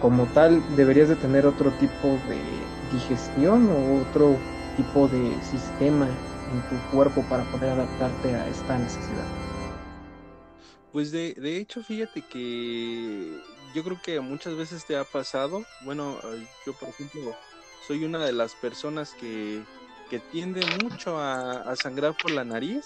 [0.00, 2.40] como tal deberías de tener otro tipo de
[2.92, 4.36] digestión o otro
[4.76, 9.26] tipo de sistema en tu cuerpo para poder adaptarte a esta necesidad?
[10.92, 13.40] Pues de, de hecho, fíjate que
[13.74, 15.64] yo creo que muchas veces te ha pasado.
[15.80, 16.20] Bueno,
[16.64, 17.34] yo por ejemplo
[17.86, 19.64] soy una de las personas que,
[20.10, 22.84] que tiende mucho a, a sangrar por la nariz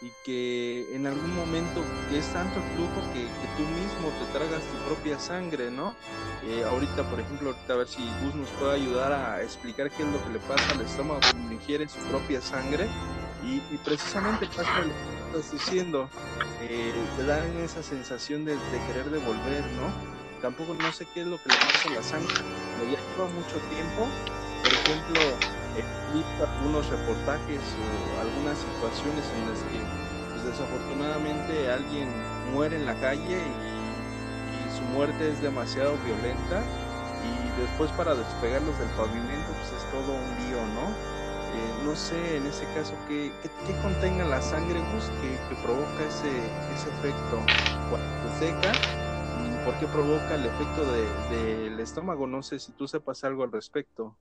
[0.00, 4.38] y que en algún momento que es tanto el flujo que, que, tú mismo te
[4.38, 5.94] tragas tu propia sangre, ¿no?
[6.44, 10.02] Eh, ahorita, por ejemplo, ahorita a ver si Gus nos puede ayudar a explicar qué
[10.02, 12.88] es lo que le pasa al estómago cuando ingiere su propia sangre
[13.42, 16.10] y, y precisamente pasa lo que estás diciendo,
[16.60, 20.16] eh, te dan esa sensación de, de, querer devolver, ¿no?
[20.42, 22.34] Tampoco no sé qué es lo que le pasa a la sangre,
[22.78, 24.06] pero ya lleva mucho tiempo,
[24.62, 25.20] por ejemplo,
[26.40, 29.80] algunos reportajes o algunas situaciones en las que
[30.32, 32.08] pues, desafortunadamente alguien
[32.52, 33.86] muere en la calle y,
[34.76, 36.62] su muerte es demasiado violenta
[37.24, 41.16] y después para despegarlos del pavimento pues es todo un lío, ¿no?
[41.56, 46.28] Eh, no sé en ese caso qué, qué, contenga la sangre pues, que, provoca ese,
[46.74, 47.40] ese efecto
[47.88, 48.72] cuando se seca
[49.46, 52.26] y por qué provoca el efecto del de, estómago.
[52.26, 54.14] No sé si tú sepas algo al respecto.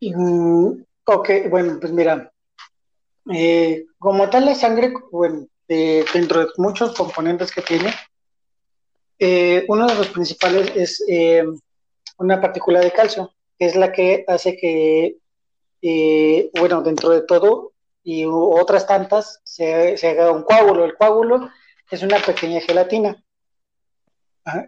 [0.00, 2.32] Mm, ok, bueno, pues mira,
[3.32, 7.92] eh, como tal la sangre, bueno, dentro de muchos componentes que tiene,
[9.18, 11.44] eh, uno de los principales es eh,
[12.18, 15.16] una partícula de calcio, que es la que hace que,
[16.58, 17.72] bueno, dentro de todo
[18.04, 20.84] y otras tantas, se, haga un coágulo.
[20.84, 21.50] El coágulo
[21.90, 23.22] es una pequeña gelatina.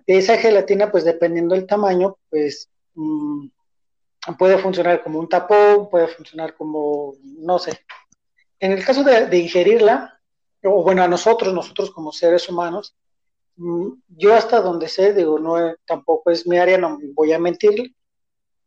[0.06, 2.68] Esa gelatina, pues dependiendo del tamaño, pues...
[2.94, 3.46] Mm,
[4.38, 7.84] puede funcionar como un tapón, puede funcionar como, no sé.
[8.58, 10.20] En el caso de, ingerirla,
[10.62, 12.94] o bueno, a nosotros, nosotros como seres humanos,
[13.56, 17.94] mm, yo hasta donde sé, digo, no tampoco es mi área, no voy a mentir,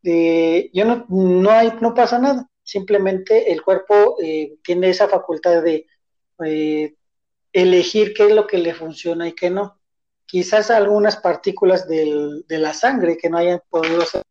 [0.03, 5.61] eh, yo no, no, hay, no pasa nada, simplemente el cuerpo eh, tiene esa facultad
[5.61, 5.86] de,
[6.45, 6.95] eh,
[7.53, 9.80] elegir qué es lo que le funciona y qué no.
[10.26, 14.23] Quizás algunas partículas de la sangre que no hayan podido ser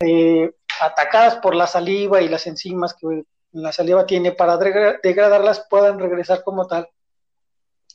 [0.00, 0.50] eh,
[0.80, 6.42] atacadas por la saliva y las enzimas que la saliva tiene para degradarlas puedan regresar
[6.42, 6.88] como tal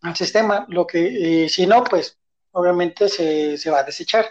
[0.02, 2.18] al sistema, lo que si no, pues
[2.52, 4.26] obviamente se, se, va a desechar.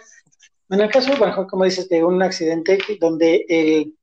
[0.69, 3.95] En el caso, bueno, como dices, de un accidente donde el,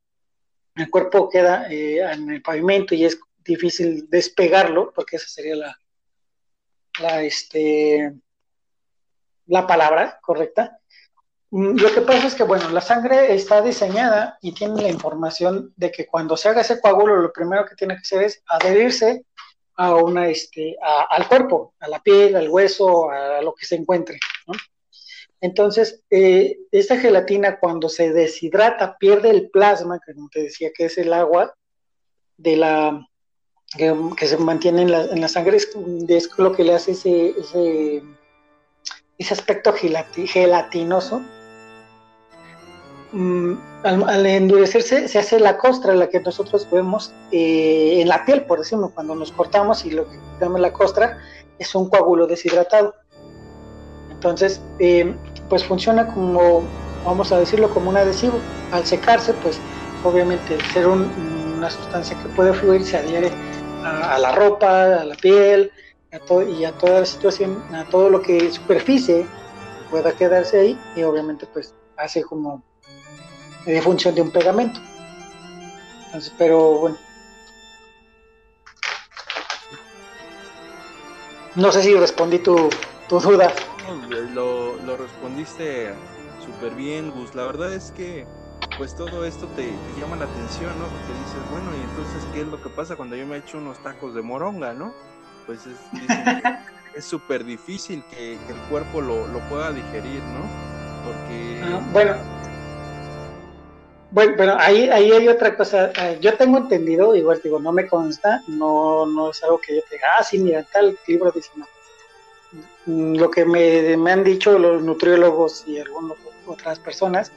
[0.76, 5.78] el cuerpo queda eh, en el pavimento y es difícil despegarlo, porque esa sería la,
[7.00, 8.12] la, este,
[9.46, 10.78] la palabra correcta.
[11.52, 15.74] Mm, lo que pasa es que, bueno, la sangre está diseñada y tiene la información
[15.76, 19.26] de que cuando se haga ese coágulo, lo primero que tiene que hacer es adherirse
[19.76, 20.76] a una, este,
[21.10, 24.18] al cuerpo, a la piel, al hueso, a lo que se encuentre,
[25.42, 30.86] Entonces, eh, esta gelatina cuando se deshidrata pierde el plasma, que como te decía que
[30.86, 31.54] es el agua
[32.38, 33.06] de la
[33.76, 35.68] que, se mantiene en la, en la sangre, es,
[36.38, 37.34] lo que le hace ese,
[39.18, 41.22] ese aspecto gelatinoso
[43.12, 48.44] Mm, al, endurecerse se hace la costra, la que nosotros vemos eh, en la piel,
[48.44, 51.18] por decirlo, cuando nos cortamos y lo que llamamos la costra
[51.58, 52.94] es un coágulo deshidratado.
[54.10, 55.14] Entonces, eh,
[55.48, 56.62] pues funciona como,
[57.04, 58.38] vamos a decirlo, como un adhesivo.
[58.70, 59.60] Al secarse, pues
[60.04, 63.30] obviamente ser una sustancia que puede fluir se adhiere
[63.84, 65.70] a, la ropa, a la piel
[66.48, 69.26] y a toda la situación, a todo lo que superficie
[69.90, 72.62] pueda quedarse ahí y obviamente pues hace como
[73.66, 74.80] de función de un pegamento.
[76.06, 76.98] Entonces, pero bueno.
[81.54, 82.70] No sé si respondí tu,
[83.08, 83.52] tu duda.
[84.34, 85.92] Lo, lo respondiste
[86.44, 87.34] súper bien, Gus.
[87.34, 88.26] La verdad es que
[88.76, 89.70] pues todo esto te,
[90.00, 90.86] llama la atención, ¿no?
[90.86, 93.78] Porque dices, bueno, y entonces, ¿qué es lo que pasa cuando yo me echo unos
[93.82, 94.94] tacos de moronga, ¿no?
[95.46, 100.46] Pues es súper difícil que, el cuerpo lo, lo, pueda digerir, ¿no?
[101.04, 101.60] Porque...
[101.64, 102.14] Ah, bueno,
[104.12, 105.90] bueno, pero ahí, ahí hay otra cosa.
[105.98, 109.82] Eh, yo tengo entendido, igual digo, no me consta, no, no es algo que yo
[109.88, 111.66] te diga, ah, sí, mira, tal libro dice no.
[112.84, 117.32] Mm, lo que me, me han dicho los nutriólogos y algunas otras personas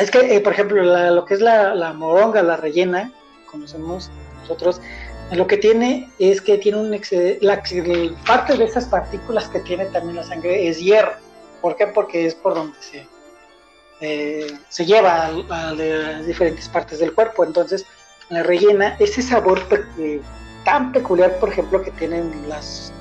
[0.00, 3.12] es que, eh, por ejemplo, lo que es la, la, moronga, la rellena,
[3.50, 4.10] conocemos
[4.40, 4.80] nosotros,
[5.32, 7.62] lo que tiene es que tiene un excedente, la,
[8.26, 11.12] parte de esas partículas que tiene también la sangre es hierro.
[11.60, 11.86] ¿Por qué?
[11.86, 13.06] Porque es por donde se,
[14.00, 15.72] eh, se lleva a,
[16.22, 17.44] diferentes partes del cuerpo.
[17.44, 17.86] Entonces,
[18.28, 19.62] la rellena ese sabor
[19.98, 20.20] eh,
[20.64, 22.92] tan peculiar, por ejemplo, que tienen las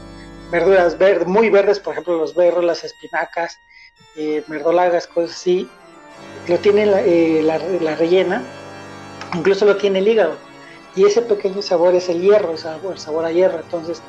[0.52, 3.58] verduras verdes, muy verdes, por ejemplo, los berros, las espinacas,
[4.16, 5.68] eh, verdolagas, cosas así,
[6.48, 8.44] lo tiene la, la, rellena,
[9.34, 10.38] incluso lo tiene el hígado.
[10.96, 12.58] Y ese pequeño sabor es el hierro, el
[12.98, 13.60] sabor, a hierro.
[13.60, 14.02] Entonces,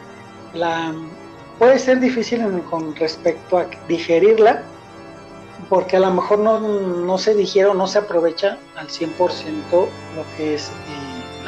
[1.58, 4.62] puede ser difícil con respecto a digerirla,
[5.68, 9.08] porque a lo mejor no, se digiere o no se aprovecha al 100%
[9.72, 10.70] lo que es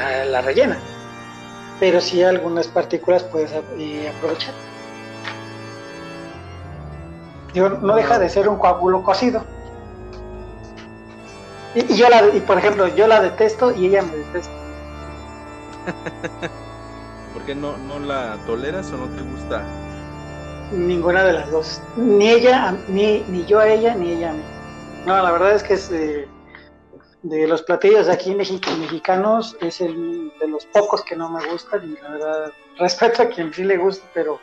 [0.00, 0.78] eh, la, rellena,
[1.78, 4.54] pero sí algunas partículas puedes eh, aprovechar.
[7.54, 9.42] no deja de ser un coágulo cocido.
[11.74, 14.52] Y, yo la, y por ejemplo, yo la detesto y ella me detesta.
[17.32, 19.62] ¿Por qué no, no la toleras o no te gusta?
[20.72, 21.80] Ninguna de las dos.
[21.96, 24.42] Ni ella, ni, ni yo a ella, ni ella a mí.
[25.06, 26.28] No, la verdad es que es de,
[27.22, 31.90] los platillos de aquí mexicanos, es el de los pocos que no me gustan.
[31.90, 34.38] Y la verdad, respeto a quien sí le gusta, pero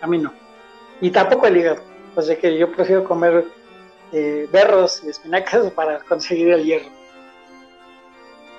[0.00, 0.32] a mí no.
[1.02, 1.82] Y tampoco el hígado.
[2.14, 3.44] O sea que yo prefiero comer
[4.12, 6.88] eh, berros y espinacas para conseguir el hierro.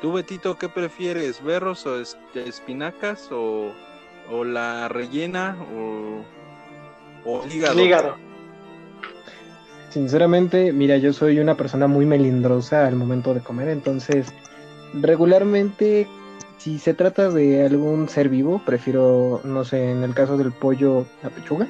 [0.01, 1.41] ¿Tú, Betito, qué prefieres?
[1.41, 1.99] ¿Berros o
[2.35, 3.71] espinacas o,
[4.29, 6.42] o la rellena o
[7.25, 8.15] o hígado.
[9.89, 14.33] Sinceramente, mira, yo soy una persona muy melindrosa al momento de comer, entonces
[14.93, 16.07] regularmente
[16.63, 21.05] si se trata de algún ser vivo, prefiero, no sé, en el caso del pollo,
[21.21, 21.67] la pechuga.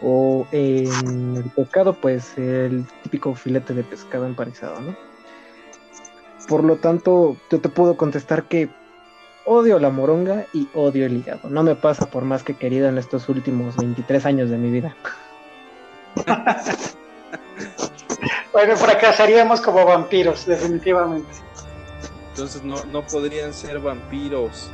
[0.00, 4.96] O en el pescado, pues el típico filete de pescado empanizado, ¿no?
[6.48, 8.70] Por lo tanto, yo te puedo contestar que
[9.48, 11.48] odio la moronga y odio el hígado.
[11.48, 14.94] No me pasa por más que querido en estos últimos 23 años de mi vida.
[18.52, 21.32] bueno, fracasaríamos como vampiros, definitivamente.
[22.30, 24.70] Entonces no, no podrían ser vampiros.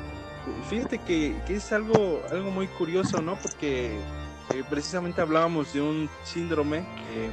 [0.69, 3.37] Fíjate que, es algo, algo muy curioso, ¿no?
[3.37, 3.97] Porque
[4.55, 6.79] eh, precisamente hablábamos de un síndrome.
[6.79, 7.31] Eh,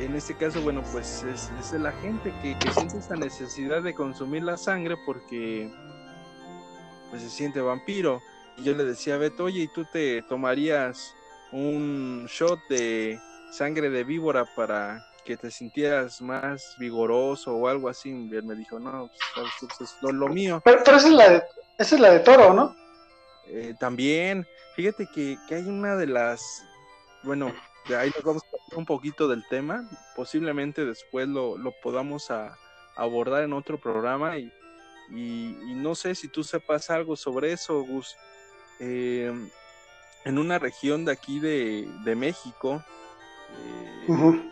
[0.00, 3.94] en este caso, bueno, pues es, es la gente que, que siente esta necesidad de
[3.94, 5.70] consumir la sangre porque
[7.10, 8.22] pues se siente vampiro.
[8.58, 11.14] yo le decía a Beto, oye, ¿y tú te tomarías
[11.52, 13.20] un shot de
[13.50, 18.10] sangre de víbora para que te sintieras más vigoroso o algo así?
[18.10, 20.62] Y él me dijo, no, pues, es lo, mío.
[20.64, 21.42] Pero, esa, es la de,
[21.78, 22.76] esa es la de toro, ¿no?
[23.46, 24.46] Eh, también,
[24.76, 26.64] fíjate que, que hay una de las,
[27.24, 27.52] bueno,
[27.88, 32.30] de ahí nos vamos a hablar un poquito del tema, posiblemente después lo, lo podamos
[32.30, 32.56] a,
[32.96, 34.52] abordar en otro programa y,
[35.10, 38.16] y, no sé si tú sepas algo sobre eso, Gus.
[38.78, 39.32] Eh,
[40.24, 42.82] en una región de aquí de, de México,
[44.08, 44.42] eh,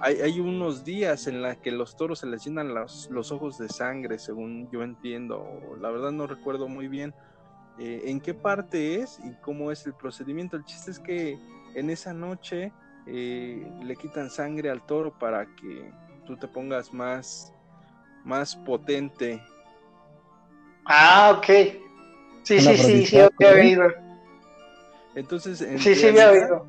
[0.00, 3.58] hay, hay, unos días en los que los toros se les llenan los, los, ojos
[3.58, 5.44] de sangre, según yo entiendo.
[5.80, 7.14] La verdad no recuerdo muy bien
[7.78, 10.56] eh, en qué parte es y cómo es el procedimiento.
[10.56, 11.38] El chiste es que
[11.74, 12.72] en esa noche
[13.06, 15.90] le quitan sangre al toro para que
[16.26, 17.54] tú te pongas más
[18.28, 19.42] más potente.
[20.88, 21.46] Ah, ok.
[22.42, 23.88] Sí, sí, sí, sí, había oído.
[25.14, 26.62] Entonces, en sí, sí, realidad,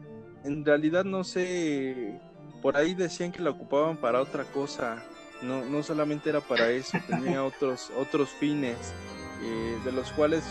[0.43, 2.19] En realidad no sé,
[2.61, 5.01] por ahí decían que la ocupaban para otra cosa,
[5.41, 8.93] no, no solamente era para eso, tenía otros, otros fines,
[9.41, 10.43] eh, de los cuales,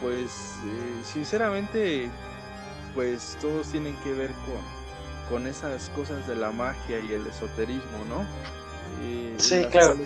[0.00, 0.30] pues,
[0.64, 2.08] eh, sinceramente,
[2.94, 4.62] pues todos tienen que ver con,
[5.30, 8.24] con esas cosas de la magia y el esoterismo, ¿no?
[9.38, 9.96] sí, claro.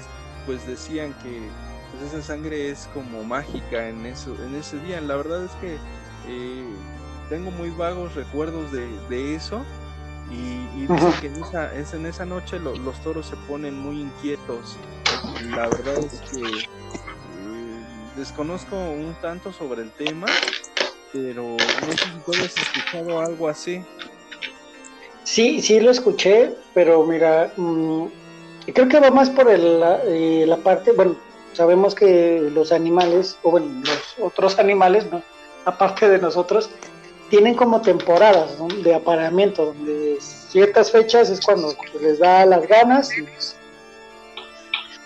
[0.47, 1.49] pues decían que
[1.93, 5.01] pues, esa sangre es como mágica en, eso, en ese día.
[5.01, 5.77] La verdad es que
[6.29, 6.65] eh,
[7.29, 9.65] tengo muy vagos recuerdos de, eso.
[10.31, 14.77] Y, dicen que en esa, es en esa noche los toros se ponen muy inquietos.
[15.51, 17.85] La verdad es que eh,
[18.17, 20.27] desconozco un tanto sobre el tema,
[21.13, 23.85] pero no sé si tú has escuchado algo así.
[25.25, 28.07] Sí, sí lo escuché, pero mira, mm,
[28.67, 31.17] y creo que va más por el, eh, la, parte, bueno,
[31.53, 35.23] sabemos que los animales, o bueno, los otros animales, ¿no?
[35.65, 36.71] aparte de nosotros,
[37.31, 43.11] tienen como temporadas de apareamiento, donde ciertas fechas es cuando les da las ganas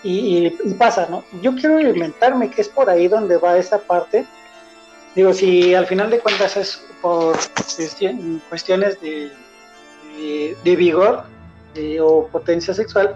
[0.03, 1.23] y, pasa, ¿no?
[1.41, 4.25] Yo quiero inventarme que es por ahí donde va esa parte.
[5.15, 7.37] Digo, si al final de cuentas es por
[8.49, 9.31] cuestiones de,
[10.63, 11.23] vigor
[12.01, 13.15] o potencia sexual,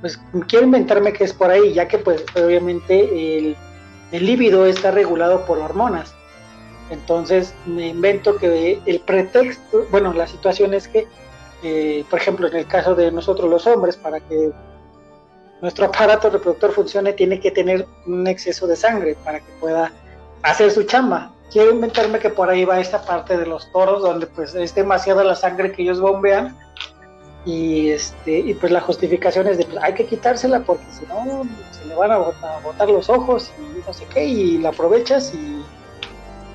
[0.00, 3.56] pues quiero inventarme que es por ahí, ya que pues obviamente el,
[4.12, 6.14] el líbido está regulado por hormonas.
[6.90, 11.06] Entonces me invento que el pretexto, bueno, la situación es que,
[11.62, 14.52] eh, por ejemplo, en el caso de nosotros los hombres, para que
[15.60, 19.92] nuestro aparato reproductor funcione, tiene que tener un exceso de sangre para que pueda
[20.42, 21.32] hacer su chamba.
[21.50, 25.24] Quiero inventarme que por ahí va esta parte de los toros, donde pues es demasiada
[25.24, 26.56] la sangre que ellos bombean
[27.48, 31.44] y este y pues la justificación es de pues, hay que quitársela porque si no
[31.70, 35.62] se le van a botar, los ojos y no sé qué y la aprovechas y,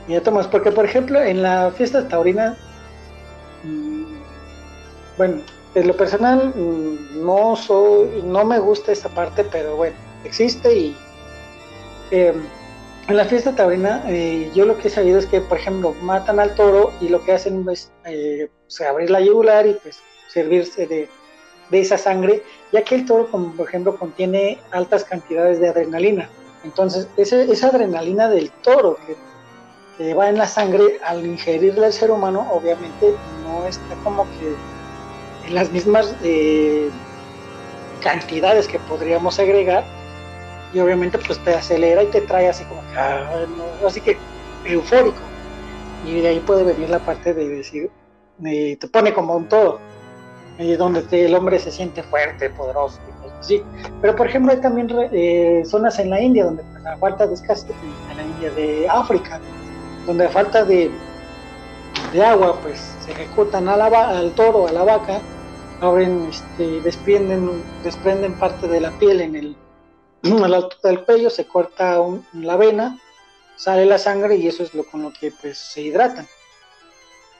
[0.07, 0.45] y ya tomas.
[0.45, 2.55] Porque por ejemplo en la fiesta taurina
[3.63, 4.03] mm,
[5.17, 5.41] bueno
[5.73, 10.95] en lo personal mm, no soy no me gusta esa parte pero bueno existe y
[12.11, 12.35] em,
[13.07, 16.39] en la fiesta taurina eh, yo lo que he sabido es que por ejemplo matan
[16.39, 18.47] al toro y lo que hacen es eh,
[18.87, 19.97] abrir la yugular y pues
[20.33, 21.09] servirse de,
[21.71, 26.29] esa sangre, ya que el toro, como por ejemplo, contiene altas cantidades de adrenalina.
[26.63, 32.47] Entonces, esa adrenalina del toro que, va en la sangre, al ingerirla el ser humano,
[32.51, 36.89] obviamente no está como que en las mismas eh,
[38.01, 39.83] cantidades que podríamos agregar,
[40.73, 43.45] y obviamente pues te acelera y te trae así como ah,
[43.85, 44.17] así que
[44.65, 45.17] eufórico.
[46.05, 47.89] Y de ahí puede venir la parte de decir,
[48.43, 49.79] eh, te pone como un todo
[50.77, 52.99] donde el hombre se siente fuerte, poderoso
[53.49, 53.61] y
[54.01, 57.33] Pero por ejemplo hay también eh, zonas en la India donde pues, la falta de
[57.33, 57.71] escasez,
[58.11, 59.39] en la India de África,
[60.05, 60.91] donde a falta de,
[62.13, 65.19] de agua, pues se ejecutan a la, al toro, a la vaca,
[65.81, 69.55] abren, este, desprenden, desprenden parte de la piel en el,
[70.43, 71.99] al alto del cuello, se corta
[72.33, 72.99] la vena,
[73.55, 76.27] sale la sangre y eso es lo con lo que pues se hidratan.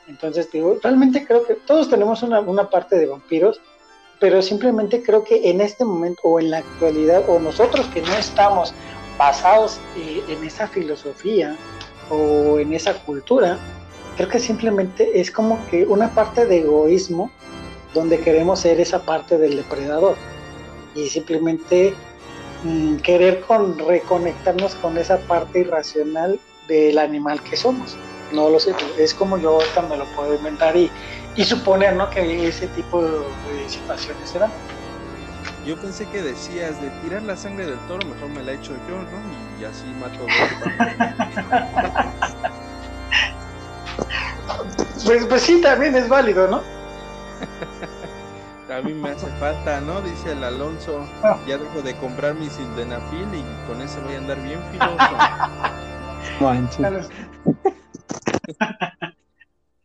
[0.07, 3.61] Entonces, digo, realmente creo que todos tenemos una, parte de vampiros,
[4.19, 8.13] pero simplemente creo que en este momento o en la actualidad, o nosotros que no
[8.15, 8.73] estamos
[9.17, 11.55] basados eh, en esa filosofía
[12.09, 13.57] o en esa cultura,
[14.17, 17.31] creo que simplemente es como que una parte de egoísmo
[17.93, 20.15] donde queremos ser esa parte del depredador.
[20.95, 21.93] Y simplemente
[22.63, 27.97] mm, querer con, reconectarnos con esa parte irracional del animal que somos
[28.33, 30.91] no lo sé, es como yo también lo puedo inventar y,
[31.43, 32.09] suponer ¿no?
[32.09, 33.11] que ese tipo de,
[33.67, 34.51] situaciones se dan.
[35.65, 38.97] Yo pensé que decías de tirar la sangre del toro, mejor me la echo yo,
[38.97, 39.07] ¿no?
[39.61, 40.25] Y así mato
[45.05, 46.61] Pues, pues sí, también es válido, ¿no?
[48.73, 50.01] A mí me hace falta, ¿no?
[50.01, 51.05] Dice el Alonso.
[51.47, 54.97] Ya dejo de comprar mi sildenafil y con ese voy a andar bien filoso.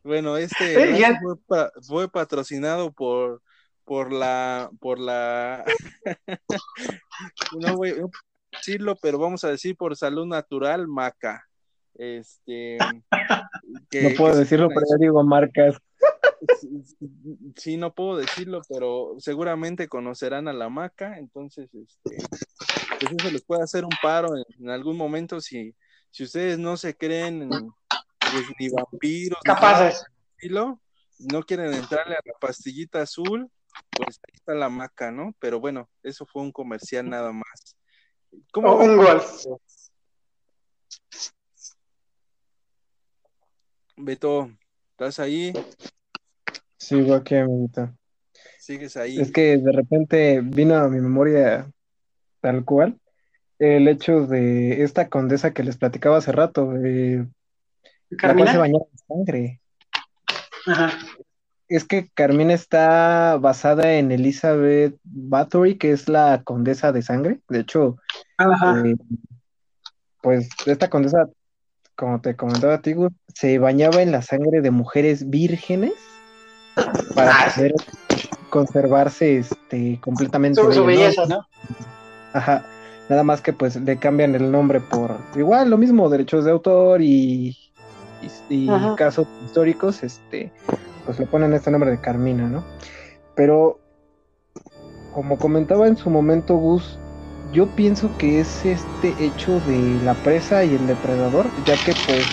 [0.02, 3.42] bueno, este fue, fue, patrocinado por
[3.84, 5.64] por la por la
[7.58, 7.94] no voy a
[8.52, 11.44] decirlo, pero vamos a decir por salud natural Maca.
[11.94, 12.78] Este
[13.10, 15.76] no puedo decirlo, pero ya digo marcas.
[17.56, 22.16] Sí, no puedo decirlo, pero seguramente conocerán a la maca, entonces, este,
[23.00, 25.74] pues eso les puede hacer un paro en, algún momento si,
[26.10, 27.50] si ustedes no se creen
[28.32, 30.04] pues, ni vampiros, capaces,
[31.18, 33.50] no quieren entrarle a la pastillita azul,
[33.90, 35.34] pues ahí está la maca, ¿no?
[35.40, 37.76] Pero bueno, eso fue un comercial nada más.
[38.52, 39.20] ¿Cómo un gol.
[43.96, 44.50] Beto,
[44.92, 45.52] ¿estás ahí?
[46.76, 47.94] Sigo aquí, amiguita.
[48.60, 49.18] Sigues ahí.
[49.18, 51.68] Es que de repente vino a mi memoria
[52.40, 53.00] tal cual
[53.58, 57.26] el hecho de esta condesa que les platicaba hace rato, eh,
[58.10, 59.60] la cual se bañaba en sangre.
[60.66, 60.92] Ajá.
[61.68, 67.40] Es que Carmina está basada en Elizabeth Bathory, que es la condesa de sangre.
[67.48, 67.98] De hecho,
[68.38, 68.94] eh,
[70.22, 71.28] pues esta condesa,
[71.94, 72.94] como te comentaba a ti,
[73.34, 75.92] se bañaba en la sangre de mujeres vírgenes
[77.14, 77.74] para ah, poder
[78.48, 80.62] conservarse este, completamente.
[80.72, 81.46] Su, belleza, ¿no?
[82.32, 82.64] Ajá.
[83.10, 87.00] Nada más que pues le cambian el nombre por igual lo mismo, derechos de autor
[87.00, 87.67] y,
[88.48, 90.52] y, casos históricos, este,
[91.06, 92.64] pues le ponen este nombre de Carmina, ¿no?
[93.34, 93.78] Pero
[95.12, 96.98] como comentaba en su momento Gus,
[97.52, 102.26] yo pienso que es este hecho de la presa y el depredador, ya que pues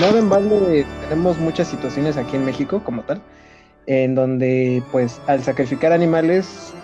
[0.00, 0.60] no de embargo
[1.08, 3.22] tenemos muchas situaciones aquí en México como tal,
[3.86, 6.74] en donde pues al sacrificar animales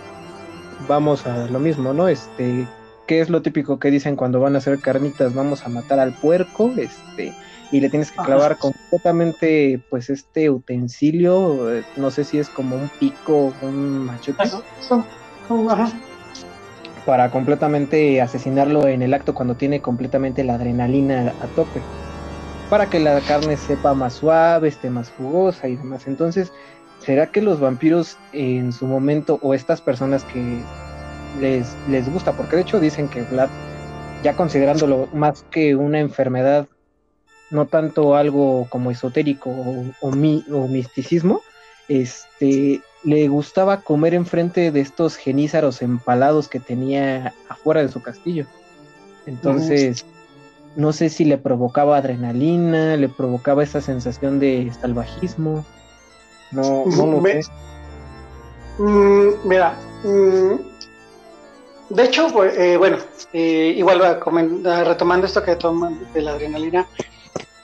[0.88, 2.08] vamos a lo mismo, ¿no?
[2.08, 2.66] Este,
[3.06, 5.34] ¿qué es lo típico que dicen cuando van a hacer carnitas?
[5.34, 7.34] Vamos a matar al puerco, este,
[7.72, 12.76] y le tienes que clavar completamente pues este utensilio, eh, no sé si es como
[12.76, 14.44] un pico, un machete.
[17.06, 21.80] Para completamente asesinarlo en el acto cuando tiene completamente la adrenalina a tope.
[22.68, 26.06] Para que la carne sepa más suave, esté más jugosa y demás.
[26.06, 26.52] Entonces,
[26.98, 30.60] ¿será que los vampiros en su momento o estas personas que
[31.40, 32.32] les, les gusta?
[32.32, 33.48] Porque de hecho dicen que Vlad,
[34.22, 36.66] ya considerándolo más que una enfermedad,
[37.52, 41.42] no tanto algo como esotérico o, o, misticismo,
[41.86, 48.46] este, le gustaba comer enfrente de estos genízaros empalados que tenía afuera de su castillo.
[49.26, 50.06] Entonces,
[50.76, 55.64] no sé si le provocaba adrenalina, le provocaba esa sensación de salvajismo.
[56.52, 57.42] No, no lo sé.
[58.78, 62.96] Mm, mira, mm, de hecho, eh, bueno,
[63.34, 64.00] eh, igual
[64.86, 66.86] retomando esto que toman de la adrenalina,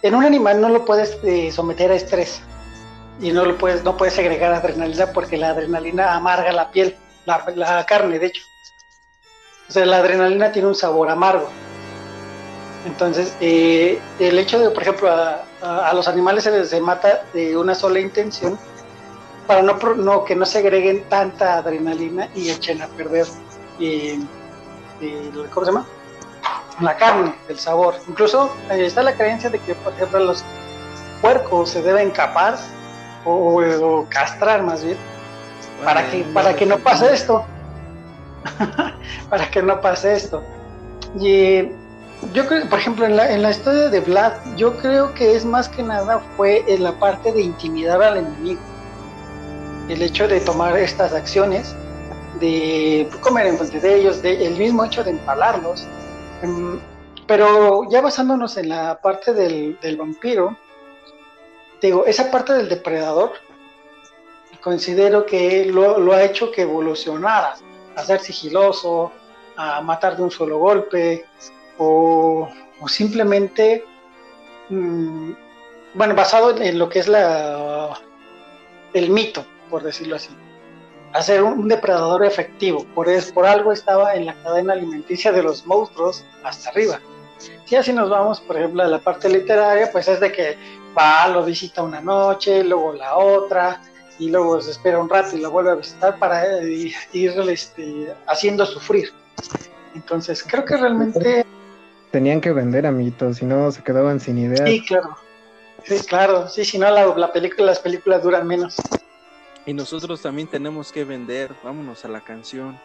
[0.02, 2.40] en un animal no lo puedes eh, someter a estrés
[3.20, 6.96] y no lo puedes, no puedes agregar adrenalina porque la adrenalina amarga la piel,
[7.26, 8.42] la, carne, de hecho.
[9.68, 11.48] O sea, la adrenalina tiene un sabor amargo.
[12.86, 17.98] Entonces, el hecho de, por ejemplo, a, los animales se les mata de una sola
[17.98, 18.58] intención
[19.46, 23.26] para no, no, que no se agreguen tanta adrenalina y echen a perder
[23.78, 24.20] y,
[25.52, 25.86] ¿cómo se llama?
[26.80, 27.94] La carne, el sabor.
[28.08, 30.44] Incluso eh, está la creencia de que, por ejemplo, los
[31.20, 32.56] puercos se deben capar
[33.24, 34.96] o, castrar más bien
[35.84, 37.44] para que para que no pase esto.
[39.30, 40.42] para que no pase esto.
[41.18, 41.70] Y
[42.32, 45.44] yo creo, por ejemplo, en la, en la historia de Vlad, yo creo que es
[45.44, 48.60] más que nada fue en la parte de intimidar al enemigo
[49.88, 51.74] el hecho de tomar estas acciones,
[52.40, 55.86] de comer en frente de ellos, de, el mismo hecho de empalarlos.
[56.42, 56.80] Em,
[57.26, 60.56] pero ya basándonos en la parte del, vampiro,
[61.82, 63.32] digo, esa parte del depredador,
[64.60, 67.54] considero que lo, ha hecho que evolucionara
[67.96, 69.12] a ser sigiloso,
[69.56, 71.26] a matar de un solo golpe,
[71.78, 72.48] o,
[72.86, 73.84] simplemente,
[74.68, 75.32] mm,
[75.94, 77.98] bueno, basado en lo que es la,
[78.94, 80.30] el mito, por decirlo así,
[81.12, 82.84] a ser un, depredador efectivo.
[82.94, 87.00] Por, es, por algo estaba en la cadena alimenticia de los monstruos hasta arriba.
[87.64, 90.56] Si así nos vamos, por ejemplo, a la parte literaria, pues es de que
[90.96, 93.80] va, lo visita una noche, luego la otra,
[94.18, 98.66] y luego se espera un rato y lo vuelve a visitar para ir, este, haciendo
[98.66, 99.12] sufrir.
[99.94, 101.44] Entonces, creo que realmente...
[102.10, 104.68] Tenían que vender, amiguitos, si no se quedaban sin ideas.
[104.68, 105.16] Sí, claro.
[105.84, 108.76] Sí, claro, sí, si no la, la película, las películas duran menos.
[109.68, 112.80] Y nosotros también tenemos que vender, vámonos a la canción.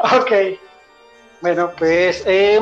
[0.00, 0.32] ok.
[1.40, 2.58] Bueno, pues eh,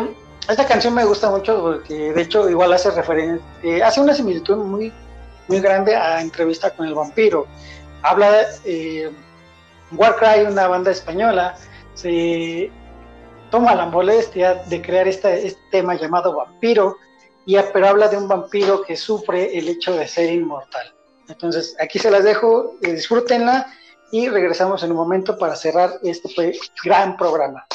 [0.46, 4.58] esta canción me gusta mucho porque de hecho igual hace referencia, eh, hace una similitud
[4.58, 4.92] muy,
[5.48, 7.46] muy grande a entrevista con el vampiro.
[8.02, 9.10] Habla eh,
[9.92, 11.56] Warcry, una banda española,
[11.94, 12.70] se
[13.50, 16.98] toma la molestia de crear este tema llamado vampiro,
[17.46, 20.95] y, pero habla de un vampiro que sufre el hecho de ser inmortal.
[21.28, 23.66] Entonces, aquí se las dejo, eh, disfrútenla
[24.12, 27.66] y regresamos en un momento para cerrar este gran programa.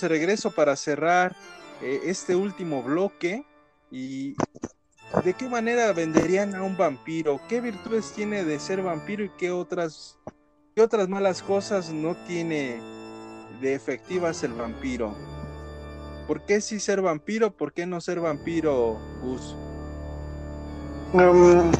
[0.00, 1.34] De regreso para cerrar
[1.82, 3.44] eh, este último bloque.
[3.90, 4.36] ¿Y
[5.24, 7.40] de qué manera venderían a un vampiro?
[7.48, 10.18] ¿Qué virtudes tiene de ser vampiro y qué otras,
[10.74, 12.80] qué otras malas cosas no tiene
[13.60, 15.14] de efectivas el vampiro?
[16.26, 17.50] ¿Por qué sí ser vampiro?
[17.50, 19.56] ¿Por qué no ser vampiro, Gus?
[21.14, 21.72] Um,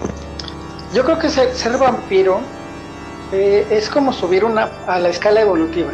[0.94, 2.40] yo creo que ser, ser vampiro
[3.30, 5.90] eh, es como subir una, a la escala evolutiva.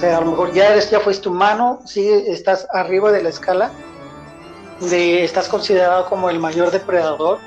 [0.00, 3.28] O sea, a lo mejor ya eres, ya fuiste humano, sí estás arriba de la
[3.28, 3.70] escala,
[4.88, 7.38] de, estás considerado como el mayor depredador,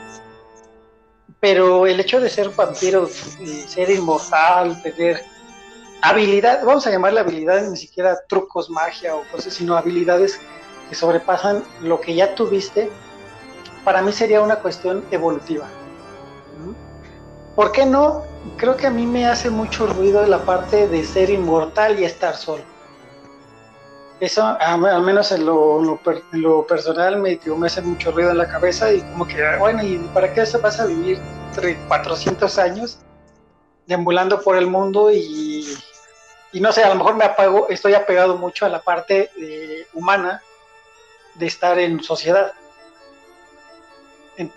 [1.40, 5.24] pero el hecho de ser vampiro, ser inmortal, tener
[6.04, 10.40] habilidad, vamos a llamarle habilidades, ni siquiera trucos, magia o cosas, sino habilidades
[10.90, 12.92] que sobrepasan lo que ya tuviste,
[13.84, 15.68] para mí sería una cuestión evolutiva.
[17.56, 18.24] ¿Por qué no?
[18.58, 22.36] Creo que a mí me hace mucho ruido la parte de ser inmortal y estar
[22.36, 22.64] solo.
[24.20, 29.02] Eso, al menos en lo, personal, me, me hace mucho ruido en la cabeza y
[29.02, 31.20] como que, bueno, ¿y para qué se vas a vivir
[31.88, 33.00] 400 años
[33.86, 35.66] deambulando por el mundo y,
[36.54, 40.42] no sé, a lo mejor me apago, estoy apegado mucho a la parte eh, humana
[41.36, 42.54] de estar en sociedad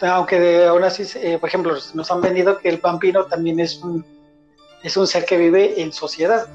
[0.00, 4.04] aunque aún así, eh, por ejemplo, nos han vendido que el vampiro también es un,
[4.82, 6.46] es un ser que vive en sociedad,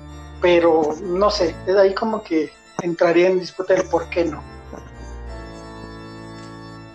[0.42, 4.44] pero no sé, es ahí como que entraría en disputa el por qué no.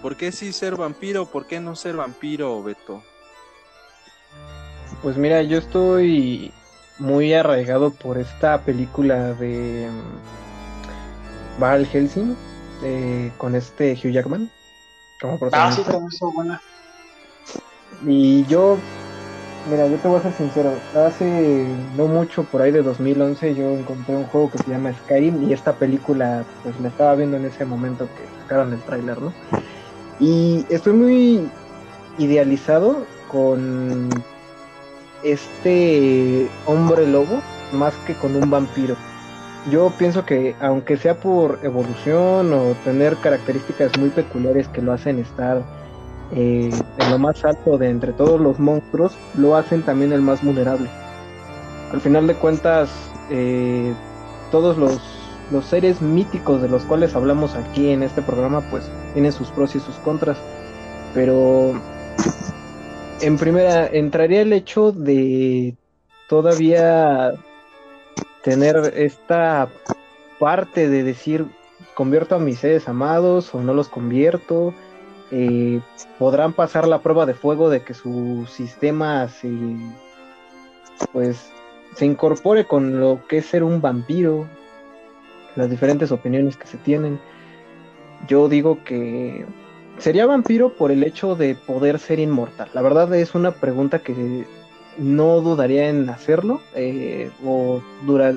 [0.02, 1.26] ¿Por qué sí ser vampiro?
[1.26, 3.02] ¿Por qué no ser vampiro, Beto?
[5.02, 6.52] Pues mira, yo estoy
[6.98, 12.36] muy arraigado por esta película de mm, Val Helsing
[12.82, 14.50] eh, con este Hugh Jackman
[15.52, 16.60] Ah, sí, también son buena.
[18.04, 18.76] Y yo,
[19.70, 21.66] mira, yo te voy a ser sincero, hace
[21.96, 25.52] no mucho, por ahí de 2011, yo encontré un juego que se llama Skyrim y
[25.52, 29.32] esta película, pues me estaba viendo en ese momento que sacaron el tráiler, ¿no?
[30.20, 31.48] Y estoy muy
[32.18, 34.08] idealizado con
[35.22, 37.40] este hombre lobo
[37.72, 38.96] más que con un vampiro
[39.70, 45.18] yo pienso que aunque sea por evolución o tener características muy peculiares que lo hacen
[45.18, 45.62] estar
[46.32, 50.42] eh, en lo más alto de entre todos los monstruos, lo hacen también el más
[50.42, 50.88] vulnerable.
[51.92, 52.90] Al final de cuentas,
[53.30, 53.94] eh,
[54.50, 55.00] todos los,
[55.50, 59.74] los seres míticos de los cuales hablamos aquí en este programa, pues tienen sus pros
[59.76, 60.36] y sus contras.
[61.14, 61.72] Pero
[63.20, 65.76] en primera, entraría el hecho de
[66.28, 67.32] todavía
[68.46, 69.68] tener esta
[70.38, 71.46] parte de decir,
[71.94, 74.72] convierto a mis seres amados o no los convierto,
[75.32, 75.80] eh,
[76.16, 79.50] podrán pasar la prueba de fuego de que su sistema se,
[81.12, 81.50] pues,
[81.96, 84.46] se incorpore con lo que es ser un vampiro,
[85.56, 87.18] las diferentes opiniones que se tienen.
[88.28, 89.44] Yo digo que
[89.98, 92.70] sería vampiro por el hecho de poder ser inmortal.
[92.74, 94.46] La verdad es una pregunta que
[94.98, 97.82] no dudaría en hacerlo, eh, o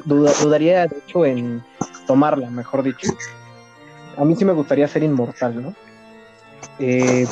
[0.05, 1.63] dudaría de hecho en
[2.07, 3.11] tomarla, mejor dicho.
[4.17, 5.75] A mí sí me gustaría ser inmortal, ¿no?
[6.79, 7.25] Eh,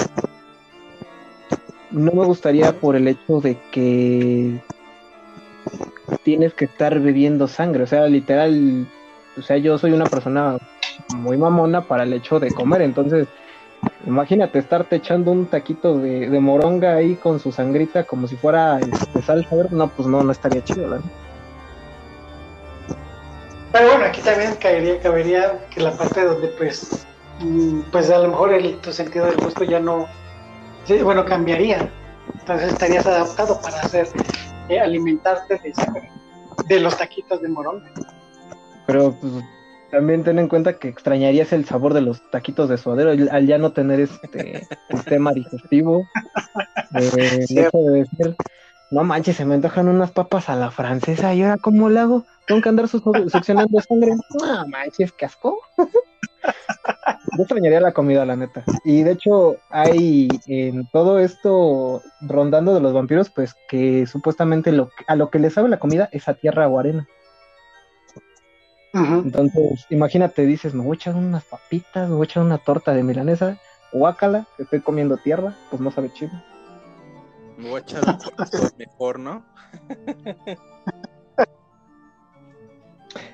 [1.92, 4.60] no me gustaría por el hecho de que
[6.24, 8.88] tienes que estar bebiendo sangre, o sea, literal,
[9.38, 10.58] o sea, yo soy una persona
[11.16, 13.28] muy mamona para el hecho de comer, entonces
[14.06, 19.22] Imagínate estarte echando un taquito de, moronga ahí con su sangrita como si fuera este,
[19.22, 21.06] salsa, no, pues no, no estaría chido, ¿verdad?
[23.74, 27.06] Pero bueno, aquí también caería, cabería que la parte donde pues,
[27.42, 30.08] mm, pues a lo mejor el, tu sentido del gusto ya no,
[31.04, 31.90] bueno, cambiaría.
[32.40, 34.08] Entonces estarías adaptado para hacer,
[34.70, 35.74] eh, alimentarte de,
[36.66, 37.92] de los taquitos de moronga.
[38.86, 39.34] Pero pues
[39.92, 43.58] también ten en cuenta que extrañarías el sabor de los taquitos de suadero al ya
[43.58, 46.06] no tener este sistema digestivo.
[46.96, 48.36] Eh, de decir,
[48.92, 52.26] no manches, se me antojan unas papas a la francesa y ahora cómo lo hago?
[52.48, 54.14] Tengo que andar succionando sangre.
[54.40, 55.60] No manches, qué asco.
[57.38, 58.64] Yo extrañaría la comida, la neta.
[58.86, 64.90] Y de hecho, hay en todo esto rondando de los vampiros, pues que supuestamente lo,
[65.08, 67.08] a lo que les sabe la comida es a tierra o arena.
[68.98, 72.94] Entonces, imagínate, dices, me voy a echar unas papitas, me voy a echar una torta
[72.94, 73.58] de milanesa,
[73.92, 76.32] guácala, estoy comiendo tierra, pues no sabe chido.
[77.58, 78.18] Me voy a echar un
[78.78, 79.44] mejor, ¿no?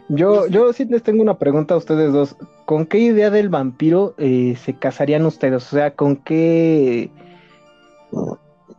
[0.10, 2.35] yo, yo sí les tengo una pregunta a ustedes dos.
[2.65, 5.68] ¿Con qué idea del vampiro eh, se casarían ustedes?
[5.68, 7.11] O sea, ¿con qué...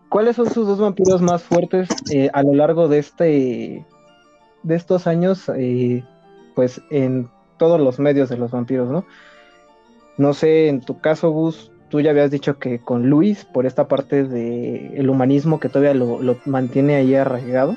[0.09, 3.85] ¿Cuáles son sus dos vampiros más fuertes eh, a lo largo de este
[4.65, 6.02] de estos años eh,
[6.55, 7.29] pues en
[7.59, 9.05] todos los medios de los vampiros, ¿no?
[10.17, 13.89] No sé, en tu caso, Gus, tú ya habías dicho que con Luis, por esta
[13.89, 17.77] parte del el humanismo que todavía lo, mantiene ahí arraigado.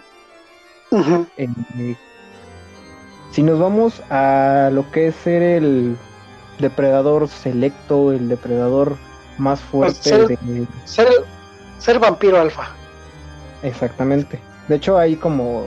[1.38, 1.95] Eh,
[3.32, 5.98] si nos vamos a lo que es ser el
[6.60, 8.98] depredador selecto, el depredador
[9.38, 10.68] más fuerte ser, de...
[10.86, 11.08] ser,
[11.78, 12.70] ser vampiro alfa.
[13.64, 14.40] Exactamente.
[14.68, 15.66] De hecho, hay como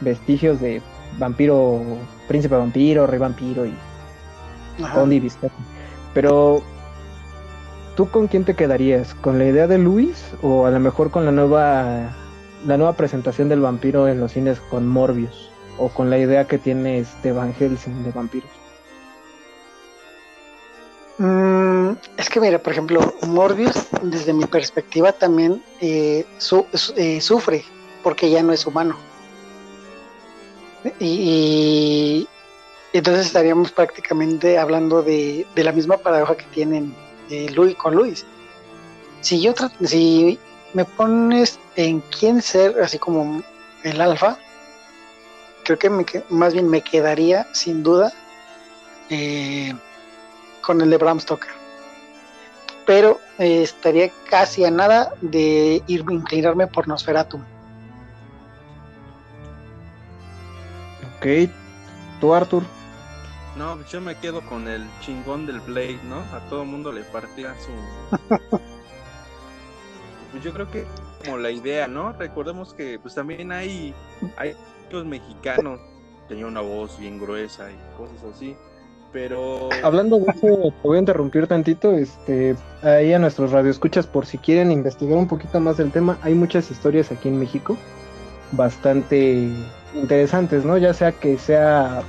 [0.00, 0.80] vestigios de
[1.18, 1.80] vampiro,
[2.28, 3.74] príncipe vampiro, rey vampiro y
[4.94, 5.30] Conde
[6.14, 6.62] Pero,
[7.96, 9.14] ¿tú con quién te quedarías?
[9.14, 12.14] ¿Con la idea de Luis o a lo mejor con la nueva,
[12.66, 15.50] la nueva presentación del vampiro en los cines con Morbius?
[15.78, 18.50] ¿O con la idea que tiene este Van Helsing de vampiros?
[21.18, 26.26] Mm, es que mira, por ejemplo, Morbius, desde mi perspectiva también eh,
[26.96, 27.64] eh, sufre
[28.02, 28.96] porque ya no es humano.
[30.98, 32.28] Y,
[32.92, 36.94] entonces estaríamos prácticamente hablando de, la misma paradoja que tienen
[37.30, 38.26] eh, Luis con Luis.
[39.20, 39.54] Si yo
[39.84, 40.38] si
[40.74, 43.42] me pones en quién ser, así como
[43.84, 44.38] el alfa,
[45.64, 48.12] creo que más bien me quedaría sin duda
[49.10, 49.72] eh,
[50.62, 51.50] con el de Bram Stoker.
[52.86, 57.40] Pero eh, estaría casi a nada de ir inclinarme por Nosferatu.
[61.22, 61.48] Ok,
[62.20, 62.64] tú Arthur.
[63.56, 66.16] No, yo me quedo con el chingón del Blade, ¿no?
[66.36, 67.70] A todo mundo le partía su...
[70.32, 70.84] pues yo creo que
[71.24, 72.12] como la idea, ¿no?
[72.14, 73.94] Recordemos que pues también hay,
[74.36, 74.56] hay
[74.90, 75.78] los mexicanos,
[76.28, 78.56] tenía una voz bien gruesa y cosas así.
[79.12, 79.68] Pero.
[79.84, 81.92] Hablando de eso, te voy a interrumpir tantito.
[81.92, 86.34] Este, ahí a nuestros radioescuchas, por si quieren investigar un poquito más del tema, hay
[86.34, 87.76] muchas historias aquí en México
[88.50, 89.48] bastante
[89.94, 90.78] interesantes, ¿no?
[90.78, 92.02] Ya sea que sea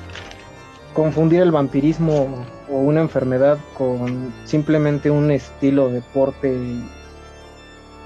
[0.94, 6.56] confundir el vampirismo o una enfermedad con simplemente un estilo de porte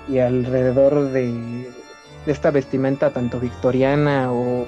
[0.09, 1.69] y, alrededor de,
[2.25, 4.65] esta vestimenta tanto victoriana o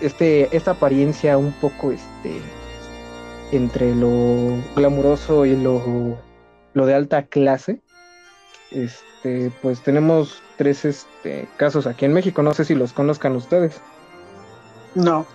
[0.00, 2.40] este esta apariencia un poco este
[3.52, 6.16] entre lo glamuroso y lo,
[6.74, 7.80] lo de alta clase
[8.70, 13.80] este pues tenemos tres este, casos aquí en México no sé si los conozcan ustedes
[14.94, 15.26] no.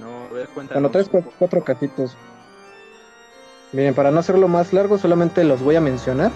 [0.00, 1.08] No, a ver, Bueno, tres,
[1.38, 2.16] cuatro, catitos.
[3.72, 6.30] Miren, para no hacerlo más largo, solamente los voy a mencionar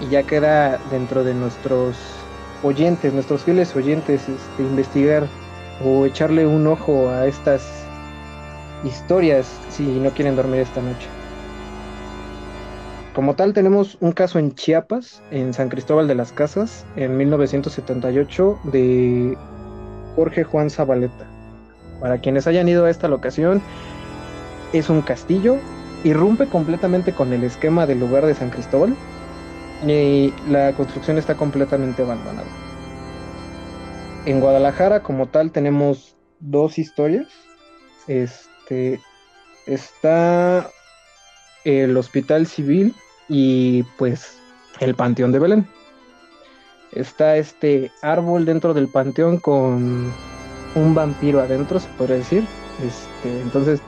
[0.00, 1.96] y ya queda dentro de nuestros
[2.62, 5.28] oyentes, nuestros fieles oyentes, este, investigar
[5.84, 7.90] o echarle un ojo a estas
[8.82, 11.08] historias si no quieren dormir esta noche.
[13.12, 18.60] Como tal, tenemos un caso en Chiapas, en San Cristóbal de las Casas, en 1978,
[18.64, 19.36] de
[20.14, 21.39] Jorge Juan Zabaleta.
[22.00, 23.62] Para quienes hayan ido a esta locación,
[24.72, 25.58] es un castillo,
[26.04, 28.96] irrumpe completamente con el esquema del lugar de San Cristóbal
[29.86, 32.48] y la construcción está completamente abandonada.
[34.26, 37.26] En Guadalajara, como tal, tenemos dos historias.
[38.06, 39.00] Este
[39.66, 40.70] está
[41.64, 42.94] el Hospital Civil
[43.28, 44.38] y pues
[44.80, 45.66] el Panteón de Belén.
[46.92, 50.12] Está este árbol dentro del panteón con
[50.74, 52.46] un vampiro adentro, se podría decir.
[52.84, 53.80] Este, entonces,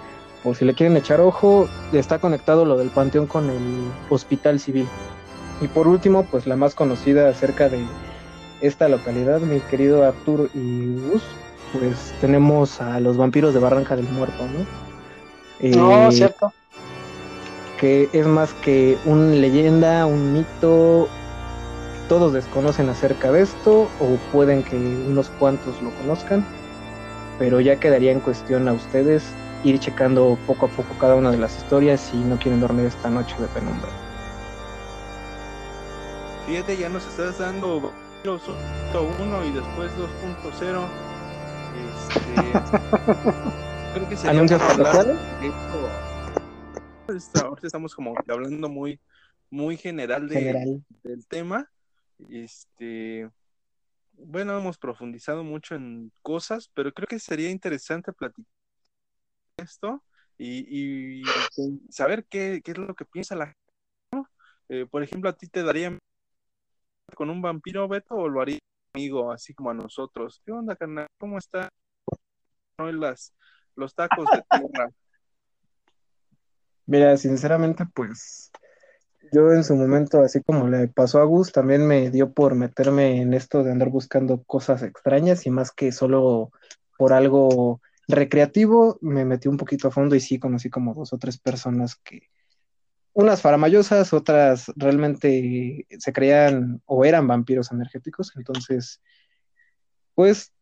[0.43, 4.87] por si le quieren echar ojo, está conectado lo del panteón con el hospital civil.
[5.61, 7.85] Y por último, pues la más conocida acerca de
[8.61, 11.23] esta localidad, mi querido Artur y Gus,
[11.73, 15.77] pues tenemos a los vampiros de Barranca del Muerto, ¿no?
[15.77, 16.53] no, eh, cierto.
[17.79, 21.09] Que es más que una leyenda, un mito,
[22.09, 26.45] todos desconocen acerca de esto, o pueden que unos cuantos lo conozcan
[27.43, 29.25] pero ya quedaría en cuestión a ustedes
[29.65, 33.11] ir checando poco a poco cada una de las historias si no quieren dormir esta
[33.11, 33.89] noche de penumbra.
[36.47, 37.91] Fíjate, ya nos estás dando
[38.23, 40.87] 1 y después 2.0.
[41.99, 42.21] Este,
[43.95, 45.17] creo que sería ¿Anuncios parroquiales?
[47.43, 49.01] Ahorita estamos como hablando muy,
[49.51, 51.69] muy general, de, general del tema.
[52.31, 53.29] Este,
[54.13, 58.47] bueno, hemos profundizado mucho en cosas, pero creo que sería interesante platicar
[59.57, 60.03] esto
[60.39, 61.23] y,
[61.91, 64.29] saber qué, es lo que piensa la gente.
[64.69, 65.97] Eh, por ejemplo, ¿a ti te daría
[67.15, 68.59] con un vampiro, Beto, o lo haría
[68.95, 70.41] amigo, así como a nosotros?
[70.45, 71.07] ¿Qué onda, carnal?
[71.19, 71.69] ¿Cómo está?
[72.79, 73.33] las,
[73.77, 74.91] los tacos de tierra.
[76.87, 78.51] Mira, sinceramente, pues
[79.33, 83.23] yo en su momento, así como le pasó a Gus, también me dio por meterme
[83.23, 86.53] en esto de andar buscando cosas extrañas y más que solo
[86.99, 91.19] por algo recreativo me metí un poquito a fondo y sí conocí como dos o
[91.19, 92.29] tres personas que,
[93.15, 99.01] unas faramayosas, otras realmente se creían o eran vampiros energéticos, entonces,
[100.15, 100.53] pues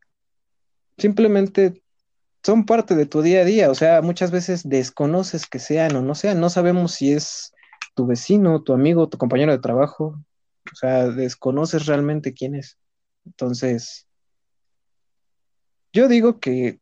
[0.96, 1.82] simplemente
[2.42, 6.02] son parte de tu día a día, o sea, muchas veces desconoces que sean o
[6.02, 7.52] no sean, no sabemos si es
[7.94, 10.22] tu vecino, tu amigo, tu compañero de trabajo,
[10.72, 12.78] o sea, desconoces realmente quién es.
[13.24, 14.06] Entonces,
[15.92, 16.80] yo digo que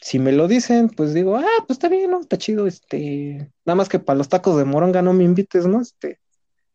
[0.00, 2.20] si me lo dicen, pues digo, ah, pues está bien, ¿no?
[2.20, 5.80] Está chido, este, nada más que para los tacos de moronga no me invites, ¿no?
[5.80, 6.20] Este,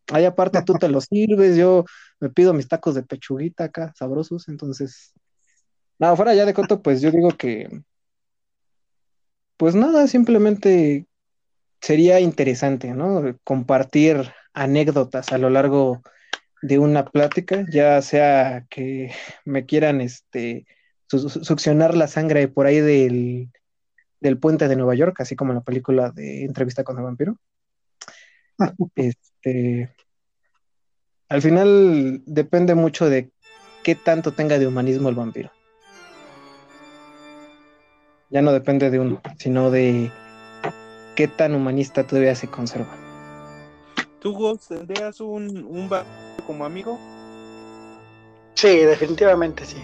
[0.08, 1.84] ahí aparte tú te los sirves, yo
[2.18, 5.12] me pido mis tacos de pechuguita acá, sabrosos, entonces,
[5.98, 7.82] nada, fuera ya de coto, pues yo digo que,
[9.56, 11.06] pues nada, simplemente
[11.80, 13.38] sería interesante, ¿no?
[13.44, 16.02] Compartir anécdotas a lo largo
[16.62, 19.12] de una plática, ya sea que
[19.44, 20.66] me quieran, este,
[21.08, 23.50] succionar la sangre por ahí del,
[24.20, 27.36] del puente de Nueva York, así como en la película de Entrevista con el vampiro.
[28.94, 29.94] Este,
[31.30, 33.30] al final depende mucho de
[33.82, 35.50] qué tanto tenga de humanismo el vampiro.
[38.28, 40.12] Ya no depende de uno, sino de
[41.20, 42.96] qué tan humanista todavía se conserva.
[44.20, 45.90] ¿Tú tendrías un, un
[46.46, 46.98] como amigo?
[48.54, 49.76] Sí, definitivamente sí.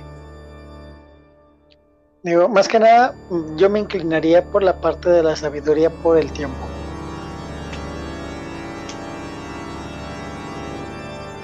[2.22, 3.14] Digo, más que nada,
[3.56, 6.66] yo me inclinaría por la parte de la sabiduría por el tiempo.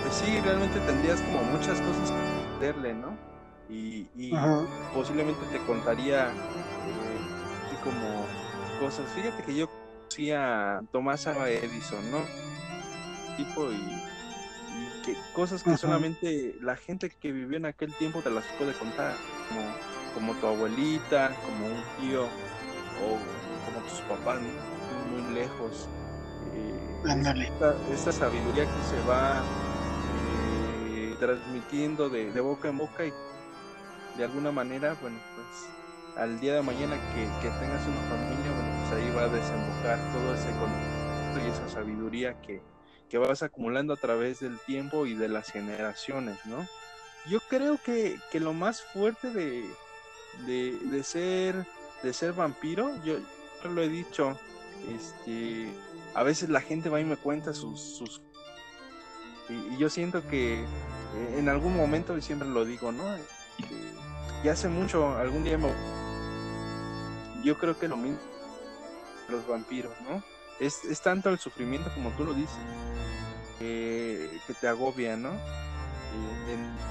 [0.02, 3.14] Pues sí, realmente tendrías como muchas cosas que aprenderle, ¿no?
[3.68, 4.08] Y,
[4.94, 8.24] posiblemente te contaría eh, como
[8.80, 9.06] cosas.
[9.14, 9.68] Fíjate que yo
[10.12, 12.18] conocí a Tomás Edison, ¿no?
[13.36, 18.44] Tipo y, que cosas que solamente la gente que vivió en aquel tiempo te las
[18.58, 19.14] puede contar,
[19.48, 19.62] como
[20.14, 23.18] como tu abuelita, como un tío o
[23.64, 24.40] como tus papás
[25.10, 25.88] muy, lejos.
[26.54, 26.78] Eh,
[27.90, 29.42] esta, sabiduría que se va
[30.90, 33.12] eh, transmitiendo de, boca en boca y
[34.18, 38.51] de alguna manera, bueno, pues al día de mañana que, tengas una familia,
[38.92, 42.60] ahí va a desembocar todo ese conocimiento y esa sabiduría que,
[43.08, 46.66] que vas acumulando a través del tiempo y de las generaciones, ¿no?
[47.28, 49.64] Yo creo que, que lo más fuerte de,
[50.46, 51.66] de, ser
[52.02, 53.18] de ser vampiro, yo
[53.64, 54.38] lo he dicho,
[54.88, 55.72] este,
[56.14, 58.20] a veces la gente va y me cuenta sus, sus
[59.48, 63.04] y, yo siento que eh, en algún momento, y siempre lo digo, ¿no?
[64.42, 65.68] y hace mucho, algún día me...
[67.44, 68.31] Yo creo que lo mismo
[69.32, 70.22] los vampiros, ¿no?
[70.60, 72.56] Es, es tanto el sufrimiento como tú lo dices,
[73.58, 75.32] que te agobia, ¿no?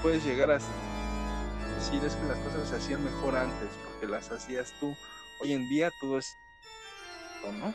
[0.02, 4.74] puedes llegar a decir es que las cosas se hacían mejor antes, porque las hacías
[4.78, 4.96] tú.
[5.40, 6.38] Hoy en día todo es...
[7.44, 7.74] ¿no?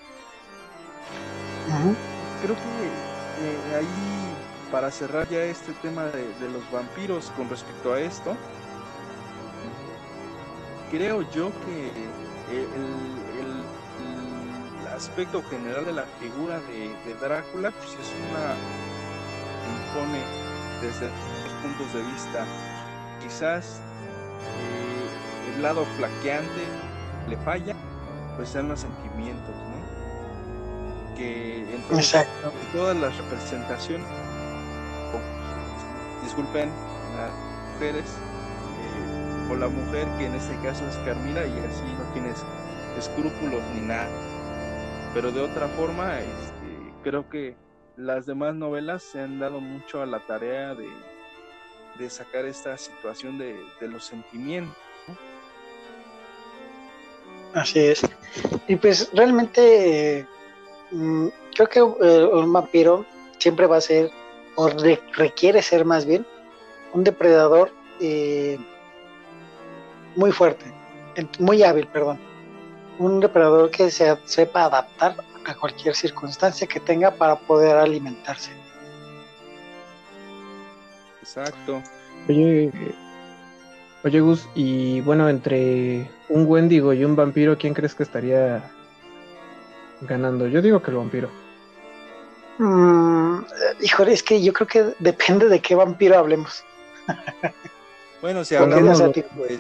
[2.42, 8.00] Creo que eh, ahí, para cerrar ya este tema de, los vampiros con respecto a
[8.00, 8.38] esto,
[10.90, 13.27] creo yo que eh, el,
[14.98, 18.56] aspecto general de la figura de, Drácula pues es una
[19.78, 20.22] impone
[20.82, 22.46] desde los puntos de vista
[23.22, 23.80] quizás
[24.42, 26.64] eh, el lado flaqueante
[27.28, 27.76] le falla,
[28.36, 31.16] pues sean los sentimientos, ¿no?
[31.16, 31.82] Que en,
[32.72, 34.08] todas las representaciones,
[36.24, 36.70] disculpen,
[37.18, 37.32] las
[37.74, 42.44] mujeres, eh, o la mujer que en este caso es Carmila y así no tienes
[42.98, 44.27] escrúpulos ni nada.
[45.14, 47.56] Pero de otra forma, este, creo que
[47.96, 53.58] las demás novelas se han dado mucho a la tarea de sacar esta situación de,
[53.82, 54.78] los sentimientos.
[57.54, 58.02] Así es.
[58.68, 60.28] Y pues realmente
[60.92, 63.06] mm, creo que eh, un vampiro
[63.40, 64.12] siempre va a ser,
[64.56, 64.70] o
[65.16, 66.26] requiere ser más bien,
[66.94, 68.60] un depredador eh,
[70.16, 70.66] muy fuerte,
[71.40, 72.27] muy hábil, perdón.
[73.00, 75.16] Un depredador que se, sepa adaptar
[75.46, 78.52] a cualquier circunstancia que tenga para poder alimentarse.
[81.22, 81.82] Exacto.
[82.28, 82.72] Oye,
[84.04, 88.72] oye Gus, y bueno, entre un Wendigo y un vampiro, ¿quién crees que estaría
[90.02, 90.48] ganando?
[90.48, 91.30] Yo digo que el vampiro.
[92.58, 93.40] Mm,
[93.82, 96.64] híjole, es que yo creo que depende de qué vampiro hablemos.
[98.22, 99.60] bueno, si hablamos de pues,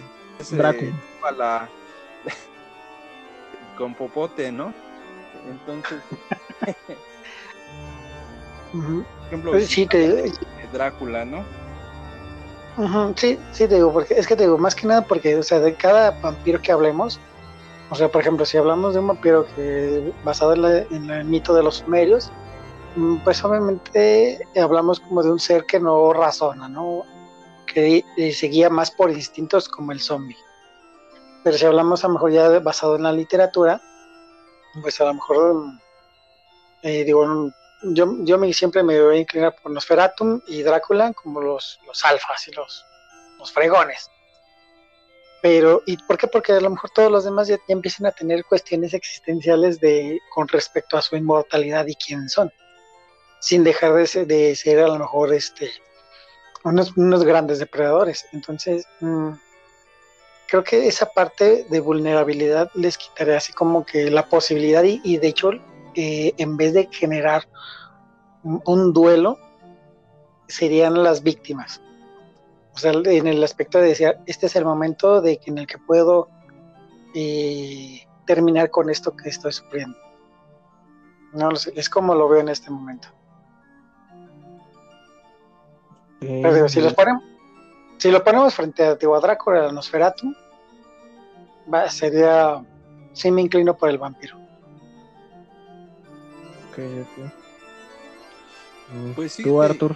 [3.77, 4.73] con popote, ¿no?
[5.49, 6.01] Entonces,
[8.71, 10.31] por ejemplo, sí, te...
[10.73, 11.43] Drácula, ¿no?
[13.15, 15.59] sí, sí, te digo, porque es que te digo, más que nada porque, o sea,
[15.59, 17.19] de cada vampiro que hablemos,
[17.89, 21.63] o sea, por ejemplo, si hablamos de un vampiro que basado en, el mito de
[21.63, 22.31] los sumerios,
[22.95, 27.03] mm, pues obviamente hablamos como de un ser que no razona, ¿no?
[27.65, 30.37] Que se guía más por instintos como el zombie.
[31.47, 33.81] Pero si hablamos a lo mejor ya basado en la literatura,
[34.81, 35.63] pues a lo mejor,
[36.81, 37.25] eh, digo,
[37.83, 42.03] yo, yo me, siempre me voy a inclinar por Nosferatum y Drácula como los, los
[42.03, 42.85] alfas y los,
[43.39, 44.11] los fregones.
[45.41, 46.27] Pero, ¿y por qué?
[46.27, 50.49] Porque a lo mejor todos los demás ya, empiezan a tener cuestiones existenciales de, con
[50.49, 52.51] respecto a su inmortalidad y quién son,
[53.39, 55.71] sin dejar de ser, de ser a lo mejor este,
[56.65, 58.25] unos, unos grandes depredadores.
[58.33, 59.31] Entonces, mm,
[60.47, 65.27] creo que esa parte de vulnerabilidad les quitaría así como que la posibilidad y, de
[65.27, 65.51] hecho,
[65.95, 67.47] eh, en vez de generar
[68.43, 69.39] un duelo,
[70.47, 71.81] serían las víctimas
[72.77, 75.79] o sea, en el aspecto de decir, este es el momento de en el que
[75.79, 76.29] puedo
[77.15, 79.97] eh, terminar con esto que estoy sufriendo.
[81.33, 83.07] No lo sé, es como lo veo en este momento.
[86.19, 87.23] Pero si los ponemos,
[87.97, 90.33] si lo ponemos frente a Drácula, a Nosferatu,
[91.71, 92.63] va, sería,
[93.13, 94.37] sí me inclino por el vampiro.
[96.69, 97.31] Ok, ok.
[99.15, 99.43] Pues sí.
[99.43, 99.95] Tú, Arthur.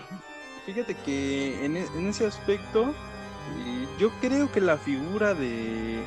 [0.66, 6.04] Fíjate que en, e, ese aspecto, eh, yo creo que la figura de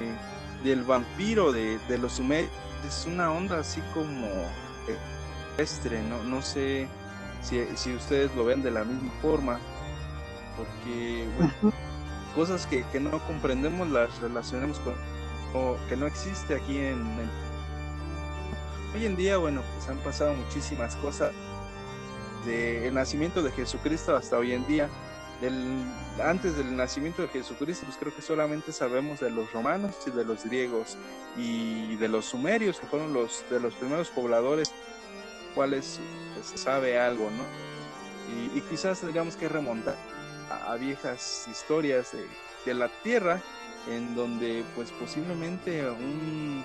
[0.65, 2.51] del vampiro de, los sumerios
[2.87, 4.27] es una onda así como
[5.57, 6.89] terrestre, no, no sé
[7.43, 9.61] si, ustedes lo ven de la misma forma,
[10.57, 11.27] porque
[12.35, 14.95] cosas que, no comprendemos las relacionamos con
[15.55, 17.31] o que no existe aquí en, en
[18.95, 21.33] hoy en día, bueno, pues han pasado muchísimas cosas
[22.45, 24.89] desde el nacimiento de Jesucristo hasta hoy en día.
[26.23, 30.25] antes del nacimiento de Jesucristo, pues creo que solamente sabemos de los romanos y de
[30.25, 30.97] los griegos
[31.37, 34.73] y de los sumerios, que fueron los de los primeros pobladores,
[35.55, 36.01] cuales
[36.35, 37.45] pues, se sabe algo, ¿no?
[38.55, 39.97] Y, quizás tendríamos que remontar
[40.51, 42.27] a, viejas historias de,
[42.65, 43.41] de la tierra,
[43.89, 46.65] en donde pues posiblemente un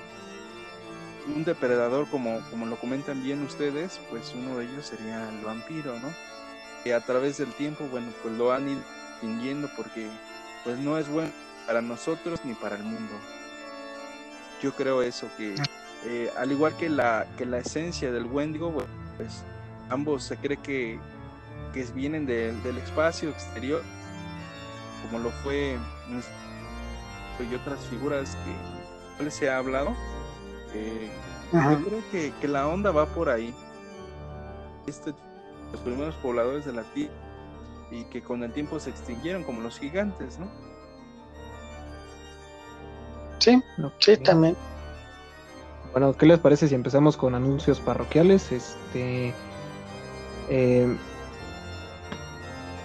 [1.35, 5.97] un depredador, como, como lo comentan bien ustedes, pues uno de ellos sería el vampiro,
[5.99, 6.14] ¿no?
[6.84, 8.81] Que a través del tiempo, bueno, pues lo han ido
[9.11, 10.07] extinguiendo porque
[10.64, 11.31] pues no es bueno
[11.65, 13.14] para nosotros ni para el mundo.
[14.61, 15.56] Yo creo eso, que
[16.06, 18.85] eh, al igual que la, que la esencia del Wendigo,
[19.18, 19.43] pues
[19.89, 20.99] ambos se cree que,
[21.73, 23.81] que vienen del espacio exterior,
[25.03, 25.77] como lo fue
[27.40, 28.36] y otras figuras
[29.18, 29.95] que les he hablado
[30.73, 31.10] eh,
[31.52, 33.53] yo creo que, que, la onda va por ahí.
[34.86, 35.14] Este,
[35.72, 37.14] los primeros pobladores de la tierra
[37.91, 40.48] y que con el tiempo se extinguieron como los gigantes, ¿no?
[43.40, 43.61] Sí,
[43.99, 44.56] sí, también.
[45.91, 48.52] Bueno, ¿qué les parece si empezamos con anuncios parroquiales?
[48.52, 49.34] Este,
[50.49, 50.98] eh,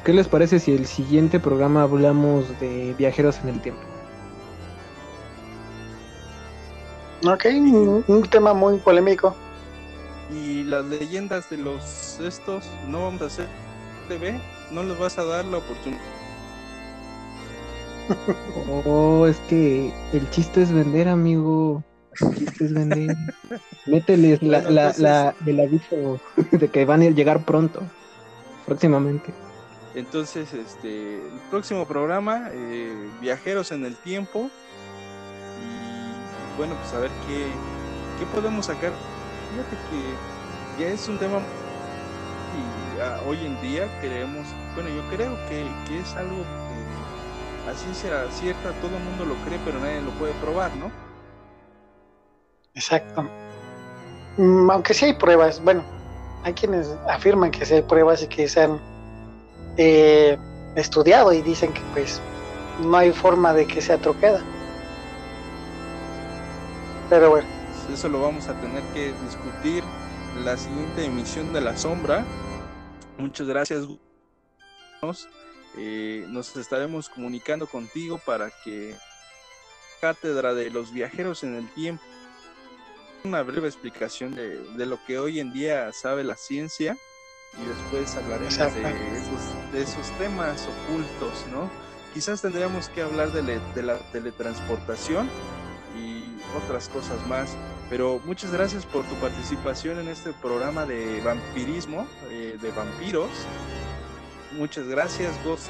[0.04, 3.82] ¿qué les parece si el siguiente programa hablamos de viajeros en el tiempo?
[7.26, 7.46] Ok,
[8.06, 9.34] un, tema muy polémico.
[10.30, 13.48] Y las leyendas de los estos, no vamos a hacer
[14.08, 14.38] TV,
[14.70, 16.00] no les vas a dar la oportunidad.
[18.86, 21.82] Oh, es que el chiste es vender, amigo.
[22.20, 23.16] El chiste es vender.
[23.86, 26.20] Mételes la, la, la, el aviso
[26.50, 27.80] de que van a llegar pronto,
[28.66, 29.32] próximamente.
[29.94, 34.50] Entonces, este, el próximo programa, eh, Viajeros en el Tiempo,
[36.56, 37.46] bueno, pues a ver qué,
[38.18, 38.92] qué podemos sacar.
[39.50, 45.36] Fíjate que ya es un tema y ah, hoy en día creemos, bueno, yo creo
[45.48, 50.00] que, que es algo que así sea cierta, todo el mundo lo cree, pero nadie
[50.00, 50.90] lo puede probar, ¿no?
[52.74, 53.28] Exacto.
[54.36, 55.84] Mm, aunque sí hay pruebas, bueno,
[56.42, 58.93] hay quienes afirman que sí hay pruebas y que se han
[59.76, 60.38] eh,
[60.76, 62.20] estudiado y dicen que pues
[62.80, 64.42] no hay forma de que sea troqueda.
[67.10, 67.48] Pero bueno.
[67.92, 69.84] Eso lo vamos a tener que discutir
[70.36, 72.24] en la siguiente emisión de La Sombra.
[73.18, 73.84] Muchas gracias.
[75.76, 78.94] Eh, nos estaremos comunicando contigo para que
[80.00, 82.02] Cátedra de los Viajeros en el Tiempo
[83.24, 86.96] una breve explicación de, lo que hoy en día sabe la ciencia
[87.54, 91.70] y después hablaremos de esos, de esos, temas ocultos, ¿no?
[92.14, 95.28] Quizás tendríamos que hablar de, de la teletransportación
[96.56, 97.56] otras cosas más.
[97.90, 103.30] Pero muchas gracias por tu participación en este programa de vampirismo, eh, de vampiros.
[104.52, 105.68] Muchas gracias, Ghost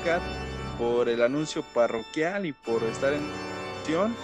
[0.78, 3.22] por el anuncio parroquial y por estar en
[3.78, 4.14] acción.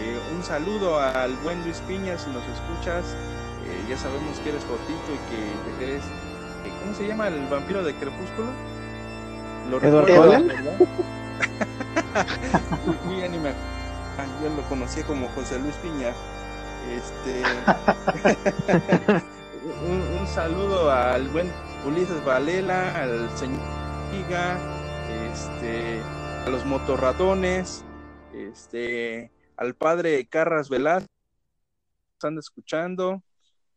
[0.00, 3.04] Eh, un saludo al buen Luis Piña, si nos escuchas.
[3.66, 6.04] Eh, ya sabemos que eres cortito y que eres.
[6.04, 8.48] Eh, ¿Cómo se llama el vampiro de Crepúsculo?
[9.70, 10.08] ¿Lo ¿Eduardo
[14.42, 16.12] Yo lo conocía como José Luis Piña.
[16.90, 17.42] Este.
[20.20, 21.50] un, saludo al buen
[21.86, 23.60] Ulises Valela, al señor
[24.10, 24.56] Giga,
[25.32, 26.00] este,
[26.46, 27.84] a los motorratones,
[28.32, 31.10] este, al padre Carras Velázquez,
[32.14, 33.22] están escuchando.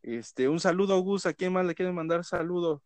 [0.03, 2.81] Este, un saludo, Gus, ¿a quién más le quieren mandar saludo?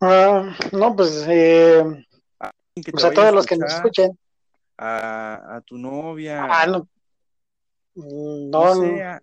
[0.00, 1.82] Ah, no, pues, eh,
[2.90, 4.18] pues a todos los que nos escuchen.
[4.78, 6.44] A, a tu novia.
[6.44, 6.88] Ah, no.
[7.94, 9.22] Mm, no, a,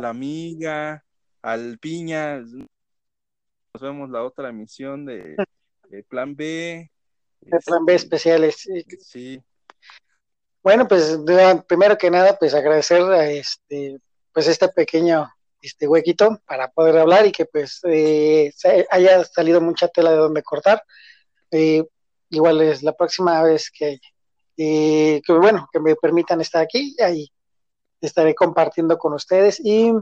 [0.00, 1.04] la amiga,
[1.40, 2.38] al piña.
[2.38, 5.36] Nos vemos la otra emisión de,
[6.08, 6.90] Plan B.
[7.40, 8.68] De Plan B este, especiales.
[9.00, 9.40] Sí.
[10.62, 11.16] Bueno, pues
[11.68, 13.98] primero que nada, pues agradecer a este,
[14.32, 15.30] pues este pequeño
[15.60, 18.52] este huequito para poder hablar y que pues eh,
[18.90, 20.82] haya salido mucha tela de donde cortar.
[21.50, 21.84] Eh,
[22.30, 23.98] igual es la próxima vez que,
[24.56, 27.30] eh, que, bueno, que me permitan estar aquí, ahí
[28.00, 29.92] estaré compartiendo con ustedes y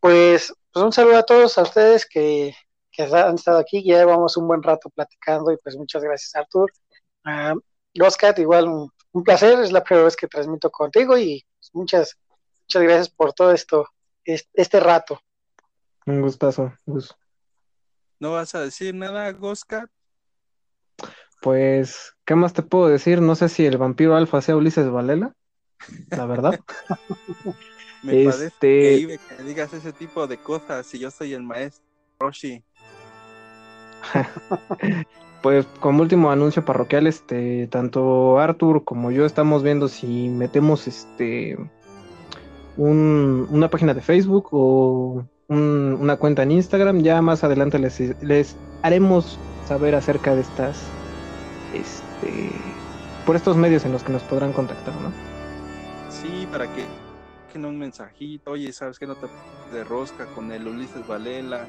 [0.00, 2.54] pues, pues un saludo a todos a ustedes que,
[2.90, 6.70] que han estado aquí, ya llevamos un buen rato platicando y pues muchas gracias Artur.
[7.24, 7.60] Uh,
[8.38, 12.18] igual un, placer, es la primera vez que transmito contigo y pues, muchas,
[12.62, 13.86] muchas gracias por todo esto,
[14.24, 15.20] este, rato.
[16.06, 16.72] Un gustazo,
[18.18, 19.90] ¿No vas a decir nada, Goscat?
[21.40, 23.20] Pues, ¿qué más te puedo decir?
[23.20, 25.34] No sé si el vampiro alfa sea Ulises Valela,
[26.10, 26.60] la verdad.
[28.02, 29.06] Me este...
[29.08, 31.84] parece que digas ese tipo de cosas si yo soy el maestro
[32.18, 32.64] Roshi.
[35.42, 41.56] pues como último anuncio parroquial, este, tanto Arthur como yo estamos viendo si metemos este
[42.76, 47.02] una página de Facebook o una cuenta en Instagram.
[47.02, 50.82] Ya más adelante les, les haremos saber acerca de estas
[51.74, 52.50] este,
[53.26, 55.12] por estos medios en los que nos podrán contactar, ¿no?
[56.10, 56.84] Sí, para que
[57.52, 59.26] que un mensajito, oye, ¿sabes que no te
[59.72, 61.66] de rosca con el Ulises Valela?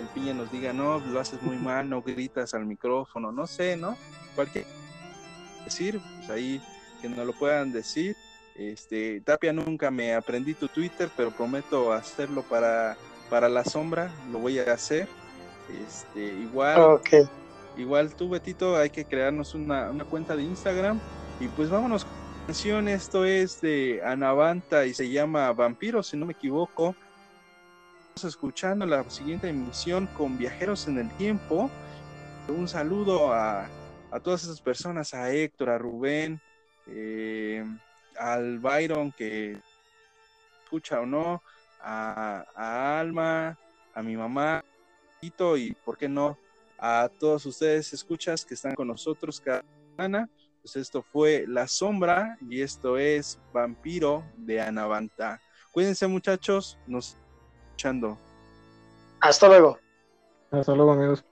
[0.00, 3.76] El piña nos diga, no, lo haces muy mal, no gritas al micrófono, no sé,
[3.76, 3.96] ¿no?
[4.34, 4.66] Cualquier
[5.64, 6.60] decir, pues ahí
[7.00, 8.16] que nos lo puedan decir.
[8.60, 12.94] Este, Tapia nunca me aprendí tu Twitter, pero prometo hacerlo para,
[13.30, 15.08] para la sombra, lo voy a hacer.
[15.86, 17.26] Este, igual, okay.
[17.78, 21.00] Igual tú, Betito, hay que crearnos una, cuenta de Instagram.
[21.40, 22.88] Y pues vámonos con la canción.
[22.88, 26.94] Esto es de Anavanta y se llama Vampiro, si no me equivoco.
[28.00, 31.70] Estamos escuchando la siguiente emisión con Viajeros en el Tiempo.
[32.48, 33.70] Un saludo a,
[34.22, 36.42] todas esas personas, a Héctor, a Rubén,
[36.88, 37.64] eh,
[38.20, 39.58] al Byron que
[40.62, 41.42] escucha o no,
[41.80, 43.58] a, a Alma,
[43.94, 44.62] a mi mamá,
[45.22, 46.38] y por qué no,
[46.78, 50.28] a todos ustedes escuchas que están con nosotros cada semana.
[50.62, 55.40] Pues esto fue La Sombra y esto es Vampiro de Anavanta.
[55.72, 57.16] Cuídense muchachos, nos
[57.68, 58.18] escuchando.
[59.20, 59.78] Hasta luego.
[60.50, 61.24] Hasta luego amigos.